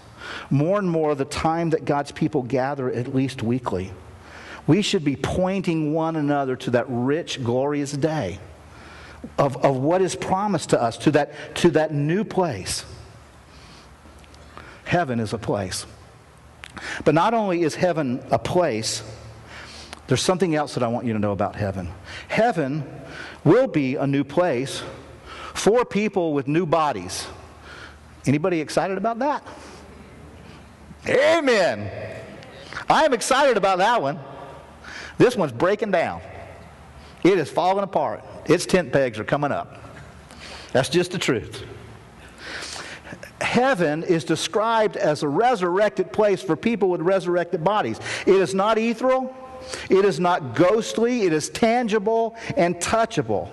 more 0.50 0.80
and 0.80 0.90
more 0.90 1.14
the 1.14 1.26
time 1.26 1.72
that 1.72 1.86
God's 1.86 2.12
people 2.12 2.44
gather, 2.44 2.90
at 2.90 3.14
least 3.14 3.44
weekly, 3.44 3.92
we 4.66 4.82
should 4.82 5.04
be 5.04 5.16
pointing 5.16 5.94
one 5.94 6.16
another 6.16 6.56
to 6.56 6.72
that 6.72 6.86
rich, 6.88 7.44
glorious 7.44 7.92
day 7.92 8.40
of, 9.38 9.58
of 9.64 9.78
what 9.78 10.02
is 10.02 10.16
promised 10.16 10.72
to 10.72 10.82
us, 10.82 10.98
to 11.00 11.12
that, 11.12 11.56
to 11.56 11.72
that 11.72 11.94
new 11.94 12.24
place. 12.24 12.86
Heaven 14.86 15.20
is 15.20 15.34
a 15.34 15.38
place. 15.38 15.86
But 17.04 17.16
not 17.16 17.34
only 17.34 17.62
is 17.62 17.76
heaven 17.76 18.24
a 18.32 18.40
place, 18.40 19.04
there's 20.08 20.22
something 20.22 20.56
else 20.56 20.76
that 20.76 20.84
I 20.84 20.88
want 20.88 21.06
you 21.06 21.14
to 21.14 21.20
know 21.20 21.32
about 21.32 21.56
heaven. 21.56 21.90
Heaven 22.28 22.84
will 23.44 23.68
be 23.68 23.96
a 23.96 24.06
new 24.06 24.24
place 24.24 24.84
for 25.54 25.86
people 25.86 26.34
with 26.34 26.48
new 26.48 26.66
bodies. 26.66 27.28
Anybody 28.26 28.60
excited 28.60 28.98
about 28.98 29.20
that? 29.20 29.48
Amen. 31.08 31.90
I 32.90 33.06
am 33.06 33.14
excited 33.14 33.58
about 33.58 33.80
that 33.80 34.02
one. 34.02 34.20
This 35.18 35.36
one's 35.36 35.52
breaking 35.52 35.92
down. 35.92 36.22
It 37.24 37.40
is 37.40 37.50
falling 37.50 37.84
apart. 37.84 38.24
Its 38.48 38.66
tent 38.66 38.91
pegs 38.91 39.20
are 39.20 39.24
coming 39.24 39.52
up. 39.52 39.82
That's 40.72 40.89
just 40.89 41.12
the 41.12 41.18
truth. 41.18 41.64
Heaven 43.41 44.04
is 44.04 44.24
described 44.24 44.98
as 44.98 45.24
a 45.24 45.28
resurrected 45.28 46.12
place 46.12 46.41
for 46.41 46.56
people 46.56 46.89
with 46.89 47.02
resurrected 47.02 47.64
bodies. 47.64 48.00
It 48.26 48.36
is 48.36 48.54
not 48.54 48.78
ethereal, 48.78 49.36
it 49.89 50.06
is 50.06 50.20
not 50.20 50.56
ghostly, 50.56 51.24
it 51.24 51.34
is 51.34 51.50
tangible 51.50 52.36
and 52.56 52.76
touchable. 52.76 53.50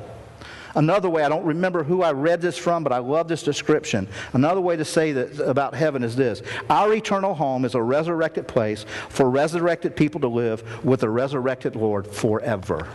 Another 0.74 1.10
way, 1.10 1.22
I 1.22 1.28
don't 1.28 1.44
remember 1.44 1.84
who 1.84 2.02
I 2.02 2.12
read 2.12 2.40
this 2.40 2.56
from, 2.56 2.82
but 2.82 2.92
I 2.92 2.98
love 2.98 3.28
this 3.28 3.42
description. 3.42 4.08
Another 4.32 4.60
way 4.60 4.76
to 4.76 4.84
say 4.84 5.12
that 5.12 5.38
about 5.40 5.74
heaven 5.74 6.02
is 6.02 6.16
this 6.16 6.42
Our 6.70 6.94
eternal 6.94 7.34
home 7.34 7.64
is 7.64 7.74
a 7.74 7.82
resurrected 7.82 8.48
place 8.48 8.86
for 9.08 9.28
resurrected 9.28 9.96
people 9.96 10.20
to 10.22 10.28
live 10.28 10.84
with 10.84 11.02
a 11.02 11.10
resurrected 11.10 11.76
Lord 11.76 12.06
forever. 12.06 12.88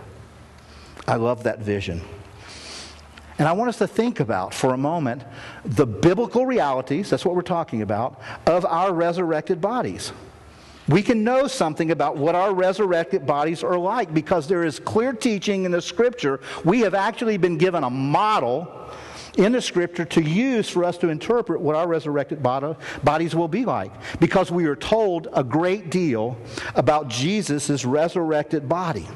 I 1.08 1.16
love 1.16 1.44
that 1.44 1.60
vision. 1.60 2.02
And 3.40 3.48
I 3.48 3.52
want 3.52 3.70
us 3.70 3.78
to 3.78 3.88
think 3.88 4.20
about 4.20 4.54
for 4.54 4.74
a 4.74 4.78
moment 4.78 5.24
the 5.64 5.86
biblical 5.86 6.46
realities, 6.46 7.10
that's 7.10 7.24
what 7.24 7.36
we're 7.36 7.42
talking 7.44 7.82
about, 7.82 8.20
of 8.46 8.66
our 8.66 8.94
resurrected 8.94 9.62
bodies. 9.62 10.12
We 10.88 11.04
can 11.04 11.24
know 11.24 11.48
something 11.48 11.92
about 11.92 12.18
what 12.18 12.34
our 12.34 12.54
resurrected 12.54 13.26
bodies 13.26 13.64
are 13.64 13.78
like 13.78 14.14
because 14.14 14.48
there 14.48 14.64
is 14.64 14.80
clear 14.80 15.14
teaching 15.14 15.66
in 15.66 15.72
the 15.72 15.82
scripture. 15.82 16.40
We 16.64 16.80
have 16.82 16.94
actually 16.94 17.38
been 17.38 17.58
given 17.58 17.84
a 17.84 17.90
model 17.90 18.90
in 19.38 19.52
the 19.52 19.62
scripture 19.62 20.06
to 20.06 20.22
use 20.22 20.68
for 20.70 20.84
us 20.84 20.98
to 21.00 21.10
interpret 21.10 21.62
what 21.62 21.76
our 21.76 21.88
resurrected 21.88 22.42
bodies 22.42 23.36
will 23.36 23.48
be 23.48 23.66
like 23.66 23.92
because 24.20 24.50
we 24.50 24.66
are 24.66 24.76
told 24.76 25.28
a 25.34 25.44
great 25.44 25.92
deal 25.92 26.38
about 26.74 27.08
Jesus' 27.08 27.86
resurrected 27.86 28.68
body. 28.68 29.08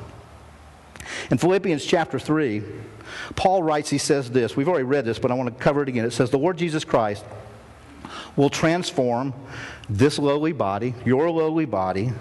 In 1.29 1.37
Philippians 1.37 1.85
chapter 1.85 2.17
3, 2.17 2.63
Paul 3.35 3.63
writes, 3.63 3.89
he 3.89 3.97
says 3.97 4.31
this. 4.31 4.55
We've 4.55 4.67
already 4.67 4.85
read 4.85 5.05
this, 5.05 5.19
but 5.19 5.31
I 5.31 5.33
want 5.33 5.55
to 5.55 5.63
cover 5.63 5.83
it 5.83 5.89
again. 5.89 6.05
It 6.05 6.11
says, 6.11 6.29
The 6.29 6.39
Lord 6.39 6.57
Jesus 6.57 6.83
Christ 6.83 7.23
will 8.35 8.49
transform 8.49 9.33
this 9.89 10.17
lowly 10.17 10.53
body, 10.53 10.93
your 11.05 11.29
lowly 11.29 11.65
body, 11.65 12.11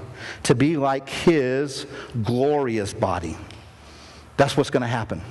to 0.45 0.55
be 0.55 0.77
like 0.77 1.09
his 1.09 1.87
glorious 2.23 2.93
body. 2.93 3.37
That's 4.37 4.57
what's 4.57 4.71
going 4.71 4.83
to 4.83 4.89
happen. 4.89 5.23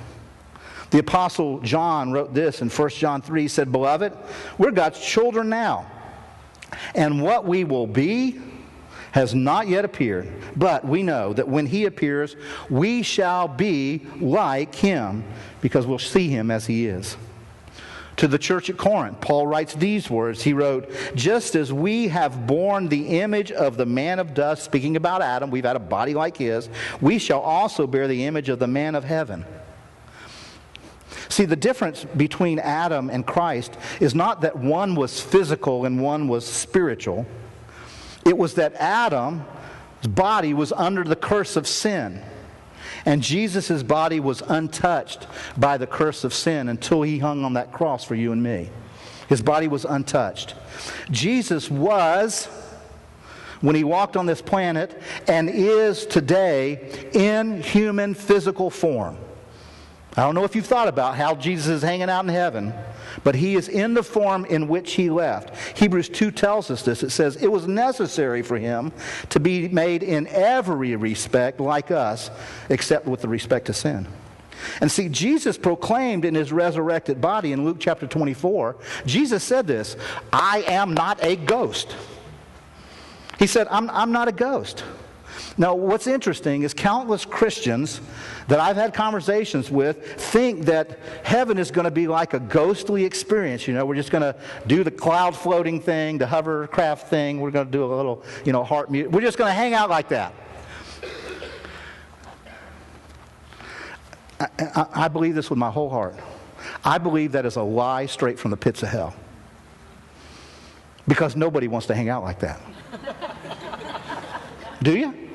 The 0.90 0.98
Apostle 0.98 1.60
John 1.60 2.10
wrote 2.12 2.34
this 2.34 2.62
in 2.62 2.68
1 2.68 2.88
John 2.90 3.22
3. 3.22 3.42
He 3.42 3.48
said, 3.48 3.70
Beloved, 3.70 4.16
we're 4.58 4.72
God's 4.72 5.00
children 5.00 5.48
now. 5.48 5.90
And 6.94 7.22
what 7.22 7.44
we 7.44 7.64
will 7.64 7.86
be 7.86 8.40
has 9.12 9.34
not 9.34 9.68
yet 9.68 9.84
appeared, 9.84 10.30
but 10.56 10.84
we 10.84 11.02
know 11.02 11.32
that 11.32 11.48
when 11.48 11.66
he 11.66 11.84
appears, 11.84 12.36
we 12.68 13.02
shall 13.02 13.48
be 13.48 14.06
like 14.20 14.74
him 14.74 15.24
because 15.60 15.86
we'll 15.86 15.98
see 15.98 16.28
him 16.28 16.50
as 16.50 16.66
he 16.66 16.86
is. 16.86 17.16
To 18.16 18.28
the 18.28 18.38
church 18.38 18.68
at 18.68 18.76
Corinth, 18.76 19.20
Paul 19.22 19.46
writes 19.46 19.72
these 19.74 20.10
words. 20.10 20.42
He 20.42 20.52
wrote, 20.52 20.90
Just 21.14 21.54
as 21.54 21.72
we 21.72 22.08
have 22.08 22.46
borne 22.46 22.88
the 22.88 23.20
image 23.20 23.50
of 23.50 23.78
the 23.78 23.86
man 23.86 24.18
of 24.18 24.34
dust, 24.34 24.62
speaking 24.62 24.96
about 24.96 25.22
Adam, 25.22 25.50
we've 25.50 25.64
had 25.64 25.76
a 25.76 25.80
body 25.80 26.12
like 26.12 26.36
his, 26.36 26.68
we 27.00 27.18
shall 27.18 27.40
also 27.40 27.86
bear 27.86 28.06
the 28.08 28.26
image 28.26 28.50
of 28.50 28.58
the 28.58 28.66
man 28.66 28.94
of 28.94 29.04
heaven. 29.04 29.46
See, 31.30 31.46
the 31.46 31.56
difference 31.56 32.04
between 32.04 32.58
Adam 32.58 33.08
and 33.08 33.26
Christ 33.26 33.78
is 34.00 34.14
not 34.14 34.42
that 34.42 34.56
one 34.56 34.96
was 34.96 35.20
physical 35.20 35.86
and 35.86 36.02
one 36.02 36.28
was 36.28 36.44
spiritual. 36.44 37.24
It 38.24 38.36
was 38.36 38.54
that 38.54 38.74
Adam's 38.74 39.42
body 40.08 40.54
was 40.54 40.72
under 40.72 41.04
the 41.04 41.16
curse 41.16 41.56
of 41.56 41.66
sin. 41.66 42.22
And 43.04 43.22
Jesus' 43.22 43.82
body 43.82 44.20
was 44.20 44.42
untouched 44.42 45.26
by 45.56 45.78
the 45.78 45.86
curse 45.86 46.24
of 46.24 46.34
sin 46.34 46.68
until 46.68 47.02
he 47.02 47.18
hung 47.18 47.44
on 47.44 47.54
that 47.54 47.72
cross 47.72 48.04
for 48.04 48.14
you 48.14 48.32
and 48.32 48.42
me. 48.42 48.70
His 49.28 49.42
body 49.42 49.68
was 49.68 49.84
untouched. 49.84 50.54
Jesus 51.10 51.70
was, 51.70 52.46
when 53.60 53.76
he 53.76 53.84
walked 53.84 54.16
on 54.16 54.26
this 54.26 54.42
planet, 54.42 55.00
and 55.28 55.48
is 55.48 56.04
today 56.04 57.08
in 57.12 57.62
human 57.62 58.14
physical 58.14 58.70
form. 58.70 59.16
I 60.16 60.22
don't 60.22 60.34
know 60.34 60.44
if 60.44 60.56
you've 60.56 60.66
thought 60.66 60.88
about 60.88 61.16
how 61.16 61.36
Jesus 61.36 61.68
is 61.68 61.82
hanging 61.82 62.10
out 62.10 62.24
in 62.24 62.30
heaven, 62.30 62.74
but 63.22 63.36
he 63.36 63.54
is 63.54 63.68
in 63.68 63.94
the 63.94 64.02
form 64.02 64.44
in 64.44 64.66
which 64.66 64.94
he 64.94 65.08
left. 65.08 65.78
Hebrews 65.78 66.08
2 66.08 66.32
tells 66.32 66.70
us 66.70 66.82
this. 66.82 67.02
It 67.02 67.10
says, 67.10 67.36
It 67.36 67.46
was 67.46 67.68
necessary 67.68 68.42
for 68.42 68.58
him 68.58 68.92
to 69.28 69.38
be 69.38 69.68
made 69.68 70.02
in 70.02 70.26
every 70.28 70.96
respect 70.96 71.60
like 71.60 71.92
us, 71.92 72.30
except 72.68 73.06
with 73.06 73.20
the 73.20 73.28
respect 73.28 73.66
to 73.66 73.72
sin. 73.72 74.08
And 74.80 74.90
see, 74.90 75.08
Jesus 75.08 75.56
proclaimed 75.56 76.24
in 76.24 76.34
his 76.34 76.52
resurrected 76.52 77.20
body 77.20 77.52
in 77.52 77.64
Luke 77.64 77.78
chapter 77.80 78.06
24, 78.06 78.76
Jesus 79.06 79.44
said 79.44 79.66
this 79.66 79.96
I 80.32 80.62
am 80.66 80.92
not 80.92 81.22
a 81.22 81.36
ghost. 81.36 81.94
He 83.38 83.46
said, 83.46 83.68
I'm, 83.70 83.88
I'm 83.90 84.12
not 84.12 84.28
a 84.28 84.32
ghost. 84.32 84.84
Now, 85.58 85.74
what's 85.74 86.06
interesting 86.06 86.62
is 86.62 86.72
countless 86.72 87.24
Christians 87.24 88.00
that 88.48 88.60
I've 88.60 88.76
had 88.76 88.94
conversations 88.94 89.70
with 89.70 90.20
think 90.20 90.66
that 90.66 90.98
heaven 91.24 91.58
is 91.58 91.70
going 91.70 91.84
to 91.84 91.90
be 91.90 92.06
like 92.06 92.34
a 92.34 92.40
ghostly 92.40 93.04
experience. 93.04 93.66
You 93.66 93.74
know, 93.74 93.84
we're 93.84 93.96
just 93.96 94.10
going 94.10 94.22
to 94.22 94.38
do 94.66 94.84
the 94.84 94.90
cloud 94.90 95.36
floating 95.36 95.80
thing, 95.80 96.18
the 96.18 96.26
hovercraft 96.26 97.08
thing. 97.08 97.40
We're 97.40 97.50
going 97.50 97.66
to 97.66 97.72
do 97.72 97.84
a 97.84 97.92
little, 97.94 98.24
you 98.44 98.52
know, 98.52 98.64
heart 98.64 98.90
music. 98.90 99.12
We're 99.12 99.20
just 99.20 99.38
going 99.38 99.48
to 99.48 99.54
hang 99.54 99.74
out 99.74 99.90
like 99.90 100.08
that. 100.08 100.34
I, 104.38 104.46
I, 104.58 104.86
I 104.92 105.08
believe 105.08 105.34
this 105.34 105.50
with 105.50 105.58
my 105.58 105.70
whole 105.70 105.90
heart. 105.90 106.14
I 106.84 106.98
believe 106.98 107.32
that 107.32 107.44
is 107.44 107.56
a 107.56 107.62
lie 107.62 108.06
straight 108.06 108.38
from 108.38 108.50
the 108.50 108.56
pits 108.56 108.82
of 108.82 108.88
hell. 108.88 109.14
Because 111.08 111.34
nobody 111.34 111.66
wants 111.66 111.86
to 111.88 111.94
hang 111.94 112.08
out 112.08 112.22
like 112.22 112.38
that. 112.40 112.60
Do 114.82 114.96
you? 114.96 115.29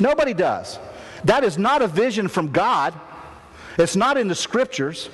Nobody 0.00 0.34
does. 0.34 0.78
That 1.24 1.44
is 1.44 1.58
not 1.58 1.82
a 1.82 1.86
vision 1.86 2.28
from 2.28 2.52
God. 2.52 2.94
It's 3.78 3.96
not 3.96 4.16
in 4.16 4.28
the 4.28 4.34
scriptures. 4.34 5.08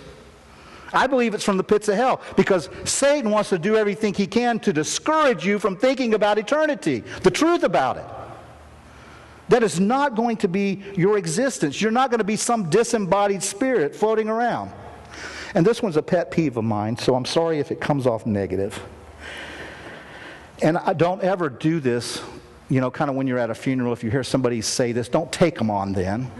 I 0.92 1.06
believe 1.06 1.34
it's 1.34 1.44
from 1.44 1.56
the 1.56 1.64
pits 1.64 1.88
of 1.88 1.94
hell 1.94 2.20
because 2.36 2.68
Satan 2.84 3.30
wants 3.30 3.50
to 3.50 3.58
do 3.58 3.76
everything 3.76 4.12
he 4.12 4.26
can 4.26 4.58
to 4.60 4.72
discourage 4.72 5.46
you 5.46 5.58
from 5.58 5.76
thinking 5.76 6.14
about 6.14 6.38
eternity, 6.38 7.04
the 7.22 7.30
truth 7.30 7.62
about 7.62 7.96
it. 7.96 8.04
That 9.48 9.62
is 9.62 9.80
not 9.80 10.14
going 10.14 10.36
to 10.38 10.48
be 10.48 10.82
your 10.96 11.18
existence. 11.18 11.80
You're 11.80 11.90
not 11.90 12.10
going 12.10 12.18
to 12.18 12.24
be 12.24 12.36
some 12.36 12.70
disembodied 12.70 13.42
spirit 13.42 13.94
floating 13.94 14.28
around. 14.28 14.72
And 15.54 15.66
this 15.66 15.82
one's 15.82 15.96
a 15.96 16.02
pet 16.02 16.30
peeve 16.30 16.56
of 16.56 16.64
mine, 16.64 16.96
so 16.96 17.14
I'm 17.14 17.24
sorry 17.24 17.58
if 17.58 17.72
it 17.72 17.80
comes 17.80 18.06
off 18.06 18.26
negative. 18.26 18.80
And 20.62 20.78
I 20.78 20.92
don't 20.92 21.22
ever 21.22 21.48
do 21.48 21.80
this, 21.80 22.22
you 22.70 22.80
know, 22.80 22.90
kind 22.90 23.10
of 23.10 23.16
when 23.16 23.26
you're 23.26 23.38
at 23.38 23.50
a 23.50 23.54
funeral, 23.54 23.92
if 23.92 24.04
you 24.04 24.10
hear 24.10 24.22
somebody 24.22 24.60
say 24.60 24.92
this, 24.92 25.08
don't 25.08 25.30
take 25.32 25.58
them 25.58 25.70
on 25.70 25.92
then. 25.92 26.30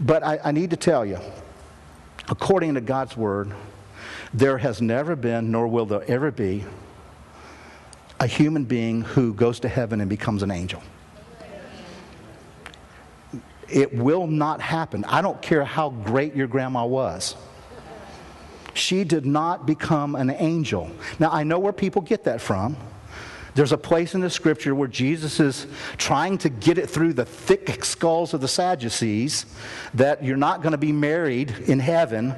But 0.00 0.24
I, 0.24 0.40
I 0.42 0.52
need 0.52 0.70
to 0.70 0.76
tell 0.76 1.04
you, 1.04 1.18
according 2.28 2.74
to 2.74 2.80
God's 2.80 3.16
word, 3.16 3.52
there 4.32 4.56
has 4.58 4.80
never 4.80 5.14
been, 5.14 5.50
nor 5.50 5.68
will 5.68 5.84
there 5.86 6.02
ever 6.08 6.30
be, 6.30 6.64
a 8.20 8.26
human 8.26 8.64
being 8.64 9.02
who 9.02 9.34
goes 9.34 9.60
to 9.60 9.68
heaven 9.68 10.00
and 10.00 10.08
becomes 10.08 10.42
an 10.42 10.50
angel. 10.50 10.82
It 13.68 13.94
will 13.94 14.26
not 14.26 14.62
happen. 14.62 15.04
I 15.04 15.20
don't 15.20 15.40
care 15.42 15.62
how 15.62 15.90
great 15.90 16.34
your 16.34 16.46
grandma 16.46 16.86
was. 16.86 17.36
She 18.72 19.04
did 19.04 19.26
not 19.26 19.66
become 19.66 20.14
an 20.14 20.30
angel. 20.30 20.90
Now, 21.18 21.30
I 21.30 21.42
know 21.42 21.58
where 21.58 21.72
people 21.72 22.00
get 22.00 22.24
that 22.24 22.40
from. 22.40 22.76
There's 23.58 23.72
a 23.72 23.76
place 23.76 24.14
in 24.14 24.20
the 24.20 24.30
scripture 24.30 24.72
where 24.72 24.86
Jesus 24.86 25.40
is 25.40 25.66
trying 25.96 26.38
to 26.38 26.48
get 26.48 26.78
it 26.78 26.88
through 26.88 27.14
the 27.14 27.24
thick 27.24 27.84
skulls 27.84 28.32
of 28.32 28.40
the 28.40 28.46
Sadducees 28.46 29.46
that 29.94 30.22
you're 30.22 30.36
not 30.36 30.62
going 30.62 30.70
to 30.70 30.78
be 30.78 30.92
married 30.92 31.50
in 31.66 31.80
heaven. 31.80 32.36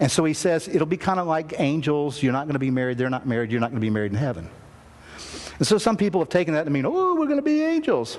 And 0.00 0.10
so 0.10 0.24
he 0.24 0.32
says 0.32 0.68
it'll 0.68 0.86
be 0.86 0.96
kind 0.96 1.20
of 1.20 1.26
like 1.26 1.60
angels. 1.60 2.22
You're 2.22 2.32
not 2.32 2.46
going 2.46 2.54
to 2.54 2.58
be 2.58 2.70
married. 2.70 2.96
They're 2.96 3.10
not 3.10 3.26
married. 3.26 3.50
You're 3.50 3.60
not 3.60 3.68
going 3.68 3.82
to 3.82 3.86
be 3.86 3.90
married 3.90 4.12
in 4.12 4.18
heaven. 4.18 4.48
And 5.58 5.68
so 5.68 5.76
some 5.76 5.98
people 5.98 6.22
have 6.22 6.30
taken 6.30 6.54
that 6.54 6.64
to 6.64 6.70
mean, 6.70 6.86
oh, 6.86 7.16
we're 7.16 7.26
going 7.26 7.36
to 7.36 7.42
be 7.42 7.60
angels. 7.60 8.16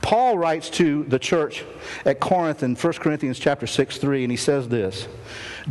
Paul 0.00 0.38
writes 0.38 0.70
to 0.70 1.02
the 1.02 1.18
church 1.18 1.64
at 2.04 2.20
Corinth 2.20 2.62
in 2.62 2.76
1 2.76 2.92
Corinthians 2.92 3.40
chapter 3.40 3.66
6, 3.66 3.98
3, 3.98 4.22
and 4.22 4.30
he 4.30 4.36
says 4.36 4.68
this 4.68 5.08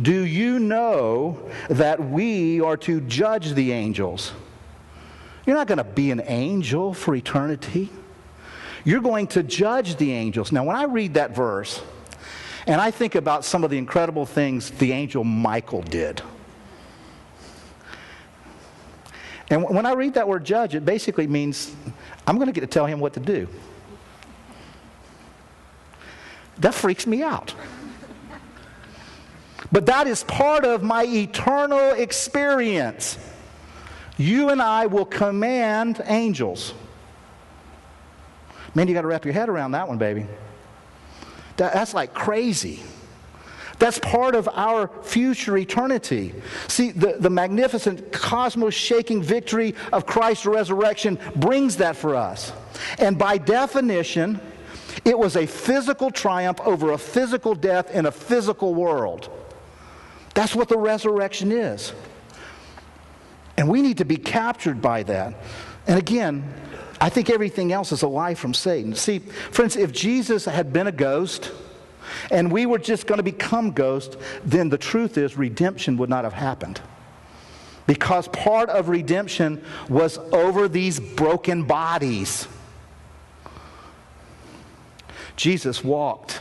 Do 0.02 0.26
you 0.26 0.58
know 0.58 1.50
that 1.70 2.10
we 2.10 2.60
are 2.60 2.76
to 2.76 3.00
judge 3.00 3.54
the 3.54 3.72
angels? 3.72 4.34
You're 5.46 5.56
not 5.56 5.66
going 5.66 5.78
to 5.78 5.84
be 5.84 6.10
an 6.10 6.22
angel 6.24 6.94
for 6.94 7.14
eternity. 7.14 7.90
You're 8.84 9.00
going 9.00 9.26
to 9.28 9.42
judge 9.42 9.96
the 9.96 10.12
angels. 10.12 10.52
Now, 10.52 10.64
when 10.64 10.76
I 10.76 10.84
read 10.84 11.14
that 11.14 11.34
verse, 11.34 11.82
and 12.66 12.80
I 12.80 12.90
think 12.90 13.14
about 13.14 13.44
some 13.44 13.64
of 13.64 13.70
the 13.70 13.78
incredible 13.78 14.24
things 14.24 14.70
the 14.70 14.92
angel 14.92 15.24
Michael 15.24 15.82
did. 15.82 16.22
And 19.50 19.62
when 19.68 19.84
I 19.84 19.92
read 19.92 20.14
that 20.14 20.26
word 20.26 20.44
judge, 20.44 20.74
it 20.74 20.84
basically 20.84 21.26
means 21.26 21.74
I'm 22.26 22.36
going 22.36 22.46
to 22.46 22.52
get 22.52 22.62
to 22.62 22.66
tell 22.66 22.86
him 22.86 22.98
what 23.00 23.12
to 23.14 23.20
do. 23.20 23.46
That 26.58 26.72
freaks 26.72 27.06
me 27.06 27.22
out. 27.22 27.54
But 29.70 29.86
that 29.86 30.06
is 30.06 30.24
part 30.24 30.64
of 30.64 30.82
my 30.82 31.04
eternal 31.04 31.90
experience. 31.90 33.18
You 34.16 34.50
and 34.50 34.62
I 34.62 34.86
will 34.86 35.04
command 35.04 36.00
angels. 36.04 36.74
Man, 38.74 38.88
you 38.88 38.94
got 38.94 39.02
to 39.02 39.06
wrap 39.06 39.24
your 39.24 39.34
head 39.34 39.48
around 39.48 39.72
that 39.72 39.88
one, 39.88 39.98
baby. 39.98 40.26
That, 41.56 41.74
that's 41.74 41.94
like 41.94 42.14
crazy. 42.14 42.82
That's 43.78 43.98
part 43.98 44.34
of 44.34 44.48
our 44.48 44.88
future 45.02 45.56
eternity. 45.56 46.34
See, 46.68 46.92
the, 46.92 47.16
the 47.18 47.30
magnificent 47.30 48.12
cosmos 48.12 48.74
shaking 48.74 49.22
victory 49.22 49.74
of 49.92 50.06
Christ's 50.06 50.46
resurrection 50.46 51.18
brings 51.36 51.76
that 51.78 51.96
for 51.96 52.14
us. 52.14 52.52
And 52.98 53.18
by 53.18 53.38
definition, 53.38 54.40
it 55.04 55.18
was 55.18 55.36
a 55.36 55.46
physical 55.46 56.10
triumph 56.10 56.60
over 56.60 56.92
a 56.92 56.98
physical 56.98 57.54
death 57.54 57.90
in 57.90 58.06
a 58.06 58.12
physical 58.12 58.74
world. 58.74 59.28
That's 60.34 60.54
what 60.54 60.68
the 60.68 60.78
resurrection 60.78 61.50
is. 61.52 61.92
And 63.56 63.68
we 63.68 63.82
need 63.82 63.98
to 63.98 64.04
be 64.04 64.16
captured 64.16 64.82
by 64.82 65.02
that. 65.04 65.34
And 65.86 65.98
again, 65.98 66.52
I 67.00 67.08
think 67.08 67.30
everything 67.30 67.72
else 67.72 67.92
is 67.92 68.02
a 68.02 68.08
lie 68.08 68.34
from 68.34 68.54
Satan. 68.54 68.94
See, 68.94 69.18
friends, 69.18 69.76
if 69.76 69.92
Jesus 69.92 70.44
had 70.44 70.72
been 70.72 70.86
a 70.86 70.92
ghost 70.92 71.52
and 72.30 72.50
we 72.50 72.66
were 72.66 72.78
just 72.78 73.06
going 73.06 73.18
to 73.18 73.22
become 73.22 73.72
ghosts, 73.72 74.16
then 74.44 74.68
the 74.68 74.78
truth 74.78 75.18
is 75.18 75.36
redemption 75.36 75.96
would 75.98 76.10
not 76.10 76.24
have 76.24 76.32
happened. 76.32 76.80
Because 77.86 78.28
part 78.28 78.70
of 78.70 78.88
redemption 78.88 79.62
was 79.88 80.18
over 80.32 80.68
these 80.68 80.98
broken 80.98 81.64
bodies. 81.64 82.48
Jesus 85.36 85.84
walked 85.84 86.40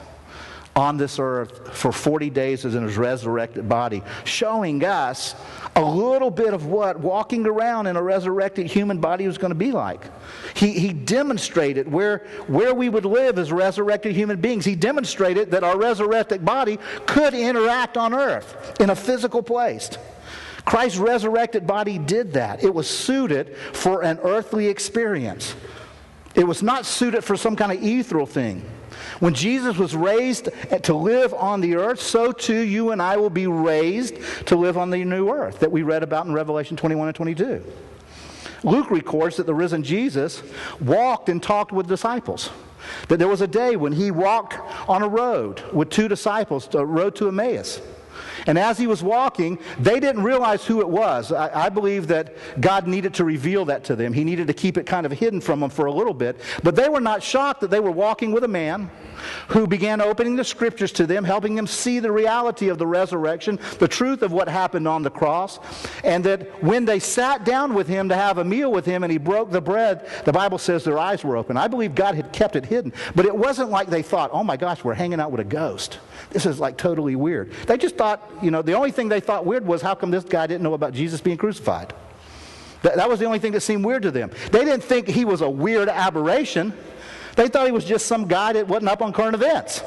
on 0.76 0.97
this 0.97 1.19
earth 1.19 1.76
for 1.76 1.91
40 1.91 2.30
days 2.30 2.65
as 2.65 2.76
in 2.76 2.84
his 2.84 2.97
resurrected 2.97 3.69
body, 3.69 4.01
showing 4.24 4.84
us 4.84 5.36
a 5.76 5.84
little 5.84 6.32
bit 6.32 6.53
of 6.53 6.65
what 6.65 6.99
walking 6.99 7.45
around 7.45 7.88
in 7.88 7.95
a 7.95 8.01
resurrected 8.01 8.67
human 8.67 8.99
body 8.99 9.28
was 9.28 9.38
going 9.38 9.51
to 9.51 9.55
be 9.55 9.71
like. 9.71 10.01
He, 10.55 10.71
he 10.71 10.93
demonstrated 10.93 11.91
where, 11.91 12.19
where 12.47 12.74
we 12.74 12.89
would 12.89 13.05
live 13.05 13.38
as 13.38 13.51
resurrected 13.51 14.15
human 14.15 14.41
beings. 14.41 14.65
He 14.65 14.76
demonstrated 14.76 15.51
that 15.51 15.63
our 15.63 15.78
resurrected 15.78 16.45
body 16.45 16.80
could 17.05 17.34
interact 17.34 17.97
on 17.97 18.13
earth 18.13 18.76
in 18.80 18.89
a 18.89 18.95
physical 18.95 19.43
place. 19.43 19.89
Christ's 20.65 20.97
resurrected 20.97 21.67
body 21.67 21.97
did 21.97 22.34
that. 22.34 22.63
It 22.63 22.74
was 22.74 22.88
suited 22.88 23.57
for 23.74 24.03
an 24.03 24.19
earthly 24.24 24.67
experience. 24.67 25.55
It 26.36 26.47
was 26.47 26.63
not 26.63 26.86
suited 26.86 27.24
for 27.24 27.36
some 27.36 27.55
kind 27.55 27.71
of 27.71 27.84
ethereal 27.84 28.26
thing. 28.26 28.63
When 29.20 29.34
Jesus 29.34 29.78
was 29.78 29.95
raised 29.95 30.49
to 30.84 30.93
live 30.93 31.34
on 31.34 31.62
the 31.62 31.76
earth, 31.76 32.01
so 32.01 32.32
too 32.32 32.62
you 32.62 32.91
and 32.91 33.01
I 33.01 33.18
will 33.18 33.30
be 33.30 33.47
raised 33.47 34.16
to 34.47 34.56
live 34.56 34.78
on 34.78 34.89
the 34.89 35.04
new 35.04 35.30
earth 35.30 35.60
that 35.60 35.72
we 35.72 35.84
read 35.84 36.04
about 36.04 36.26
in 36.26 36.34
Revelation 36.34 36.78
21 36.78 37.08
and 37.08 37.16
22. 37.16 37.64
Luke 38.64 38.89
records 38.89 39.38
that 39.38 39.45
the 39.45 39.54
risen 39.54 39.84
Jesus 39.84 40.41
walked 40.80 41.30
and 41.30 41.43
talked 41.43 41.72
with 41.72 41.88
disciples. 41.88 42.49
That 43.08 43.18
there 43.18 43.28
was 43.28 43.41
a 43.41 43.47
day 43.47 43.76
when 43.76 43.93
he 43.93 44.12
walked 44.12 44.58
on 44.89 45.04
a 45.04 45.08
road 45.08 45.62
with 45.72 45.89
two 45.89 46.08
disciples, 46.08 46.68
a 46.74 46.86
road 46.86 47.16
to 47.16 47.28
Emmaus. 47.28 47.82
And 48.48 48.58
as 48.58 48.78
he 48.78 48.88
was 48.88 49.02
walking, 49.02 49.60
they 49.80 50.00
didn't 50.00 50.24
realize 50.24 50.66
who 50.66 50.82
it 50.82 50.89
was. 50.89 51.32
I, 51.32 51.66
I, 51.66 51.70
believe 51.70 52.08
that 52.08 52.36
God 52.60 52.88
needed 52.88 53.14
to 53.16 53.24
reveal 53.24 53.66
that 53.66 53.84
to 53.86 53.96
them. 53.96 54.14
He 54.14 54.24
needed 54.24 54.48
to 54.48 54.54
keep 54.54 54.78
it 54.78 54.86
kind 54.86 55.06
of 55.06 55.12
hidden 55.12 55.41
from 55.41 55.60
them 55.60 55.70
for 55.70 55.86
a 55.86 55.91
little 55.91 56.14
bit. 56.14 56.39
But 56.64 56.76
they 56.76 56.89
were 56.89 57.02
not 57.02 57.24
shocked 57.24 57.62
that 57.62 57.70
they 57.70 57.80
were 57.80 57.91
walking 57.91 58.32
with 58.32 58.44
a 58.44 58.48
man 58.48 58.89
who 59.49 59.67
began 59.67 60.01
opening 60.01 60.36
the 60.36 60.43
scriptures 60.43 60.91
to 60.93 61.05
them, 61.05 61.24
helping 61.24 61.55
them 61.55 61.67
see 61.67 61.99
the 61.99 62.11
reality 62.11 62.69
of 62.69 62.78
the 62.78 62.88
resurrection, 62.88 63.59
the 63.80 63.88
truth 63.88 64.21
of 64.21 64.32
what 64.32 64.47
happened 64.47 64.88
on 64.88 65.03
the 65.03 65.09
cross. 65.09 65.59
And 66.03 66.24
that 66.24 66.63
when 66.63 66.86
they 66.86 66.99
sat 66.99 67.43
down 67.43 67.74
with 67.74 67.88
him 67.88 68.09
to 68.09 68.15
have 68.15 68.38
a 68.38 68.43
meal 68.43 68.71
with 68.71 68.86
him 68.86 69.03
and 69.03 69.11
he 69.11 69.17
broke 69.17 69.51
the 69.51 69.61
bread, 69.61 70.09
the 70.26 70.34
Bible 70.34 70.57
says 70.57 70.84
their 70.84 70.99
eyes 70.99 71.24
were 71.24 71.38
open. 71.38 71.57
I 71.57 71.67
believe 71.67 71.95
God 71.95 72.15
had 72.15 72.32
kept 72.34 72.55
it 72.55 72.65
hidden. 72.65 72.93
But 73.15 73.26
it 73.26 73.36
wasn't 73.36 73.69
like 73.69 73.89
they 73.89 74.01
thought, 74.01 74.30
oh 74.34 74.43
my 74.43 74.57
gosh, 74.57 74.84
we're 74.84 74.93
hanging 74.93 75.19
out 75.19 75.32
with 75.32 75.41
a 75.41 75.45
ghost. 75.45 75.99
This 76.30 76.45
is 76.45 76.59
like 76.59 76.78
totally 76.78 77.15
weird. 77.15 77.51
They 77.67 77.78
just 77.78 77.95
thought, 77.95 78.30
you 78.41 78.51
know, 78.51 78.61
the 78.61 78.74
only 78.74 78.91
thing 78.91 79.09
they 79.09 79.19
thought 79.19 79.45
weird 79.45 79.65
was 79.65 79.82
how 79.82 79.95
come 79.95 80.11
this 80.11 80.24
guy 80.24 80.47
didn't 80.47 80.63
know 80.63 80.74
about 80.74 80.93
Jesus 80.93 81.21
being 81.21 81.38
crucified? 81.38 81.93
That, 82.84 83.07
was 83.09 83.19
the 83.19 83.26
only 83.26 83.39
thing 83.39 83.53
that 83.53 83.61
seemed 83.61 83.86
weird 83.86 84.01
to 84.03 84.11
them. 84.11 84.30
They 84.51 84.65
didn't 84.65 84.84
think 84.84 85.07
he 85.07 85.24
was 85.24 85.39
a 85.39 85.49
weird 85.49 85.88
aberration. 85.88 86.74
They 87.36 87.47
thought 87.47 87.65
he 87.65 87.71
was 87.71 87.86
just 87.86 88.05
some 88.05 88.27
guy 88.27 88.53
that 88.53 88.67
wasn't 88.67 88.89
up 88.89 89.01
on 89.01 89.13
current 89.13 89.36
events. 89.36 89.81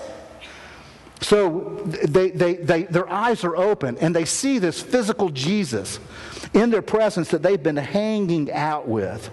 So 1.21 1.83
they, 1.87 2.31
they, 2.31 2.55
they, 2.55 2.83
their 2.85 3.11
eyes 3.11 3.43
are 3.45 3.57
open 3.57 3.97
and 3.99 4.15
they 4.15 4.25
see 4.25 4.59
this 4.59 4.83
physical 4.83 5.31
Jesus 5.31 5.99
in 6.53 6.71
their 6.71 6.83
presence 6.83 7.29
that 7.31 7.43
they've 7.43 7.63
been 7.63 7.77
hanging 7.77 8.53
out 8.53 8.87
with. 8.87 9.31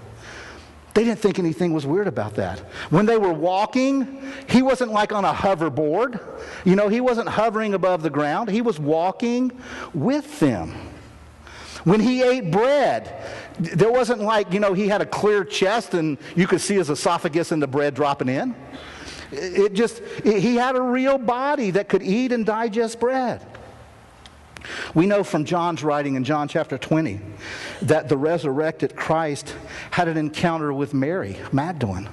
They 0.93 1.03
didn't 1.03 1.19
think 1.19 1.39
anything 1.39 1.73
was 1.73 1.85
weird 1.87 2.07
about 2.07 2.35
that. 2.35 2.59
When 2.91 3.05
they 3.05 3.17
were 3.17 3.33
walking, 3.33 4.21
he 4.47 4.61
wasn't 4.61 4.91
like 4.91 5.11
on 5.11 5.25
a 5.25 5.33
hoverboard. 5.33 6.21
You 6.65 6.75
know, 6.75 6.87
he 6.87 7.01
wasn't 7.01 7.29
hovering 7.29 7.73
above 7.73 8.03
the 8.03 8.11
ground. 8.11 8.49
He 8.49 8.61
was 8.61 8.79
walking 8.79 9.51
with 9.93 10.39
them. 10.39 10.75
When 11.83 11.99
he 11.99 12.21
ate 12.21 12.51
bread, 12.51 13.11
there 13.59 13.91
wasn't 13.91 14.21
like, 14.21 14.53
you 14.53 14.59
know, 14.59 14.73
he 14.73 14.87
had 14.87 15.01
a 15.01 15.05
clear 15.05 15.43
chest 15.43 15.93
and 15.93 16.17
you 16.35 16.47
could 16.47 16.61
see 16.61 16.75
his 16.75 16.89
esophagus 16.89 17.51
and 17.51 17.61
the 17.61 17.67
bread 17.67 17.93
dropping 17.93 18.29
in. 18.29 18.55
It 19.31 19.73
just, 19.73 20.01
it, 20.23 20.39
he 20.39 20.55
had 20.55 20.75
a 20.75 20.81
real 20.81 21.17
body 21.17 21.71
that 21.71 21.89
could 21.89 22.03
eat 22.03 22.31
and 22.31 22.45
digest 22.45 22.99
bread. 22.99 23.45
We 24.93 25.05
know 25.05 25.23
from 25.23 25.45
John's 25.45 25.83
writing 25.83 26.15
in 26.15 26.23
John 26.23 26.47
chapter 26.47 26.77
20 26.77 27.19
that 27.83 28.07
the 28.09 28.17
resurrected 28.17 28.95
Christ 28.95 29.55
had 29.91 30.07
an 30.07 30.17
encounter 30.17 30.71
with 30.71 30.93
Mary 30.93 31.37
Magdalene. 31.51 32.09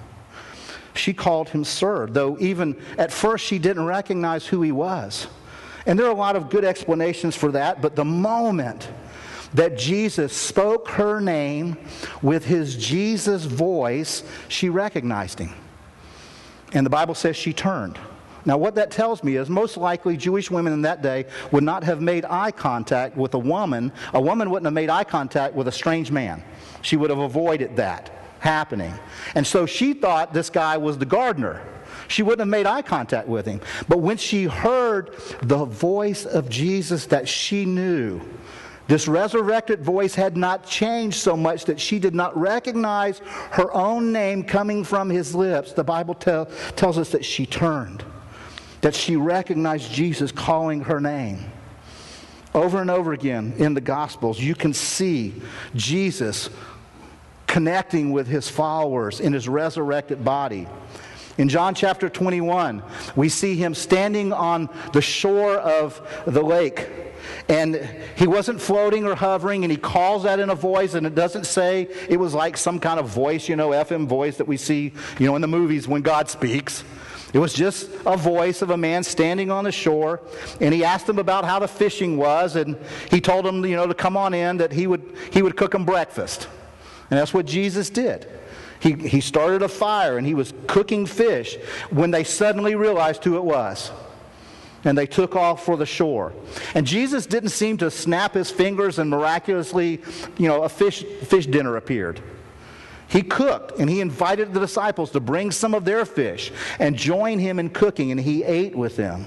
She 0.94 1.12
called 1.12 1.50
him 1.50 1.64
sir, 1.64 2.06
though 2.06 2.36
even 2.40 2.76
at 2.98 3.12
first 3.12 3.44
she 3.44 3.58
didn't 3.58 3.86
recognize 3.86 4.46
who 4.46 4.62
he 4.62 4.72
was. 4.72 5.28
And 5.86 5.98
there 5.98 6.06
are 6.06 6.12
a 6.12 6.16
lot 6.16 6.36
of 6.36 6.50
good 6.50 6.64
explanations 6.64 7.36
for 7.36 7.52
that, 7.52 7.80
but 7.80 7.96
the 7.96 8.04
moment 8.04 8.88
that 9.54 9.76
Jesus 9.76 10.32
spoke 10.32 10.88
her 10.88 11.20
name 11.20 11.76
with 12.22 12.44
his 12.44 12.76
Jesus 12.76 13.44
voice, 13.44 14.22
she 14.48 14.68
recognized 14.68 15.38
him. 15.38 15.54
And 16.72 16.86
the 16.86 16.90
Bible 16.90 17.14
says 17.14 17.36
she 17.36 17.52
turned. 17.52 17.98
Now, 18.44 18.56
what 18.56 18.76
that 18.76 18.90
tells 18.90 19.22
me 19.22 19.36
is 19.36 19.50
most 19.50 19.76
likely 19.76 20.16
Jewish 20.16 20.50
women 20.50 20.72
in 20.72 20.82
that 20.82 21.02
day 21.02 21.26
would 21.50 21.64
not 21.64 21.84
have 21.84 22.00
made 22.00 22.24
eye 22.24 22.50
contact 22.50 23.16
with 23.16 23.34
a 23.34 23.38
woman. 23.38 23.92
A 24.14 24.20
woman 24.20 24.50
wouldn't 24.50 24.66
have 24.66 24.72
made 24.72 24.88
eye 24.88 25.04
contact 25.04 25.54
with 25.54 25.68
a 25.68 25.72
strange 25.72 26.10
man. 26.10 26.42
She 26.80 26.96
would 26.96 27.10
have 27.10 27.18
avoided 27.18 27.76
that 27.76 28.10
happening. 28.38 28.94
And 29.34 29.46
so 29.46 29.66
she 29.66 29.92
thought 29.92 30.32
this 30.32 30.48
guy 30.48 30.78
was 30.78 30.96
the 30.96 31.04
gardener. 31.04 31.60
She 32.08 32.22
wouldn't 32.22 32.40
have 32.40 32.48
made 32.48 32.66
eye 32.66 32.82
contact 32.82 33.28
with 33.28 33.46
him. 33.46 33.60
But 33.88 33.98
when 33.98 34.16
she 34.16 34.44
heard 34.44 35.14
the 35.42 35.64
voice 35.64 36.24
of 36.24 36.48
Jesus 36.48 37.06
that 37.06 37.28
she 37.28 37.66
knew, 37.66 38.20
this 38.90 39.06
resurrected 39.06 39.84
voice 39.84 40.16
had 40.16 40.36
not 40.36 40.66
changed 40.66 41.18
so 41.18 41.36
much 41.36 41.66
that 41.66 41.78
she 41.78 42.00
did 42.00 42.12
not 42.12 42.36
recognize 42.36 43.20
her 43.52 43.72
own 43.72 44.10
name 44.10 44.42
coming 44.42 44.82
from 44.82 45.08
his 45.08 45.32
lips. 45.32 45.72
The 45.72 45.84
Bible 45.84 46.12
tell, 46.12 46.46
tells 46.74 46.98
us 46.98 47.10
that 47.10 47.24
she 47.24 47.46
turned, 47.46 48.02
that 48.80 48.96
she 48.96 49.14
recognized 49.14 49.92
Jesus 49.92 50.32
calling 50.32 50.80
her 50.80 51.00
name. 51.00 51.52
Over 52.52 52.80
and 52.80 52.90
over 52.90 53.12
again 53.12 53.54
in 53.58 53.74
the 53.74 53.80
Gospels, 53.80 54.40
you 54.40 54.56
can 54.56 54.74
see 54.74 55.34
Jesus 55.76 56.50
connecting 57.46 58.10
with 58.10 58.26
his 58.26 58.48
followers 58.48 59.20
in 59.20 59.32
his 59.32 59.48
resurrected 59.48 60.24
body. 60.24 60.66
In 61.38 61.48
John 61.48 61.76
chapter 61.76 62.08
21, 62.08 62.82
we 63.14 63.28
see 63.28 63.54
him 63.54 63.72
standing 63.72 64.32
on 64.32 64.68
the 64.92 65.00
shore 65.00 65.58
of 65.58 66.24
the 66.26 66.42
lake. 66.42 66.88
And 67.50 67.84
he 68.14 68.28
wasn't 68.28 68.60
floating 68.60 69.04
or 69.04 69.16
hovering, 69.16 69.64
and 69.64 69.72
he 69.72 69.76
calls 69.76 70.22
that 70.22 70.38
in 70.38 70.50
a 70.50 70.54
voice, 70.54 70.94
and 70.94 71.04
it 71.04 71.16
doesn't 71.16 71.46
say 71.46 71.88
it 72.08 72.16
was 72.16 72.32
like 72.32 72.56
some 72.56 72.78
kind 72.78 73.00
of 73.00 73.08
voice, 73.08 73.48
you 73.48 73.56
know, 73.56 73.70
FM 73.70 74.06
voice 74.06 74.36
that 74.36 74.46
we 74.46 74.56
see, 74.56 74.92
you 75.18 75.26
know, 75.26 75.34
in 75.34 75.42
the 75.42 75.48
movies 75.48 75.88
when 75.88 76.00
God 76.00 76.30
speaks. 76.30 76.84
It 77.32 77.40
was 77.40 77.52
just 77.52 77.90
a 78.06 78.16
voice 78.16 78.62
of 78.62 78.70
a 78.70 78.76
man 78.76 79.02
standing 79.02 79.50
on 79.50 79.64
the 79.64 79.72
shore, 79.72 80.20
and 80.60 80.72
he 80.72 80.84
asked 80.84 81.08
him 81.08 81.18
about 81.18 81.44
how 81.44 81.58
the 81.58 81.66
fishing 81.66 82.16
was, 82.16 82.54
and 82.54 82.76
he 83.10 83.20
told 83.20 83.44
him, 83.44 83.66
you 83.66 83.74
know, 83.74 83.88
to 83.88 83.94
come 83.94 84.16
on 84.16 84.32
in, 84.32 84.58
that 84.58 84.70
he 84.70 84.86
would, 84.86 85.02
he 85.32 85.42
would 85.42 85.56
cook 85.56 85.74
him 85.74 85.84
breakfast. 85.84 86.46
And 87.10 87.18
that's 87.18 87.34
what 87.34 87.46
Jesus 87.46 87.90
did. 87.90 88.28
He, 88.78 88.92
he 88.92 89.20
started 89.20 89.62
a 89.62 89.68
fire 89.68 90.16
and 90.16 90.26
he 90.26 90.34
was 90.34 90.54
cooking 90.68 91.04
fish 91.04 91.56
when 91.90 92.12
they 92.12 92.24
suddenly 92.24 92.76
realized 92.76 93.24
who 93.24 93.36
it 93.36 93.44
was. 93.44 93.90
And 94.84 94.96
they 94.96 95.06
took 95.06 95.36
off 95.36 95.64
for 95.64 95.76
the 95.76 95.86
shore. 95.86 96.32
And 96.74 96.86
Jesus 96.86 97.26
didn't 97.26 97.50
seem 97.50 97.76
to 97.78 97.90
snap 97.90 98.34
his 98.34 98.50
fingers 98.50 98.98
and 98.98 99.10
miraculously, 99.10 100.00
you 100.38 100.48
know, 100.48 100.62
a 100.62 100.68
fish, 100.68 101.04
fish 101.04 101.46
dinner 101.46 101.76
appeared. 101.76 102.20
He 103.08 103.22
cooked 103.22 103.78
and 103.78 103.90
he 103.90 104.00
invited 104.00 104.54
the 104.54 104.60
disciples 104.60 105.10
to 105.10 105.20
bring 105.20 105.50
some 105.50 105.74
of 105.74 105.84
their 105.84 106.04
fish 106.04 106.52
and 106.78 106.96
join 106.96 107.38
him 107.40 107.58
in 107.58 107.70
cooking, 107.70 108.10
and 108.10 108.20
he 108.20 108.44
ate 108.44 108.74
with 108.74 108.96
them. 108.96 109.26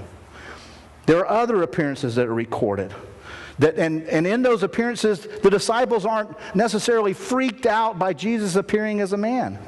There 1.06 1.20
are 1.20 1.42
other 1.42 1.62
appearances 1.64 2.16
that 2.16 2.28
are 2.28 2.34
recorded. 2.34 2.94
That, 3.60 3.78
and, 3.78 4.08
and 4.08 4.26
in 4.26 4.42
those 4.42 4.64
appearances, 4.64 5.28
the 5.44 5.50
disciples 5.50 6.06
aren't 6.06 6.36
necessarily 6.56 7.14
freaked 7.14 7.66
out 7.66 8.00
by 8.00 8.14
Jesus 8.14 8.56
appearing 8.56 9.02
as 9.02 9.14
a 9.14 9.18
man. 9.18 9.60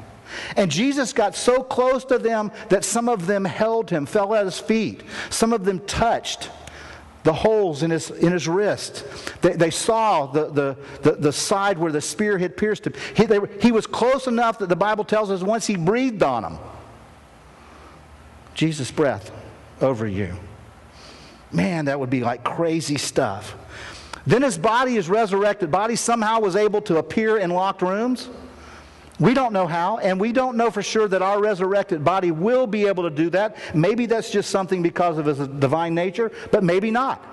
And 0.56 0.70
Jesus 0.70 1.12
got 1.12 1.34
so 1.34 1.62
close 1.62 2.04
to 2.06 2.18
them 2.18 2.52
that 2.68 2.84
some 2.84 3.08
of 3.08 3.26
them 3.26 3.44
held 3.44 3.90
him, 3.90 4.06
fell 4.06 4.34
at 4.34 4.44
his 4.44 4.58
feet. 4.58 5.02
Some 5.30 5.52
of 5.52 5.64
them 5.64 5.80
touched 5.80 6.50
the 7.26 7.32
holes 7.32 7.82
in 7.82 7.90
his, 7.90 8.10
in 8.10 8.32
his 8.32 8.46
wrist. 8.46 9.04
They, 9.42 9.52
they 9.52 9.70
saw 9.70 10.26
the, 10.26 10.48
the, 10.48 10.76
the, 11.02 11.12
the, 11.16 11.32
side 11.32 11.76
where 11.76 11.90
the 11.90 12.00
spear 12.00 12.38
had 12.38 12.56
pierced 12.56 12.86
him. 12.86 12.94
He, 13.14 13.26
they, 13.26 13.40
he 13.60 13.72
was 13.72 13.86
close 13.86 14.28
enough 14.28 14.60
that 14.60 14.68
the 14.68 14.76
Bible 14.76 15.02
tells 15.04 15.30
us 15.30 15.42
once 15.42 15.66
he 15.66 15.76
breathed 15.76 16.22
on 16.22 16.42
them. 16.44 16.58
Jesus' 18.54 18.92
breath 18.92 19.32
over 19.80 20.06
you. 20.06 20.36
Man, 21.52 21.86
that 21.86 21.98
would 21.98 22.10
be 22.10 22.20
like 22.20 22.44
crazy 22.44 22.96
stuff. 22.96 23.56
Then 24.26 24.42
his 24.42 24.56
body, 24.56 24.96
is 24.96 25.08
resurrected 25.08 25.70
body, 25.70 25.96
somehow 25.96 26.40
was 26.40 26.56
able 26.56 26.80
to 26.82 26.98
appear 26.98 27.38
in 27.38 27.50
locked 27.50 27.82
rooms. 27.82 28.28
We 29.18 29.32
don't 29.32 29.52
know 29.52 29.66
how, 29.66 29.96
and 29.98 30.20
we 30.20 30.32
don't 30.32 30.56
know 30.56 30.70
for 30.70 30.82
sure 30.82 31.08
that 31.08 31.22
our 31.22 31.40
resurrected 31.40 32.04
body 32.04 32.30
will 32.30 32.66
be 32.66 32.86
able 32.86 33.04
to 33.04 33.10
do 33.10 33.30
that. 33.30 33.56
Maybe 33.74 34.04
that's 34.06 34.30
just 34.30 34.50
something 34.50 34.82
because 34.82 35.16
of 35.16 35.24
his 35.24 35.38
divine 35.38 35.94
nature, 35.94 36.30
but 36.50 36.62
maybe 36.62 36.90
not. 36.90 37.24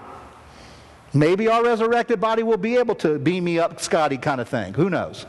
Maybe 1.14 1.48
our 1.48 1.64
resurrected 1.64 2.22
body 2.22 2.42
will 2.42 2.58
be 2.58 2.78
able 2.78 2.96
to 2.96 3.20
beam 3.20 3.44
me 3.44 3.60
up, 3.60 3.82
Scotty, 3.82 4.18
kind 4.18 4.40
of 4.40 4.48
thing. 4.48 4.74
Who 4.74 4.90
knows? 4.90 5.26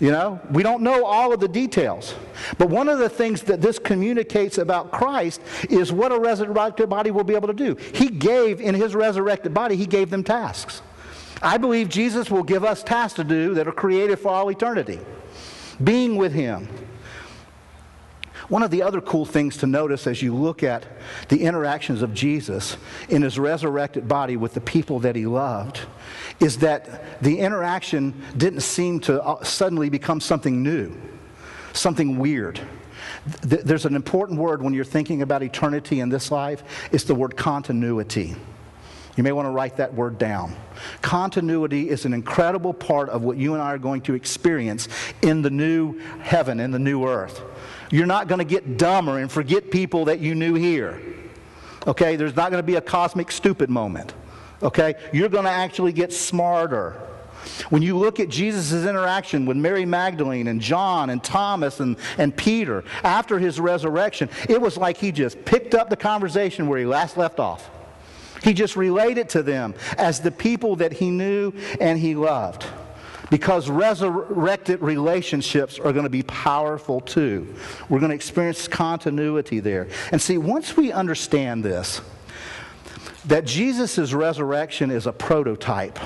You 0.00 0.10
know, 0.10 0.40
we 0.50 0.62
don't 0.62 0.82
know 0.82 1.04
all 1.04 1.34
of 1.34 1.40
the 1.40 1.46
details. 1.46 2.14
But 2.56 2.70
one 2.70 2.88
of 2.88 2.98
the 2.98 3.10
things 3.10 3.42
that 3.42 3.60
this 3.60 3.78
communicates 3.78 4.56
about 4.56 4.90
Christ 4.90 5.42
is 5.68 5.92
what 5.92 6.10
a 6.10 6.18
resurrected 6.18 6.88
body 6.88 7.10
will 7.10 7.22
be 7.22 7.34
able 7.34 7.48
to 7.48 7.54
do. 7.54 7.76
He 7.92 8.08
gave, 8.08 8.62
in 8.62 8.74
his 8.74 8.94
resurrected 8.94 9.52
body, 9.52 9.76
he 9.76 9.84
gave 9.84 10.08
them 10.08 10.24
tasks. 10.24 10.80
I 11.42 11.58
believe 11.58 11.90
Jesus 11.90 12.30
will 12.30 12.42
give 12.42 12.64
us 12.64 12.82
tasks 12.82 13.16
to 13.16 13.24
do 13.24 13.52
that 13.54 13.68
are 13.68 13.72
created 13.72 14.18
for 14.18 14.30
all 14.30 14.48
eternity. 14.50 15.00
Being 15.82 16.16
with 16.16 16.32
him. 16.32 16.68
One 18.48 18.64
of 18.64 18.72
the 18.72 18.82
other 18.82 19.00
cool 19.00 19.24
things 19.24 19.56
to 19.58 19.66
notice 19.66 20.08
as 20.08 20.20
you 20.22 20.34
look 20.34 20.64
at 20.64 20.84
the 21.28 21.44
interactions 21.44 22.02
of 22.02 22.12
Jesus 22.12 22.76
in 23.08 23.22
his 23.22 23.38
resurrected 23.38 24.08
body 24.08 24.36
with 24.36 24.54
the 24.54 24.60
people 24.60 24.98
that 25.00 25.14
he 25.14 25.24
loved 25.24 25.80
is 26.40 26.58
that 26.58 27.22
the 27.22 27.38
interaction 27.38 28.20
didn't 28.36 28.62
seem 28.62 28.98
to 29.00 29.22
uh, 29.22 29.44
suddenly 29.44 29.88
become 29.88 30.20
something 30.20 30.64
new, 30.64 30.92
something 31.74 32.18
weird. 32.18 32.60
There's 33.42 33.86
an 33.86 33.94
important 33.94 34.40
word 34.40 34.62
when 34.62 34.74
you're 34.74 34.84
thinking 34.84 35.22
about 35.22 35.44
eternity 35.44 36.00
in 36.00 36.08
this 36.08 36.32
life. 36.32 36.64
It's 36.90 37.04
the 37.04 37.14
word 37.14 37.36
continuity. 37.36 38.34
You 39.20 39.24
may 39.24 39.32
want 39.32 39.44
to 39.44 39.50
write 39.50 39.76
that 39.76 39.92
word 39.92 40.16
down. 40.16 40.56
Continuity 41.02 41.90
is 41.90 42.06
an 42.06 42.14
incredible 42.14 42.72
part 42.72 43.10
of 43.10 43.22
what 43.22 43.36
you 43.36 43.52
and 43.52 43.62
I 43.62 43.74
are 43.74 43.78
going 43.78 44.00
to 44.04 44.14
experience 44.14 44.88
in 45.20 45.42
the 45.42 45.50
new 45.50 45.98
heaven, 46.20 46.58
in 46.58 46.70
the 46.70 46.78
new 46.78 47.06
earth. 47.06 47.42
You're 47.90 48.06
not 48.06 48.28
going 48.28 48.38
to 48.38 48.46
get 48.46 48.78
dumber 48.78 49.18
and 49.18 49.30
forget 49.30 49.70
people 49.70 50.06
that 50.06 50.20
you 50.20 50.34
knew 50.34 50.54
here. 50.54 51.02
Okay? 51.86 52.16
There's 52.16 52.34
not 52.34 52.50
going 52.50 52.62
to 52.62 52.66
be 52.66 52.76
a 52.76 52.80
cosmic 52.80 53.30
stupid 53.30 53.68
moment. 53.68 54.14
Okay? 54.62 54.94
You're 55.12 55.28
going 55.28 55.44
to 55.44 55.50
actually 55.50 55.92
get 55.92 56.14
smarter. 56.14 56.92
When 57.68 57.82
you 57.82 57.98
look 57.98 58.20
at 58.20 58.30
Jesus' 58.30 58.86
interaction 58.86 59.44
with 59.44 59.58
Mary 59.58 59.84
Magdalene 59.84 60.46
and 60.46 60.62
John 60.62 61.10
and 61.10 61.22
Thomas 61.22 61.80
and, 61.80 61.98
and 62.16 62.34
Peter 62.34 62.84
after 63.04 63.38
his 63.38 63.60
resurrection, 63.60 64.30
it 64.48 64.62
was 64.62 64.78
like 64.78 64.96
he 64.96 65.12
just 65.12 65.44
picked 65.44 65.74
up 65.74 65.90
the 65.90 65.96
conversation 65.98 66.68
where 66.68 66.78
he 66.78 66.86
last 66.86 67.18
left 67.18 67.38
off. 67.38 67.70
He 68.42 68.54
just 68.54 68.76
related 68.76 69.28
to 69.30 69.42
them 69.42 69.74
as 69.98 70.20
the 70.20 70.30
people 70.30 70.76
that 70.76 70.92
he 70.92 71.10
knew 71.10 71.52
and 71.80 71.98
he 71.98 72.14
loved. 72.14 72.66
Because 73.30 73.70
resurrected 73.70 74.80
relationships 74.80 75.78
are 75.78 75.92
going 75.92 76.04
to 76.04 76.10
be 76.10 76.24
powerful 76.24 77.00
too. 77.00 77.54
We're 77.88 78.00
going 78.00 78.10
to 78.10 78.16
experience 78.16 78.66
continuity 78.66 79.60
there. 79.60 79.88
And 80.10 80.20
see, 80.20 80.36
once 80.36 80.76
we 80.76 80.90
understand 80.90 81.64
this, 81.64 82.00
that 83.26 83.44
Jesus' 83.44 84.12
resurrection 84.12 84.90
is 84.90 85.06
a 85.06 85.12
prototype 85.12 85.98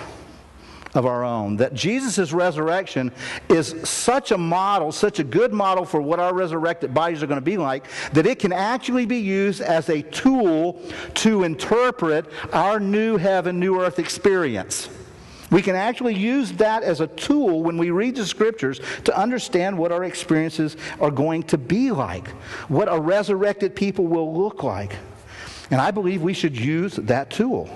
of 0.94 1.06
our 1.06 1.24
own. 1.24 1.56
That 1.56 1.74
Jesus' 1.74 2.32
resurrection 2.32 3.12
is 3.48 3.74
such 3.88 4.30
a 4.30 4.38
model, 4.38 4.92
such 4.92 5.18
a 5.18 5.24
good 5.24 5.52
model 5.52 5.84
for 5.84 6.00
what 6.00 6.20
our 6.20 6.32
resurrected 6.32 6.94
bodies 6.94 7.22
are 7.22 7.26
going 7.26 7.40
to 7.40 7.44
be 7.44 7.58
like, 7.58 7.86
that 8.12 8.26
it 8.26 8.38
can 8.38 8.52
actually 8.52 9.06
be 9.06 9.18
used 9.18 9.60
as 9.60 9.88
a 9.88 10.02
tool 10.02 10.80
to 11.14 11.44
interpret 11.44 12.26
our 12.52 12.80
new 12.80 13.16
heaven, 13.16 13.58
new 13.58 13.80
earth 13.80 13.98
experience. 13.98 14.88
We 15.50 15.62
can 15.62 15.76
actually 15.76 16.14
use 16.14 16.52
that 16.52 16.82
as 16.82 17.00
a 17.00 17.06
tool 17.06 17.62
when 17.62 17.78
we 17.78 17.90
read 17.90 18.16
the 18.16 18.26
scriptures 18.26 18.80
to 19.04 19.16
understand 19.16 19.78
what 19.78 19.92
our 19.92 20.04
experiences 20.04 20.76
are 21.00 21.10
going 21.10 21.44
to 21.44 21.58
be 21.58 21.90
like, 21.90 22.28
what 22.68 22.92
a 22.92 22.98
resurrected 22.98 23.76
people 23.76 24.06
will 24.06 24.36
look 24.36 24.62
like. 24.62 24.96
And 25.70 25.80
I 25.80 25.90
believe 25.90 26.22
we 26.22 26.34
should 26.34 26.58
use 26.58 26.96
that 26.96 27.30
tool. 27.30 27.70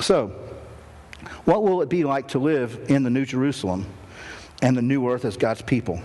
So, 0.00 0.32
what 1.44 1.62
will 1.62 1.82
it 1.82 1.88
be 1.88 2.04
like 2.04 2.28
to 2.28 2.38
live 2.38 2.86
in 2.88 3.02
the 3.02 3.10
New 3.10 3.24
Jerusalem 3.24 3.86
and 4.62 4.76
the 4.76 4.82
new 4.82 5.08
earth 5.10 5.24
as 5.24 5.36
God's 5.36 5.62
people? 5.62 6.00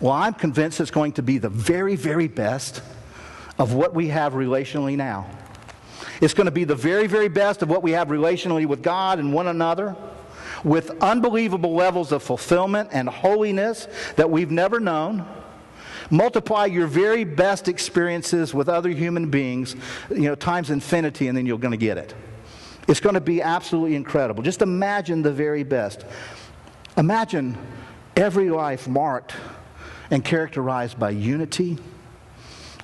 Well, 0.00 0.12
I'm 0.12 0.34
convinced 0.34 0.80
it's 0.80 0.90
going 0.90 1.12
to 1.12 1.22
be 1.22 1.38
the 1.38 1.48
very, 1.48 1.94
very 1.94 2.26
best 2.26 2.82
of 3.58 3.74
what 3.74 3.94
we 3.94 4.08
have 4.08 4.32
relationally 4.32 4.96
now. 4.96 5.26
It's 6.20 6.34
going 6.34 6.46
to 6.46 6.52
be 6.52 6.64
the 6.64 6.74
very, 6.74 7.06
very 7.06 7.28
best 7.28 7.62
of 7.62 7.68
what 7.68 7.82
we 7.82 7.92
have 7.92 8.08
relationally 8.08 8.66
with 8.66 8.82
God 8.82 9.18
and 9.18 9.32
one 9.32 9.46
another, 9.46 9.94
with 10.64 10.90
unbelievable 11.02 11.74
levels 11.74 12.12
of 12.12 12.22
fulfillment 12.22 12.88
and 12.92 13.08
holiness 13.08 13.88
that 14.16 14.30
we've 14.30 14.50
never 14.50 14.80
known. 14.80 15.26
Multiply 16.10 16.66
your 16.66 16.86
very 16.86 17.24
best 17.24 17.68
experiences 17.68 18.52
with 18.52 18.68
other 18.68 18.90
human 18.90 19.30
beings, 19.30 19.76
you 20.10 20.22
know, 20.22 20.34
times 20.34 20.70
infinity, 20.70 21.28
and 21.28 21.36
then 21.36 21.46
you're 21.46 21.58
going 21.58 21.72
to 21.72 21.76
get 21.76 21.98
it. 21.98 22.14
It's 22.88 23.00
going 23.00 23.14
to 23.14 23.20
be 23.20 23.40
absolutely 23.40 23.94
incredible. 23.94 24.42
Just 24.42 24.62
imagine 24.62 25.22
the 25.22 25.32
very 25.32 25.62
best. 25.62 26.04
Imagine 26.96 27.56
every 28.16 28.50
life 28.50 28.88
marked 28.88 29.34
and 30.10 30.24
characterized 30.24 30.98
by 30.98 31.10
unity 31.10 31.78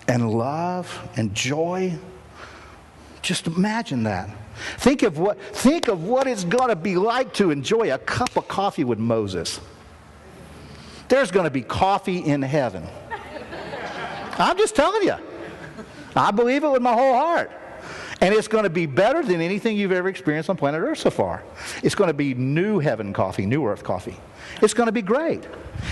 and 0.07 0.31
love 0.31 1.09
and 1.17 1.35
joy. 1.35 1.99
Just 3.23 3.47
imagine 3.47 4.05
that. 4.05 4.31
Think 4.79 5.03
of 5.03 5.19
what, 5.19 5.41
think 5.41 5.89
of 5.89 6.05
what 6.05 6.27
it's 6.27 6.45
going 6.45 6.69
to 6.69 6.77
be 6.77 6.97
like 6.97 7.35
to 7.35 7.51
enjoy 7.51 7.93
a 7.93 7.99
cup 7.99 8.37
of 8.37 8.49
coffee 8.49 8.85
with 8.85 8.99
Moses. 8.99 9.61
There's 11.09 11.31
going 11.31 11.45
to 11.45 11.51
be 11.51 11.63
coffee 11.63 12.19
in 12.19 12.43
heaven. 12.43 12.87
I'm 14.39 14.57
just 14.57 14.75
telling 14.75 15.03
you. 15.03 15.17
I 16.17 16.31
believe 16.31 16.65
it 16.65 16.71
with 16.71 16.83
my 16.83 16.95
whole 16.95 17.15
heart. 17.15 17.51
And 18.21 18.35
it's 18.35 18.49
going 18.49 18.65
to 18.65 18.71
be 18.71 18.87
better 18.87 19.23
than 19.23 19.41
anything 19.41 19.77
you've 19.77 19.93
ever 19.93 20.09
experienced 20.09 20.51
on 20.51 20.57
planet 20.57 20.81
Earth 20.81 20.99
so 20.99 21.11
far. 21.11 21.45
It's 21.83 21.95
going 21.95 22.09
to 22.09 22.15
be 22.15 22.35
new 22.35 22.81
heaven 22.81 23.13
coffee, 23.13 23.47
new 23.47 23.65
earth 23.65 23.85
coffee. 23.85 24.17
It's 24.61 24.75
going 24.75 24.89
to 24.89 24.93
be 24.93 25.03
great. 25.03 25.47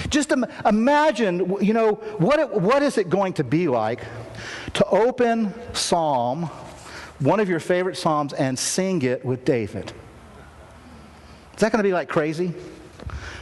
Just 0.09 0.33
imagine, 0.65 1.57
you 1.61 1.73
know, 1.73 1.95
what, 2.19 2.41
it, 2.41 2.53
what 2.53 2.83
is 2.83 2.99
it 2.99 3.09
going 3.09 3.35
to 3.35 3.45
be 3.45 3.69
like 3.69 4.01
to 4.75 4.85
open 4.87 5.55
Psalm, 5.73 6.45
one 7.21 7.39
of 7.39 7.49
your 7.49 7.61
favorite 7.61 7.97
Psalms, 7.97 8.33
and 8.33 8.59
sing 8.59 9.03
it 9.03 9.25
with 9.25 9.45
David? 9.45 9.93
Is 11.55 11.61
that 11.61 11.71
going 11.71 11.83
to 11.83 11.89
be 11.89 11.93
like 11.93 12.09
crazy? 12.09 12.53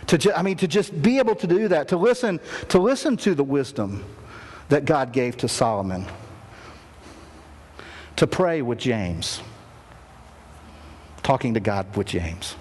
To 0.09 0.19
ju- 0.19 0.33
I 0.37 0.43
mean, 0.43 0.59
to 0.59 0.69
just 0.69 1.01
be 1.01 1.19
able 1.19 1.37
to 1.37 1.47
do 1.47 1.69
that, 1.69 1.89
to 1.89 1.97
listen, 1.97 2.39
to 2.69 2.79
listen 2.79 3.17
to 3.19 3.35
the 3.35 3.45
wisdom 3.45 4.05
that 4.69 4.85
God 4.85 5.13
gave 5.13 5.39
to 5.39 5.49
Solomon 5.49 6.07
to 8.17 8.27
pray 8.27 8.63
with 8.63 8.79
James, 8.79 9.41
talking 11.23 11.55
to 11.55 11.61
God 11.61 11.97
with 11.97 12.07
James. 12.07 12.57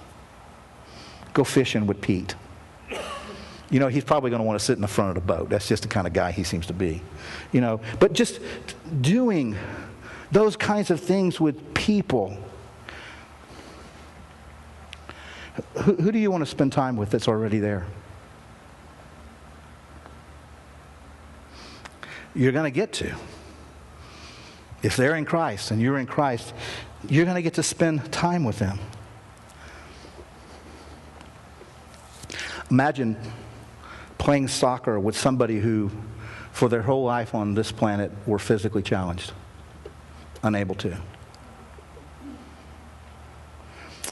Go 1.33 1.43
fishing 1.43 1.87
with 1.87 2.01
Pete. 2.01 2.35
You 3.69 3.79
know, 3.79 3.87
he's 3.87 4.03
probably 4.03 4.29
going 4.29 4.39
to 4.39 4.43
want 4.43 4.59
to 4.59 4.63
sit 4.63 4.73
in 4.75 4.81
the 4.81 4.87
front 4.87 5.09
of 5.09 5.15
the 5.15 5.33
boat. 5.33 5.49
That's 5.49 5.67
just 5.67 5.83
the 5.83 5.89
kind 5.89 6.05
of 6.05 6.13
guy 6.13 6.31
he 6.31 6.43
seems 6.43 6.67
to 6.67 6.73
be. 6.73 7.01
You 7.51 7.61
know, 7.61 7.81
but 7.99 8.13
just 8.13 8.39
doing 9.01 9.55
those 10.31 10.55
kinds 10.55 10.91
of 10.91 10.99
things 10.99 11.39
with 11.39 11.73
people. 11.73 12.37
Who, 15.73 15.95
who 15.95 16.11
do 16.11 16.19
you 16.19 16.29
want 16.29 16.41
to 16.41 16.49
spend 16.49 16.71
time 16.71 16.97
with 16.97 17.09
that's 17.09 17.27
already 17.27 17.59
there? 17.59 17.85
You're 22.35 22.51
going 22.51 22.65
to 22.65 22.75
get 22.75 22.93
to. 22.93 23.15
If 24.83 24.97
they're 24.97 25.15
in 25.15 25.23
Christ 25.23 25.71
and 25.71 25.81
you're 25.81 25.97
in 25.97 26.05
Christ, 26.05 26.53
you're 27.07 27.23
going 27.23 27.35
to 27.35 27.41
get 27.41 27.53
to 27.55 27.63
spend 27.63 28.11
time 28.11 28.43
with 28.43 28.59
them. 28.59 28.79
Imagine 32.69 33.17
playing 34.17 34.49
soccer 34.49 34.99
with 34.99 35.17
somebody 35.17 35.59
who, 35.59 35.89
for 36.51 36.67
their 36.67 36.81
whole 36.81 37.03
life 37.03 37.33
on 37.33 37.53
this 37.53 37.71
planet, 37.71 38.11
were 38.25 38.39
physically 38.39 38.83
challenged, 38.83 39.31
unable 40.43 40.75
to. 40.75 40.97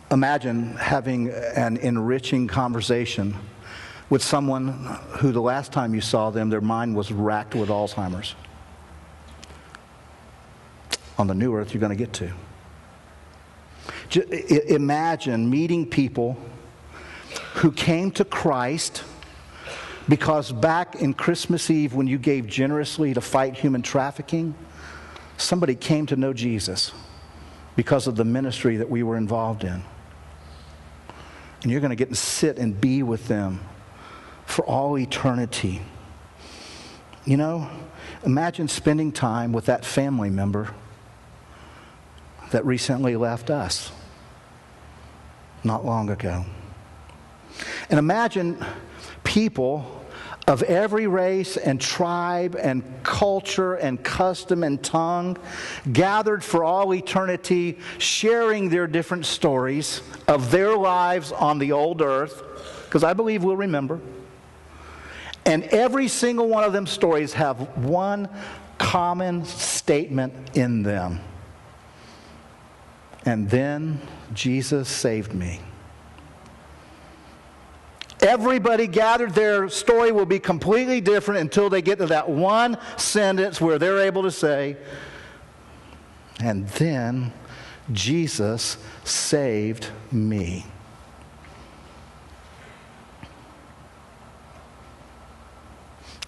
Imagine 0.10 0.76
having 0.76 1.30
an 1.30 1.78
enriching 1.78 2.48
conversation 2.48 3.36
with 4.10 4.22
someone 4.22 4.70
who, 5.20 5.32
the 5.32 5.42
last 5.42 5.72
time 5.72 5.96
you 5.96 6.02
saw 6.02 6.30
them, 6.30 6.50
their 6.50 6.62
mind 6.62 6.96
was 6.96 7.12
racked 7.12 7.56
with 7.56 7.70
Alzheimer's 7.70 8.36
on 11.18 11.28
the 11.28 11.36
new 11.36 11.56
earth 11.56 11.74
you're 11.74 11.82
going 11.82 11.96
to 11.96 12.06
get 12.06 12.14
to. 12.14 12.32
Imagine 14.74 15.50
meeting 15.50 15.86
people 15.86 16.38
who 17.56 17.72
came 17.72 18.12
to 18.12 18.26
Christ 18.26 19.04
because 20.10 20.52
back 20.52 20.96
in 20.96 21.14
Christmas 21.14 21.70
Eve, 21.70 21.94
when 21.94 22.08
you 22.08 22.18
gave 22.18 22.48
generously 22.48 23.14
to 23.14 23.22
fight 23.22 23.56
human 23.56 23.82
trafficking, 23.82 24.56
somebody 25.38 25.76
came 25.76 26.06
to 26.08 26.16
know 26.16 26.34
Jesus 26.34 26.92
because 27.76 28.08
of 28.08 28.16
the 28.16 28.26
ministry 28.26 28.78
that 28.78 28.90
we 28.90 29.04
were 29.04 29.16
involved 29.16 29.64
in. 29.64 29.84
And 31.62 31.72
you're 31.72 31.80
going 31.80 31.92
to 31.92 31.96
get 31.96 32.10
to 32.10 32.16
sit 32.16 32.58
and 32.58 32.80
be 32.80 33.04
with 33.04 33.28
them 33.28 33.62
for 34.46 34.66
all 34.66 34.98
eternity. 34.98 35.82
You 37.24 37.38
know, 37.38 37.70
imagine 38.26 38.68
spending 38.68 39.12
time 39.12 39.54
with 39.54 39.66
that 39.68 39.86
family 39.86 40.30
member 40.30 40.74
that 42.52 42.66
recently 42.66 43.16
left 43.16 43.50
us 43.50 43.92
not 45.64 45.86
long 45.86 46.10
ago. 46.10 46.46
And 47.90 48.00
imagine 48.00 48.64
people 49.24 49.98
of 50.48 50.64
every 50.64 51.08
race 51.08 51.56
and 51.56 51.80
tribe 51.80 52.56
and 52.60 52.84
culture 53.04 53.76
and 53.76 54.04
custom 54.04 54.64
and 54.64 54.84
tongue 54.84 55.38
gathered 55.92 56.44
for 56.44 56.64
all 56.64 56.94
eternity, 56.94 57.78
sharing 58.00 58.70
their 58.70 58.88
different 58.88 59.26
stories 59.26 60.02
of 60.28 60.52
their 60.52 60.76
lives 60.76 61.32
on 61.32 61.60
the 61.60 61.72
old 61.72 62.02
earth, 62.02 62.44
because 62.86 63.04
I 63.04 63.14
believe 63.14 63.44
we'll 63.44 63.56
remember. 63.56 64.02
And 65.46 65.64
every 65.66 66.08
single 66.08 66.48
one 66.48 66.64
of 66.64 66.74
them 66.74 66.88
stories 66.88 67.34
have 67.34 67.78
one 67.78 68.28
common 68.78 69.46
statement 69.46 70.34
in 70.56 70.84
them. 70.84 71.20
And 73.26 73.50
then 73.50 74.02
Jesus 74.34 74.90
saved 74.90 75.34
me. 75.34 75.62
Everybody 78.22 78.86
gathered, 78.86 79.34
their 79.34 79.68
story 79.70 80.12
will 80.12 80.28
be 80.28 80.40
completely 80.40 81.02
different 81.02 81.42
until 81.42 81.70
they 81.70 81.82
get 81.82 81.98
to 82.00 82.06
that 82.08 82.30
one 82.30 82.78
sentence 82.98 83.60
where 83.60 83.80
they're 83.80 84.00
able 84.00 84.22
to 84.24 84.32
say, 84.32 84.78
and 86.40 86.68
then 86.70 87.34
Jesus 87.92 88.78
saved 89.04 89.90
me. 90.12 90.66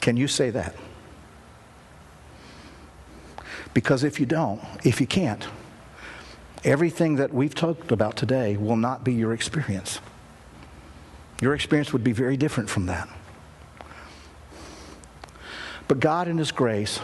Can 0.01 0.17
you 0.17 0.27
say 0.27 0.49
that? 0.49 0.75
Because 3.73 4.03
if 4.03 4.19
you 4.19 4.25
don't, 4.25 4.61
if 4.83 4.99
you 4.99 5.07
can't, 5.07 5.47
everything 6.63 7.15
that 7.15 7.33
we've 7.33 7.55
talked 7.55 7.91
about 7.91 8.15
today 8.15 8.55
will 8.55 8.75
not 8.75 9.03
be 9.03 9.13
your 9.13 9.33
experience. 9.33 9.99
Your 11.41 11.53
experience 11.53 11.91
would 11.91 12.03
be 12.03 12.13
very 12.13 12.37
different 12.37 12.69
from 12.69 12.85
that. 12.85 13.09
But 15.87 15.99
God, 15.99 16.27
in 16.27 16.37
His 16.37 16.51
grace, 16.51 16.99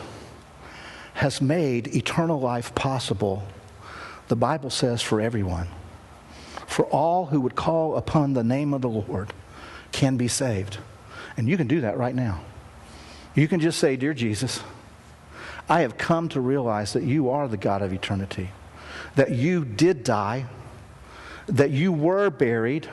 has 1.15 1.41
made 1.41 1.93
eternal 1.93 2.39
life 2.39 2.73
possible, 2.73 3.43
the 4.29 4.35
Bible 4.35 4.69
says, 4.69 5.01
for 5.01 5.19
everyone. 5.19 5.67
For 6.65 6.85
all 6.85 7.25
who 7.25 7.41
would 7.41 7.55
call 7.55 7.97
upon 7.97 8.33
the 8.33 8.43
name 8.43 8.73
of 8.73 8.81
the 8.81 8.89
Lord 8.89 9.33
can 9.91 10.15
be 10.15 10.29
saved. 10.29 10.77
And 11.35 11.49
you 11.49 11.57
can 11.57 11.67
do 11.67 11.81
that 11.81 11.97
right 11.97 12.15
now. 12.15 12.41
You 13.35 13.47
can 13.47 13.59
just 13.59 13.79
say, 13.79 13.97
Dear 13.97 14.13
Jesus, 14.13 14.61
I 15.67 15.81
have 15.81 15.97
come 15.97 16.29
to 16.29 16.39
realize 16.39 16.93
that 16.93 17.03
you 17.03 17.29
are 17.29 17.47
the 17.47 17.57
God 17.57 17.81
of 17.81 17.91
eternity 17.91 18.51
that 19.15 19.31
you 19.31 19.65
did 19.65 20.03
die, 20.03 20.45
that 21.47 21.71
you 21.71 21.91
were 21.91 22.29
buried, 22.29 22.89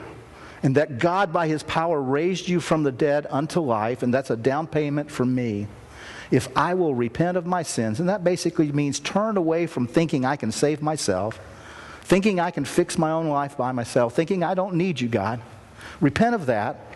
and 0.63 0.75
that 0.75 0.97
God, 0.97 1.31
by 1.31 1.47
his 1.47 1.63
power, 1.63 2.01
raised 2.01 2.49
you 2.49 2.59
from 2.59 2.83
the 2.83 2.91
dead 2.91 3.27
unto 3.29 3.59
life, 3.59 4.03
and 4.03 4.13
that's 4.13 4.29
a 4.29 4.35
down 4.35 4.67
payment 4.67 5.11
for 5.11 5.25
me. 5.25 5.67
If 6.31 6.49
I 6.57 6.73
will 6.73 6.95
repent 6.95 7.37
of 7.37 7.45
my 7.45 7.63
sins, 7.63 7.99
and 7.99 8.09
that 8.09 8.23
basically 8.23 8.71
means 8.71 8.99
turn 8.99 9.37
away 9.37 9.67
from 9.67 9.87
thinking 9.87 10.25
I 10.25 10.35
can 10.35 10.51
save 10.51 10.81
myself, 10.81 11.39
thinking 12.01 12.39
I 12.39 12.51
can 12.51 12.65
fix 12.65 12.97
my 12.97 13.11
own 13.11 13.27
life 13.27 13.55
by 13.55 13.71
myself, 13.71 14.15
thinking 14.15 14.43
I 14.43 14.53
don't 14.53 14.75
need 14.75 14.99
you, 14.99 15.07
God. 15.07 15.39
Repent 16.01 16.35
of 16.35 16.47
that 16.47 16.86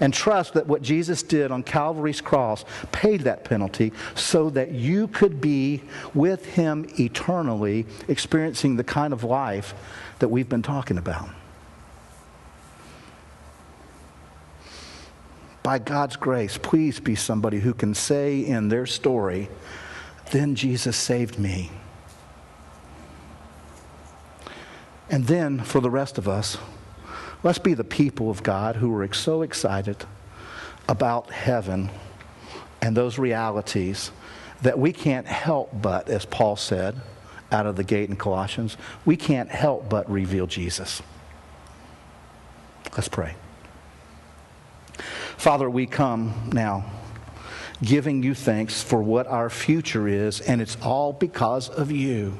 and 0.00 0.12
trust 0.12 0.54
that 0.54 0.66
what 0.66 0.82
Jesus 0.82 1.22
did 1.22 1.50
on 1.50 1.62
Calvary's 1.62 2.20
cross 2.20 2.64
paid 2.92 3.22
that 3.22 3.44
penalty 3.44 3.92
so 4.14 4.50
that 4.50 4.72
you 4.72 5.08
could 5.08 5.40
be 5.40 5.82
with 6.14 6.44
him 6.46 6.86
eternally, 6.98 7.86
experiencing 8.08 8.76
the 8.76 8.84
kind 8.84 9.12
of 9.12 9.24
life 9.24 9.74
that 10.18 10.28
we've 10.28 10.48
been 10.48 10.62
talking 10.62 10.98
about. 10.98 11.28
by 15.62 15.78
God's 15.78 16.16
grace, 16.16 16.58
please 16.58 17.00
be 17.00 17.14
somebody 17.14 17.60
who 17.60 17.74
can 17.74 17.94
say 17.94 18.40
in 18.40 18.68
their 18.68 18.86
story, 18.86 19.48
then 20.30 20.54
Jesus 20.54 20.96
saved 20.96 21.38
me. 21.38 21.70
And 25.08 25.26
then 25.26 25.60
for 25.60 25.80
the 25.80 25.90
rest 25.90 26.18
of 26.18 26.28
us, 26.28 26.56
let's 27.42 27.58
be 27.58 27.74
the 27.74 27.84
people 27.84 28.30
of 28.30 28.42
God 28.42 28.76
who 28.76 28.94
are 28.96 29.12
so 29.12 29.42
excited 29.42 29.96
about 30.88 31.30
heaven 31.30 31.90
and 32.82 32.96
those 32.96 33.18
realities 33.18 34.10
that 34.62 34.78
we 34.78 34.92
can't 34.92 35.26
help 35.26 35.70
but, 35.80 36.08
as 36.08 36.24
Paul 36.26 36.56
said 36.56 37.00
out 37.52 37.66
of 37.66 37.76
the 37.76 37.84
gate 37.84 38.08
in 38.08 38.16
Colossians, 38.16 38.76
we 39.04 39.16
can't 39.16 39.50
help 39.50 39.88
but 39.88 40.10
reveal 40.10 40.46
Jesus. 40.46 41.02
Let's 42.92 43.08
pray. 43.08 43.34
Father, 45.36 45.70
we 45.70 45.86
come 45.86 46.50
now 46.52 46.84
giving 47.82 48.22
you 48.22 48.34
thanks 48.34 48.82
for 48.82 49.02
what 49.02 49.26
our 49.26 49.48
future 49.48 50.06
is, 50.06 50.40
and 50.40 50.60
it's 50.60 50.76
all 50.82 51.12
because 51.12 51.68
of 51.68 51.90
you. 51.90 52.36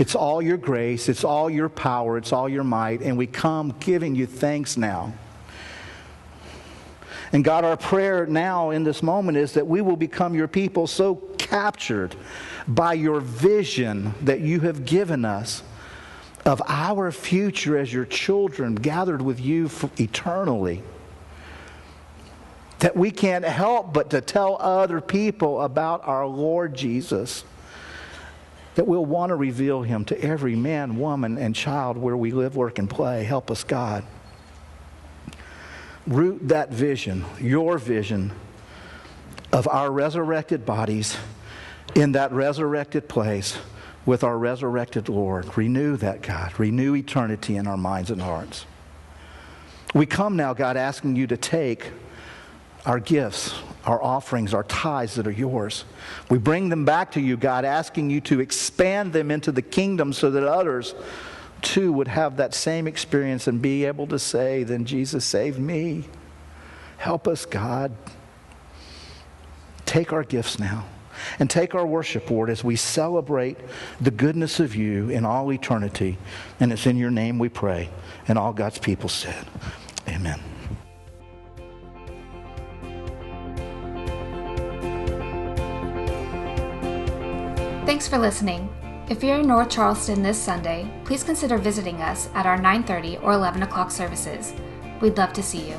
It's 0.00 0.14
all 0.14 0.40
your 0.40 0.56
grace, 0.56 1.10
it's 1.10 1.24
all 1.24 1.50
your 1.50 1.68
power, 1.68 2.16
it's 2.16 2.32
all 2.32 2.48
your 2.48 2.64
might, 2.64 3.02
and 3.02 3.18
we 3.18 3.26
come 3.26 3.74
giving 3.80 4.14
you 4.14 4.26
thanks 4.26 4.78
now. 4.78 5.12
And 7.34 7.44
God, 7.44 7.66
our 7.66 7.76
prayer 7.76 8.24
now 8.24 8.70
in 8.70 8.82
this 8.82 9.02
moment 9.02 9.36
is 9.36 9.52
that 9.52 9.66
we 9.66 9.82
will 9.82 9.98
become 9.98 10.34
your 10.34 10.48
people 10.48 10.86
so 10.86 11.16
captured 11.36 12.16
by 12.66 12.94
your 12.94 13.20
vision 13.20 14.14
that 14.22 14.40
you 14.40 14.60
have 14.60 14.86
given 14.86 15.26
us 15.26 15.62
of 16.46 16.62
our 16.66 17.12
future 17.12 17.76
as 17.76 17.92
your 17.92 18.06
children 18.06 18.76
gathered 18.76 19.20
with 19.20 19.38
you 19.38 19.68
eternally. 19.98 20.82
That 22.78 22.96
we 22.96 23.10
can't 23.10 23.44
help 23.44 23.92
but 23.92 24.08
to 24.10 24.22
tell 24.22 24.56
other 24.62 25.02
people 25.02 25.60
about 25.60 26.08
our 26.08 26.26
Lord 26.26 26.74
Jesus. 26.74 27.44
That 28.76 28.86
we'll 28.86 29.04
want 29.04 29.30
to 29.30 29.36
reveal 29.36 29.82
him 29.82 30.04
to 30.06 30.20
every 30.22 30.54
man, 30.54 30.96
woman, 30.96 31.38
and 31.38 31.54
child 31.54 31.96
where 31.96 32.16
we 32.16 32.30
live, 32.30 32.56
work, 32.56 32.78
and 32.78 32.88
play. 32.88 33.24
Help 33.24 33.50
us, 33.50 33.64
God. 33.64 34.04
Root 36.06 36.48
that 36.48 36.70
vision, 36.70 37.24
your 37.40 37.78
vision, 37.78 38.32
of 39.52 39.66
our 39.68 39.90
resurrected 39.90 40.64
bodies 40.64 41.16
in 41.94 42.12
that 42.12 42.32
resurrected 42.32 43.08
place 43.08 43.58
with 44.06 44.24
our 44.24 44.38
resurrected 44.38 45.08
Lord. 45.08 45.56
Renew 45.56 45.96
that, 45.96 46.22
God. 46.22 46.58
Renew 46.58 46.94
eternity 46.94 47.56
in 47.56 47.66
our 47.66 47.76
minds 47.76 48.10
and 48.10 48.22
hearts. 48.22 48.66
We 49.94 50.06
come 50.06 50.36
now, 50.36 50.54
God, 50.54 50.76
asking 50.76 51.16
you 51.16 51.26
to 51.26 51.36
take 51.36 51.90
our 52.86 52.98
gifts, 52.98 53.54
our 53.84 54.02
offerings, 54.02 54.54
our 54.54 54.64
tithes 54.64 55.14
that 55.16 55.26
are 55.26 55.32
yours. 55.32 55.84
We 56.30 56.38
bring 56.38 56.68
them 56.68 56.84
back 56.84 57.12
to 57.12 57.20
you, 57.20 57.36
God, 57.36 57.64
asking 57.64 58.10
you 58.10 58.20
to 58.22 58.40
expand 58.40 59.12
them 59.12 59.30
into 59.30 59.52
the 59.52 59.62
kingdom 59.62 60.12
so 60.12 60.30
that 60.30 60.44
others 60.44 60.94
too 61.62 61.92
would 61.92 62.08
have 62.08 62.38
that 62.38 62.54
same 62.54 62.86
experience 62.86 63.46
and 63.46 63.60
be 63.60 63.84
able 63.84 64.06
to 64.08 64.18
say, 64.18 64.62
Then 64.62 64.84
Jesus 64.84 65.24
saved 65.24 65.58
me. 65.58 66.04
Help 66.98 67.28
us, 67.28 67.46
God. 67.46 67.92
Take 69.86 70.12
our 70.12 70.22
gifts 70.22 70.58
now 70.58 70.86
and 71.38 71.50
take 71.50 71.74
our 71.74 71.86
worship, 71.86 72.30
Lord, 72.30 72.50
as 72.50 72.62
we 72.62 72.76
celebrate 72.76 73.58
the 74.00 74.10
goodness 74.10 74.60
of 74.60 74.74
you 74.74 75.10
in 75.10 75.24
all 75.24 75.52
eternity. 75.52 76.18
And 76.60 76.72
it's 76.72 76.86
in 76.86 76.96
your 76.96 77.10
name 77.10 77.38
we 77.38 77.48
pray. 77.48 77.90
And 78.28 78.38
all 78.38 78.52
God's 78.52 78.78
people 78.78 79.08
said, 79.08 79.46
Amen. 80.08 80.40
Thanks 87.86 88.06
for 88.06 88.18
listening. 88.18 88.68
If 89.08 89.24
you're 89.24 89.40
in 89.40 89.48
North 89.48 89.70
Charleston 89.70 90.22
this 90.22 90.38
Sunday, 90.38 90.88
please 91.04 91.24
consider 91.24 91.56
visiting 91.56 92.02
us 92.02 92.28
at 92.34 92.44
our 92.46 92.58
9:30 92.58 93.16
or 93.22 93.32
11 93.32 93.62
o'clock 93.62 93.90
services. 93.90 94.52
We'd 95.00 95.16
love 95.16 95.32
to 95.32 95.42
see 95.42 95.70
you. 95.70 95.76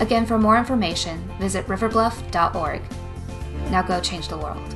Again, 0.00 0.26
for 0.26 0.38
more 0.38 0.58
information, 0.58 1.30
visit 1.38 1.66
riverbluff.org. 1.68 2.82
Now 3.70 3.82
go 3.82 4.00
change 4.00 4.28
the 4.28 4.36
world. 4.36 4.73